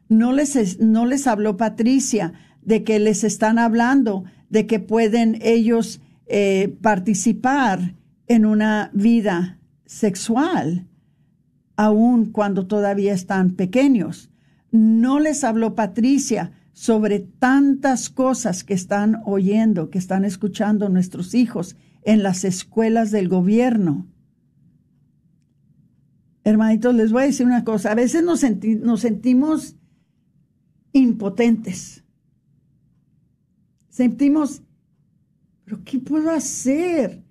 No 0.08 0.34
les, 0.34 0.80
no 0.80 1.08
les 1.08 1.26
habló 1.26 1.58
Patricia 1.58 2.34
de 2.62 2.84
que 2.84 3.00
les 3.00 3.24
están 3.24 3.58
hablando 3.58 4.26
de 4.52 4.68
que 4.68 4.80
pueden 4.80 5.40
ellos 5.42 6.00
eh, 6.28 6.78
participar 6.84 7.96
en 8.28 8.46
una 8.46 8.92
vida 8.94 9.58
sexual 9.88 10.86
aun 11.76 12.28
cuando 12.28 12.68
todavía 12.68 13.14
están 13.14 13.56
pequeños. 13.56 14.30
No 14.70 15.20
les 15.20 15.44
habló 15.44 15.74
Patricia 15.74 16.52
sobre 16.76 17.22
tantas 17.22 18.10
cosas 18.10 18.66
que 18.66 18.74
están 18.74 19.22
oyendo, 19.26 19.90
que 19.90 19.98
están 19.98 20.26
escuchando 20.26 20.90
nuestros 20.90 21.34
hijos 21.34 21.78
en 22.04 22.22
las 22.22 22.44
escuelas 22.44 23.12
del 23.12 23.30
gobierno. 23.30 24.06
Hermanitos, 26.44 26.94
les 26.94 27.14
voy 27.14 27.24
a 27.24 27.28
decir 27.28 27.46
una 27.46 27.64
cosa. 27.64 27.94
A 27.94 27.96
veces 27.96 28.26
nos, 28.26 28.42
sentimos 29.00 29.78
impotentes. 30.92 32.04
Sentimos, 33.88 34.62
pero 35.64 35.82
¿qué 35.86 35.98
puedo 36.00 36.30
hacer? 36.30 37.24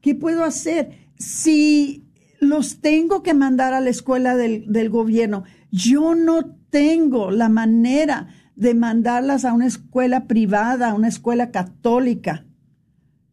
¿Qué 0.00 0.14
puedo 0.14 0.42
hacer? 0.42 1.10
Si 1.18 2.08
los 2.40 2.80
tengo 2.80 3.22
que 3.22 3.34
mandar 3.34 3.74
a 3.74 3.82
la 3.82 3.90
escuela 3.90 4.36
del 4.36 4.88
gobierno, 4.88 5.44
yo 5.70 6.14
no 6.14 6.56
tengo 6.70 7.30
la 7.30 7.50
manera 7.50 8.39
de 8.60 8.74
mandarlas 8.74 9.46
a 9.46 9.54
una 9.54 9.66
escuela 9.66 10.26
privada, 10.26 10.90
a 10.90 10.94
una 10.94 11.08
escuela 11.08 11.50
católica. 11.50 12.44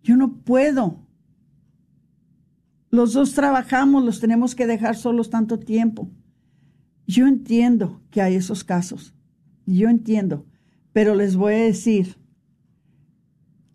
Yo 0.01 0.15
no 0.15 0.37
puedo. 0.37 1.05
Los 2.91 3.11
dos 3.11 3.33
trabajamos, 3.33 4.05
los 4.05 4.21
tenemos 4.21 4.55
que 4.55 4.65
dejar 4.65 4.95
solos 4.95 5.29
tanto 5.29 5.59
tiempo. 5.59 6.09
Yo 7.05 7.27
entiendo 7.27 8.01
que 8.09 8.21
hay 8.21 8.35
esos 8.35 8.63
casos. 8.63 9.13
Yo 9.65 9.89
entiendo. 9.89 10.45
Pero 10.93 11.13
les 11.13 11.35
voy 11.35 11.55
a 11.55 11.57
decir, 11.57 12.15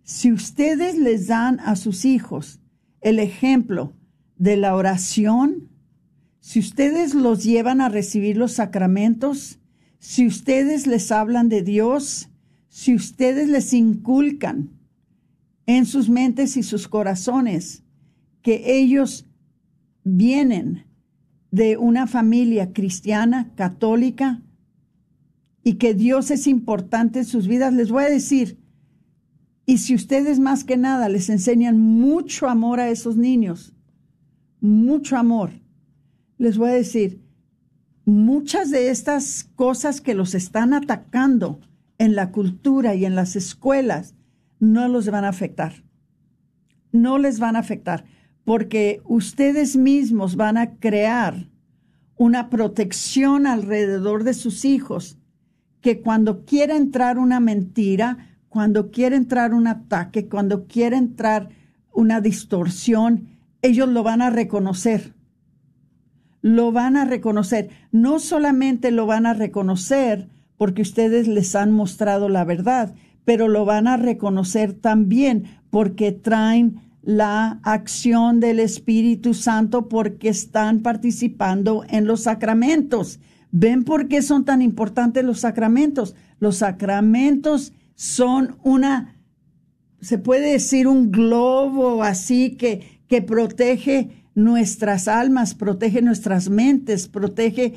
si 0.05 0.33
ustedes 0.33 0.97
les 0.97 1.27
dan 1.27 1.61
a 1.61 1.77
sus 1.77 2.07
hijos 2.07 2.61
el 3.03 3.19
ejemplo 3.19 3.93
de 4.39 4.57
la 4.57 4.75
oración, 4.75 5.69
si 6.41 6.61
ustedes 6.61 7.13
los 7.15 7.45
llevan 7.45 7.83
a 7.83 7.91
recibir 7.91 8.39
los 8.39 8.53
sacramentos, 8.53 9.59
si 10.03 10.27
ustedes 10.27 10.89
les 10.89 11.13
hablan 11.13 11.49
de 11.49 11.63
Dios, 11.63 12.29
si 12.69 12.93
ustedes 12.93 13.49
les 13.49 13.73
inculcan 13.73 14.71
en 15.67 15.87
sus 15.87 16.09
mentes 16.09 16.57
y 16.57 16.65
sus 16.65 16.89
corazones 16.89 17.85
que 18.43 18.81
ellos 18.81 19.27
vienen 20.03 20.87
de 21.53 21.77
una 21.77 22.09
familia 22.09 22.73
cristiana, 22.73 23.53
católica, 23.55 24.43
y 25.63 25.75
que 25.75 25.95
Dios 25.95 26.33
es 26.33 26.49
importante 26.49 27.21
en 27.21 27.25
sus 27.25 27.47
vidas, 27.47 27.73
les 27.73 27.93
voy 27.93 28.03
a 28.03 28.11
decir, 28.11 28.59
y 29.67 29.79
si 29.79 29.95
ustedes 29.95 30.41
más 30.41 30.65
que 30.65 30.77
nada 30.77 31.09
les 31.09 31.31
enseñan 31.31 31.79
mucho 31.79 32.49
amor 32.49 32.81
a 32.81 32.91
esos 32.91 33.17
niños, 33.17 33.73
mucho 34.61 35.17
amor, 35.17 35.53
les 36.39 36.59
voy 36.59 36.71
a 36.71 36.75
decir, 36.75 37.22
muchas 38.05 38.71
de 38.71 38.91
estas 38.91 39.49
cosas 39.55 40.01
que 40.01 40.15
los 40.15 40.35
están 40.35 40.75
atacando 40.75 41.61
en 41.99 42.15
la 42.15 42.33
cultura 42.33 42.95
y 42.95 43.05
en 43.05 43.15
las 43.15 43.37
escuelas 43.37 44.15
no 44.59 44.89
los 44.89 45.09
van 45.09 45.25
a 45.25 45.29
afectar. 45.29 45.85
No 46.91 47.19
les 47.19 47.39
van 47.39 47.57
a 47.57 47.61
afectar 47.61 48.05
porque 48.45 49.01
ustedes 49.05 49.77
mismos 49.77 50.37
van 50.37 50.57
a 50.57 50.77
crear 50.77 51.49
una 52.17 52.51
protección 52.51 53.47
alrededor 53.47 54.25
de 54.25 54.35
sus 54.35 54.65
hijos 54.65 55.19
que 55.81 56.01
cuando 56.01 56.45
quiera 56.45 56.77
entrar 56.77 57.19
una 57.19 57.41
mentira, 57.41 58.39
cuando 58.49 58.91
quiera 58.91 59.17
entrar 59.17 59.55
un 59.55 59.67
ataque, 59.67 60.29
cuando 60.29 60.67
quiera 60.67 60.97
entrar 60.97 61.49
una 61.93 62.21
distorsión, 62.21 63.29
ellos 63.63 63.89
lo 63.89 64.03
van 64.03 64.23
a 64.23 64.31
reconocer 64.31 65.15
lo 66.43 66.73
van 66.73 66.97
a 66.97 67.05
reconocer. 67.05 67.71
No 67.93 68.19
solamente 68.19 68.91
lo 68.91 69.07
van 69.07 69.25
a 69.27 69.33
reconocer 69.33 70.29
porque 70.59 70.83
ustedes 70.83 71.29
les 71.29 71.55
han 71.55 71.73
mostrado 71.73 72.29
la 72.29 72.45
verdad, 72.45 72.95
pero 73.25 73.49
lo 73.49 73.65
van 73.65 73.87
a 73.87 73.97
reconocer 73.97 74.75
también 74.75 75.45
porque 75.71 76.13
traen 76.13 76.81
la 77.03 77.61
acción 77.63 78.41
del 78.41 78.61
Espíritu 78.61 79.35
Santo 79.35 79.89
porque 79.89 80.29
están 80.29 80.81
participando 80.81 81.85
en 81.89 82.07
los 82.07 82.23
sacramentos. 82.23 83.19
¿Ven 83.51 83.85
por 83.85 84.09
qué 84.09 84.23
son 84.23 84.45
tan 84.45 84.63
importantes 84.63 85.25
los 85.25 85.41
sacramentos? 85.41 86.15
Los 86.39 86.57
sacramentos 86.59 87.73
son 87.95 88.57
una, 88.63 89.17
se 90.01 90.19
puede 90.19 90.53
decir, 90.53 90.87
un 90.87 91.11
globo 91.11 92.03
así 92.03 92.57
que, 92.57 93.03
que 93.09 93.21
protege 93.21 94.22
nuestras 94.35 95.09
almas, 95.09 95.55
protege 95.55 96.03
nuestras 96.03 96.49
mentes, 96.49 97.09
protege 97.09 97.75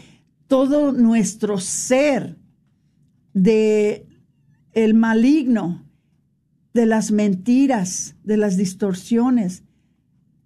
todo 0.47 0.91
nuestro 0.91 1.59
ser 1.59 2.37
de 3.33 4.07
el 4.73 4.93
maligno, 4.93 5.83
de 6.73 6.85
las 6.85 7.11
mentiras, 7.11 8.15
de 8.23 8.37
las 8.37 8.57
distorsiones, 8.57 9.63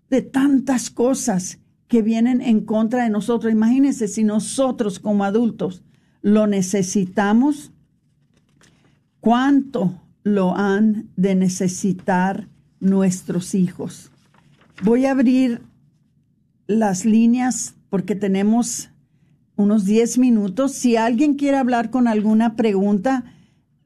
de 0.10 0.22
tantas 0.22 0.90
cosas 0.90 1.60
que 1.88 2.02
vienen 2.02 2.42
en 2.42 2.62
contra 2.62 3.04
de 3.04 3.10
nosotros. 3.10 3.52
Imagínense 3.52 4.08
si 4.08 4.24
nosotros 4.24 5.00
como 5.00 5.24
adultos 5.24 5.84
lo 6.22 6.48
necesitamos, 6.48 7.72
cuánto 9.20 10.00
lo 10.24 10.56
han 10.56 11.10
de 11.16 11.36
necesitar 11.36 12.48
nuestros 12.80 13.56
hijos. 13.56 14.12
Voy 14.84 15.06
a 15.06 15.12
abrir 15.12 15.62
las 16.70 17.04
líneas 17.04 17.76
porque 17.90 18.16
tenemos 18.16 18.92
unos 19.56 19.86
10 19.86 20.20
minutos. 20.20 20.74
Si 20.74 20.96
alguien 20.96 21.34
quiere 21.34 21.58
hablar 21.58 21.90
con 21.90 22.08
alguna 22.08 22.56
pregunta, 22.56 23.24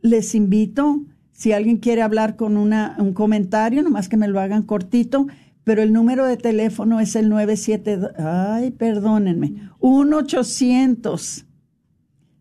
les 0.02 0.36
invito. 0.36 1.02
Si 1.32 1.54
alguien 1.54 1.78
quiere 1.78 2.02
hablar 2.02 2.36
con 2.36 2.58
una, 2.58 2.98
un 3.00 3.14
comentario, 3.14 3.82
nomás 3.82 4.10
que 4.10 4.18
me 4.18 4.28
lo 4.28 4.42
hagan 4.42 4.64
cortito, 4.64 5.28
pero 5.64 5.82
el 5.82 5.94
número 5.94 6.26
de 6.26 6.36
teléfono 6.36 7.00
es 7.00 7.16
el 7.16 7.30
97, 7.30 8.00
ay, 8.18 8.72
perdónenme, 8.72 9.70
1-800 9.80 11.46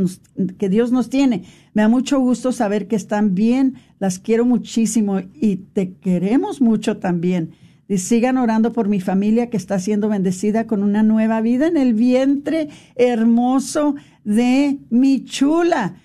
que 0.58 0.68
Dios 0.68 0.90
nos 0.90 1.08
tiene. 1.10 1.44
Me 1.74 1.82
da 1.82 1.88
mucho 1.88 2.18
gusto 2.18 2.50
saber 2.50 2.88
que 2.88 2.96
están 2.96 3.36
bien, 3.36 3.74
las 4.00 4.18
quiero 4.18 4.44
muchísimo 4.44 5.20
y 5.32 5.56
te 5.56 5.94
queremos 5.94 6.60
mucho 6.60 6.98
también. 6.98 7.52
Y 7.90 7.98
sigan 7.98 8.38
orando 8.38 8.72
por 8.72 8.86
mi 8.86 9.00
familia 9.00 9.50
que 9.50 9.56
está 9.56 9.80
siendo 9.80 10.08
bendecida 10.08 10.68
con 10.68 10.84
una 10.84 11.02
nueva 11.02 11.40
vida 11.40 11.66
en 11.66 11.76
el 11.76 11.92
vientre 11.92 12.68
hermoso 12.94 13.96
de 14.22 14.78
mi 14.90 15.24
chula. 15.24 15.96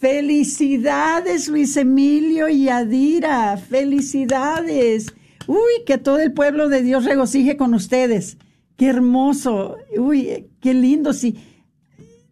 Felicidades, 0.00 1.46
Luis 1.46 1.76
Emilio 1.76 2.48
y 2.48 2.68
Adira. 2.68 3.56
Felicidades. 3.56 5.14
Uy, 5.46 5.84
que 5.86 5.96
todo 5.96 6.18
el 6.18 6.32
pueblo 6.32 6.68
de 6.68 6.82
Dios 6.82 7.04
regocije 7.04 7.56
con 7.56 7.72
ustedes. 7.74 8.36
Qué 8.76 8.88
hermoso. 8.88 9.76
Uy, 9.96 10.48
qué 10.58 10.74
lindo. 10.74 11.12
Sí. 11.12 11.36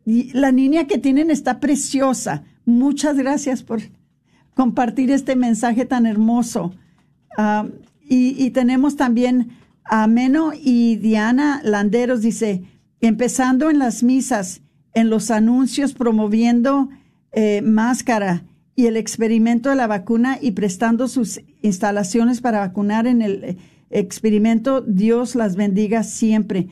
la 0.04 0.50
niña 0.50 0.88
que 0.88 0.98
tienen 0.98 1.30
está 1.30 1.60
preciosa. 1.60 2.42
Muchas 2.64 3.16
gracias 3.16 3.62
por 3.62 3.82
compartir 4.54 5.12
este 5.12 5.36
mensaje 5.36 5.84
tan 5.84 6.06
hermoso. 6.06 6.74
Ah, 7.38 7.68
y, 8.12 8.50
tenemos 8.50 8.96
también 8.96 9.50
a 9.84 10.08
Meno 10.08 10.50
y 10.52 10.96
Diana 10.96 11.60
Landeros, 11.62 12.22
dice, 12.22 12.64
empezando 13.00 13.70
en 13.70 13.78
las 13.78 14.02
misas, 14.02 14.62
en 14.94 15.10
los 15.10 15.30
anuncios 15.30 15.94
promoviendo 15.94 16.88
eh, 17.30 17.62
máscara 17.62 18.42
y 18.74 18.86
el 18.86 18.96
experimento 18.96 19.70
de 19.70 19.76
la 19.76 19.86
vacuna 19.86 20.38
y 20.40 20.50
prestando 20.50 21.06
sus 21.06 21.40
instalaciones 21.62 22.40
para 22.40 22.58
vacunar 22.58 23.06
en 23.06 23.22
el 23.22 23.44
eh, 23.44 23.56
experimento, 23.90 24.80
Dios 24.80 25.36
las 25.36 25.54
bendiga 25.54 26.02
siempre. 26.02 26.66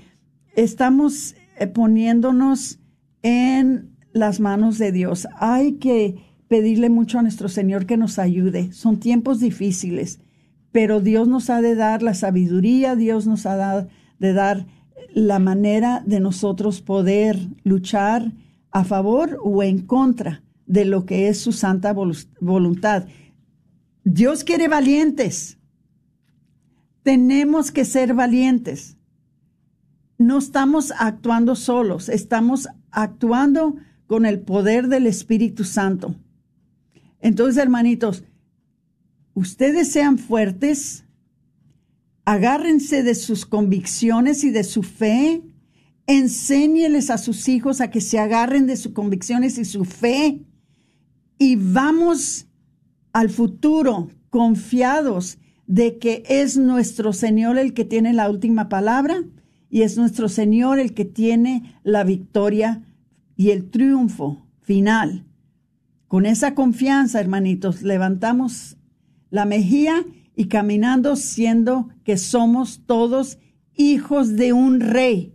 Estamos 0.56 1.36
eh, 1.56 1.68
poniéndonos 1.68 2.80
en 3.22 3.96
las 4.12 4.40
manos 4.40 4.76
de 4.78 4.90
Dios. 4.90 5.28
Hay 5.38 5.74
que 5.74 6.16
pedirle 6.48 6.90
mucho 6.90 7.20
a 7.20 7.22
nuestro 7.22 7.48
Señor 7.48 7.86
que 7.86 7.96
nos 7.96 8.18
ayude. 8.18 8.72
Son 8.72 8.98
tiempos 8.98 9.38
difíciles 9.38 10.18
pero 10.78 11.00
Dios 11.00 11.26
nos 11.26 11.50
ha 11.50 11.60
de 11.60 11.74
dar 11.74 12.04
la 12.04 12.14
sabiduría, 12.14 12.94
Dios 12.94 13.26
nos 13.26 13.46
ha 13.46 13.88
de 14.20 14.32
dar 14.32 14.64
la 15.12 15.40
manera 15.40 16.04
de 16.06 16.20
nosotros 16.20 16.82
poder 16.82 17.48
luchar 17.64 18.32
a 18.70 18.84
favor 18.84 19.40
o 19.42 19.64
en 19.64 19.84
contra 19.84 20.44
de 20.66 20.84
lo 20.84 21.04
que 21.04 21.26
es 21.26 21.40
su 21.40 21.50
santa 21.50 21.92
voluntad. 22.40 23.08
Dios 24.04 24.44
quiere 24.44 24.68
valientes. 24.68 25.58
Tenemos 27.02 27.72
que 27.72 27.84
ser 27.84 28.14
valientes. 28.14 28.96
No 30.16 30.38
estamos 30.38 30.92
actuando 30.96 31.56
solos, 31.56 32.08
estamos 32.08 32.68
actuando 32.92 33.74
con 34.06 34.26
el 34.26 34.38
poder 34.38 34.86
del 34.86 35.08
Espíritu 35.08 35.64
Santo. 35.64 36.14
Entonces, 37.20 37.60
hermanitos, 37.60 38.22
ustedes 39.38 39.92
sean 39.92 40.18
fuertes, 40.18 41.04
agárrense 42.24 43.02
de 43.02 43.14
sus 43.14 43.46
convicciones 43.46 44.42
y 44.44 44.50
de 44.50 44.64
su 44.64 44.82
fe, 44.82 45.42
enséñeles 46.06 47.10
a 47.10 47.18
sus 47.18 47.48
hijos 47.48 47.80
a 47.80 47.90
que 47.90 48.00
se 48.00 48.18
agarren 48.18 48.66
de 48.66 48.76
sus 48.76 48.92
convicciones 48.92 49.58
y 49.58 49.64
su 49.64 49.84
fe 49.84 50.44
y 51.38 51.56
vamos 51.56 52.46
al 53.12 53.30
futuro 53.30 54.10
confiados 54.30 55.38
de 55.66 55.98
que 55.98 56.24
es 56.28 56.56
nuestro 56.56 57.12
Señor 57.12 57.58
el 57.58 57.74
que 57.74 57.84
tiene 57.84 58.12
la 58.12 58.28
última 58.28 58.68
palabra 58.68 59.22
y 59.70 59.82
es 59.82 59.96
nuestro 59.96 60.28
Señor 60.28 60.78
el 60.78 60.94
que 60.94 61.04
tiene 61.04 61.78
la 61.84 62.04
victoria 62.04 62.82
y 63.36 63.50
el 63.50 63.70
triunfo 63.70 64.46
final. 64.62 65.26
Con 66.08 66.24
esa 66.24 66.54
confianza, 66.54 67.20
hermanitos, 67.20 67.82
levantamos 67.82 68.77
la 69.30 69.44
mejilla 69.44 70.04
y 70.34 70.46
caminando 70.46 71.16
siendo 71.16 71.88
que 72.04 72.16
somos 72.16 72.82
todos 72.86 73.38
hijos 73.74 74.36
de 74.36 74.52
un 74.52 74.80
rey. 74.80 75.34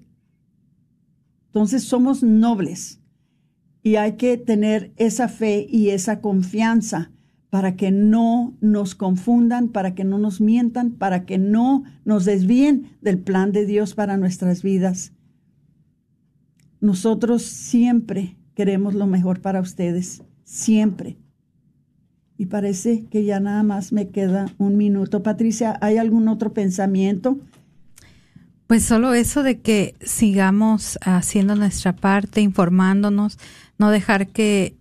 Entonces 1.47 1.83
somos 1.83 2.23
nobles 2.23 3.01
y 3.83 3.97
hay 3.97 4.13
que 4.13 4.37
tener 4.37 4.93
esa 4.97 5.27
fe 5.27 5.67
y 5.69 5.89
esa 5.89 6.21
confianza 6.21 7.11
para 7.49 7.75
que 7.75 7.91
no 7.91 8.57
nos 8.61 8.95
confundan, 8.95 9.67
para 9.67 9.93
que 9.93 10.03
no 10.03 10.17
nos 10.17 10.41
mientan, 10.41 10.91
para 10.91 11.25
que 11.25 11.37
no 11.37 11.83
nos 12.03 12.25
desvíen 12.25 12.97
del 13.01 13.19
plan 13.19 13.51
de 13.51 13.67
Dios 13.67 13.93
para 13.93 14.17
nuestras 14.17 14.63
vidas. 14.63 15.13
Nosotros 16.79 17.43
siempre 17.43 18.37
queremos 18.55 18.95
lo 18.95 19.05
mejor 19.05 19.41
para 19.41 19.61
ustedes, 19.61 20.23
siempre. 20.43 21.17
Y 22.37 22.47
parece 22.47 23.05
que 23.11 23.23
ya 23.23 23.39
nada 23.39 23.63
más 23.63 23.93
me 23.93 24.09
queda 24.09 24.47
un 24.57 24.77
minuto. 24.77 25.23
Patricia, 25.23 25.77
¿hay 25.81 25.97
algún 25.97 26.27
otro 26.27 26.53
pensamiento? 26.53 27.37
Pues 28.67 28.83
solo 28.83 29.13
eso 29.13 29.43
de 29.43 29.59
que 29.59 29.93
sigamos 30.01 30.97
haciendo 31.01 31.55
nuestra 31.55 31.95
parte, 31.95 32.41
informándonos, 32.41 33.37
no 33.77 33.91
dejar 33.91 34.27
que 34.27 34.75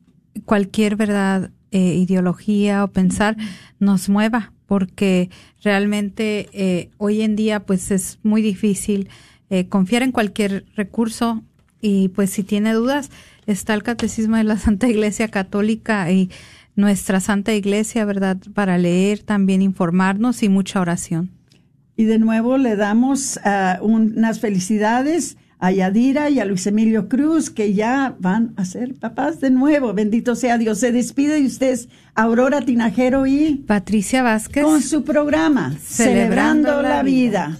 cualquier 0.45 0.97
verdad, 0.97 1.51
eh, 1.73 1.95
ideología 1.95 2.85
o 2.85 2.89
pensar 2.89 3.37
nos 3.81 4.09
mueva, 4.09 4.53
porque 4.67 5.31
realmente 5.63 6.49
eh, 6.53 6.91
hoy 6.99 7.23
en 7.23 7.35
día 7.37 7.61
pues 7.61 7.91
es 7.91 8.19
muy 8.23 8.43
difícil 8.43 9.09
eh, 9.51 9.69
confiar 9.69 10.03
en 10.03 10.13
cualquier 10.13 10.65
recurso 10.77 11.43
y 11.81 12.09
pues 12.09 12.31
si 12.31 12.43
tiene 12.45 12.73
dudas 12.73 13.11
está 13.47 13.75
el 13.75 13.83
catecismo 13.83 14.37
de 14.37 14.45
la 14.45 14.57
Santa 14.57 14.89
Iglesia 14.89 15.29
Católica 15.29 16.11
y 16.11 16.31
nuestra 16.75 17.21
Santa 17.21 17.55
Iglesia, 17.55 18.05
¿verdad? 18.05 18.39
Para 18.55 18.79
leer, 18.79 19.21
también 19.21 19.63
informarnos 19.63 20.43
y 20.43 20.49
mucha 20.49 20.81
oración. 20.81 21.31
Y 21.97 22.05
de 22.05 22.19
nuevo 22.19 22.57
le 22.57 22.77
damos 22.77 23.39
ah, 23.45 23.79
unas 23.83 24.41
felicidades 24.41 25.37
a 25.63 25.71
Yadira 25.71 26.29
y 26.29 26.41
a 26.41 26.45
Luis 26.45 26.67
Emilio 26.67 27.09
Cruz, 27.09 27.49
que 27.49 27.73
ya 27.73 28.17
van 28.19 28.53
a 28.57 28.65
ser 28.65 28.95
papás 28.95 29.39
de 29.39 29.51
nuevo. 29.51 29.93
Bendito 29.95 30.35
sea 30.35 30.59
Dios. 30.59 30.81
Se 30.81 30.91
despide 30.91 31.41
de 31.41 31.47
ustedes 31.47 31.89
Aurora 32.17 32.63
Tinajero 32.63 33.29
y 33.29 33.63
Patricia 33.67 34.25
Vázquez 34.25 34.65
con 34.65 34.83
su 34.83 35.05
programa 35.05 35.77
Celebrando, 35.81 36.83
la, 36.83 37.05
vida. 37.05 37.59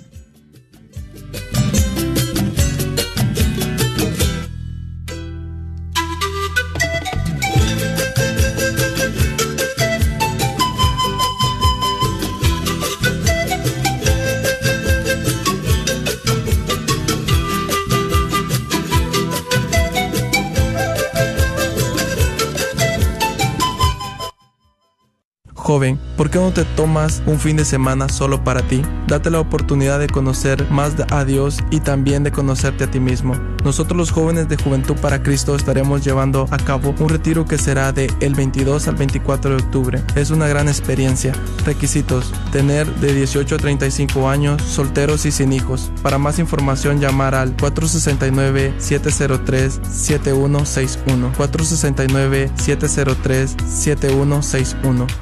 Joven, 25.73 25.99
¿por 26.19 26.29
qué 26.29 26.39
no 26.39 26.53
te 26.53 26.67
tomas 26.67 27.23
un 27.25 27.41
fin 27.41 27.57
de 27.57 27.65
semana 27.65 28.11
solo 28.11 28.45
para 28.45 28.61
ti? 28.61 28.83
Date 29.07 29.31
la 29.31 29.41
oportunidad 29.41 29.99
de 29.99 30.07
conocer 30.07 30.71
más 30.71 30.93
a 31.09 31.25
Dios 31.25 31.61
y 31.71 31.81
también 31.81 32.23
de 32.25 32.31
conocerte 32.31 32.85
a 32.85 32.91
ti 32.91 33.01
mismo. 33.01 33.35
Nosotros 33.65 33.97
los 33.97 34.11
jóvenes 34.11 34.51
de 34.51 34.59
Juventud 34.59 34.97
para 34.97 35.23
Cristo 35.23 35.57
estaremos 35.57 36.05
llevando 36.05 36.47
a 36.51 36.59
cabo 36.59 36.95
un 36.99 37.09
retiro 37.09 37.47
que 37.47 37.57
será 37.57 37.91
de 37.91 38.13
el 38.21 38.35
22 38.35 38.87
al 38.87 38.97
24 38.97 39.57
de 39.57 39.63
octubre. 39.63 40.03
Es 40.15 40.31
una 40.31 40.47
gran 40.47 40.69
experiencia. 40.69 41.33
Requisitos: 41.65 42.35
tener 42.51 42.87
de 42.97 43.15
18 43.15 43.55
a 43.55 43.59
35 43.59 44.29
años, 44.29 44.61
solteros 44.61 45.25
y 45.25 45.31
sin 45.31 45.55
hijos. 45.55 45.91
Para 46.03 46.19
más 46.19 46.39
información 46.39 47.01
llamar 47.01 47.35
al 47.35 47.57
469 47.57 48.75
703 48.77 49.81
7161. 49.91 51.33
469 51.35 52.51
703 52.57 53.57
7161. 53.67 55.22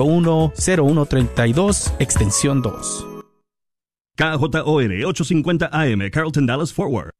0132 0.00 1.92
extensión 1.98 2.62
2. 2.62 3.06
KJOR 4.16 5.04
850 5.06 5.70
AM, 5.72 6.10
Carlton 6.10 6.46
Dallas 6.46 6.72
Forward. 6.72 7.10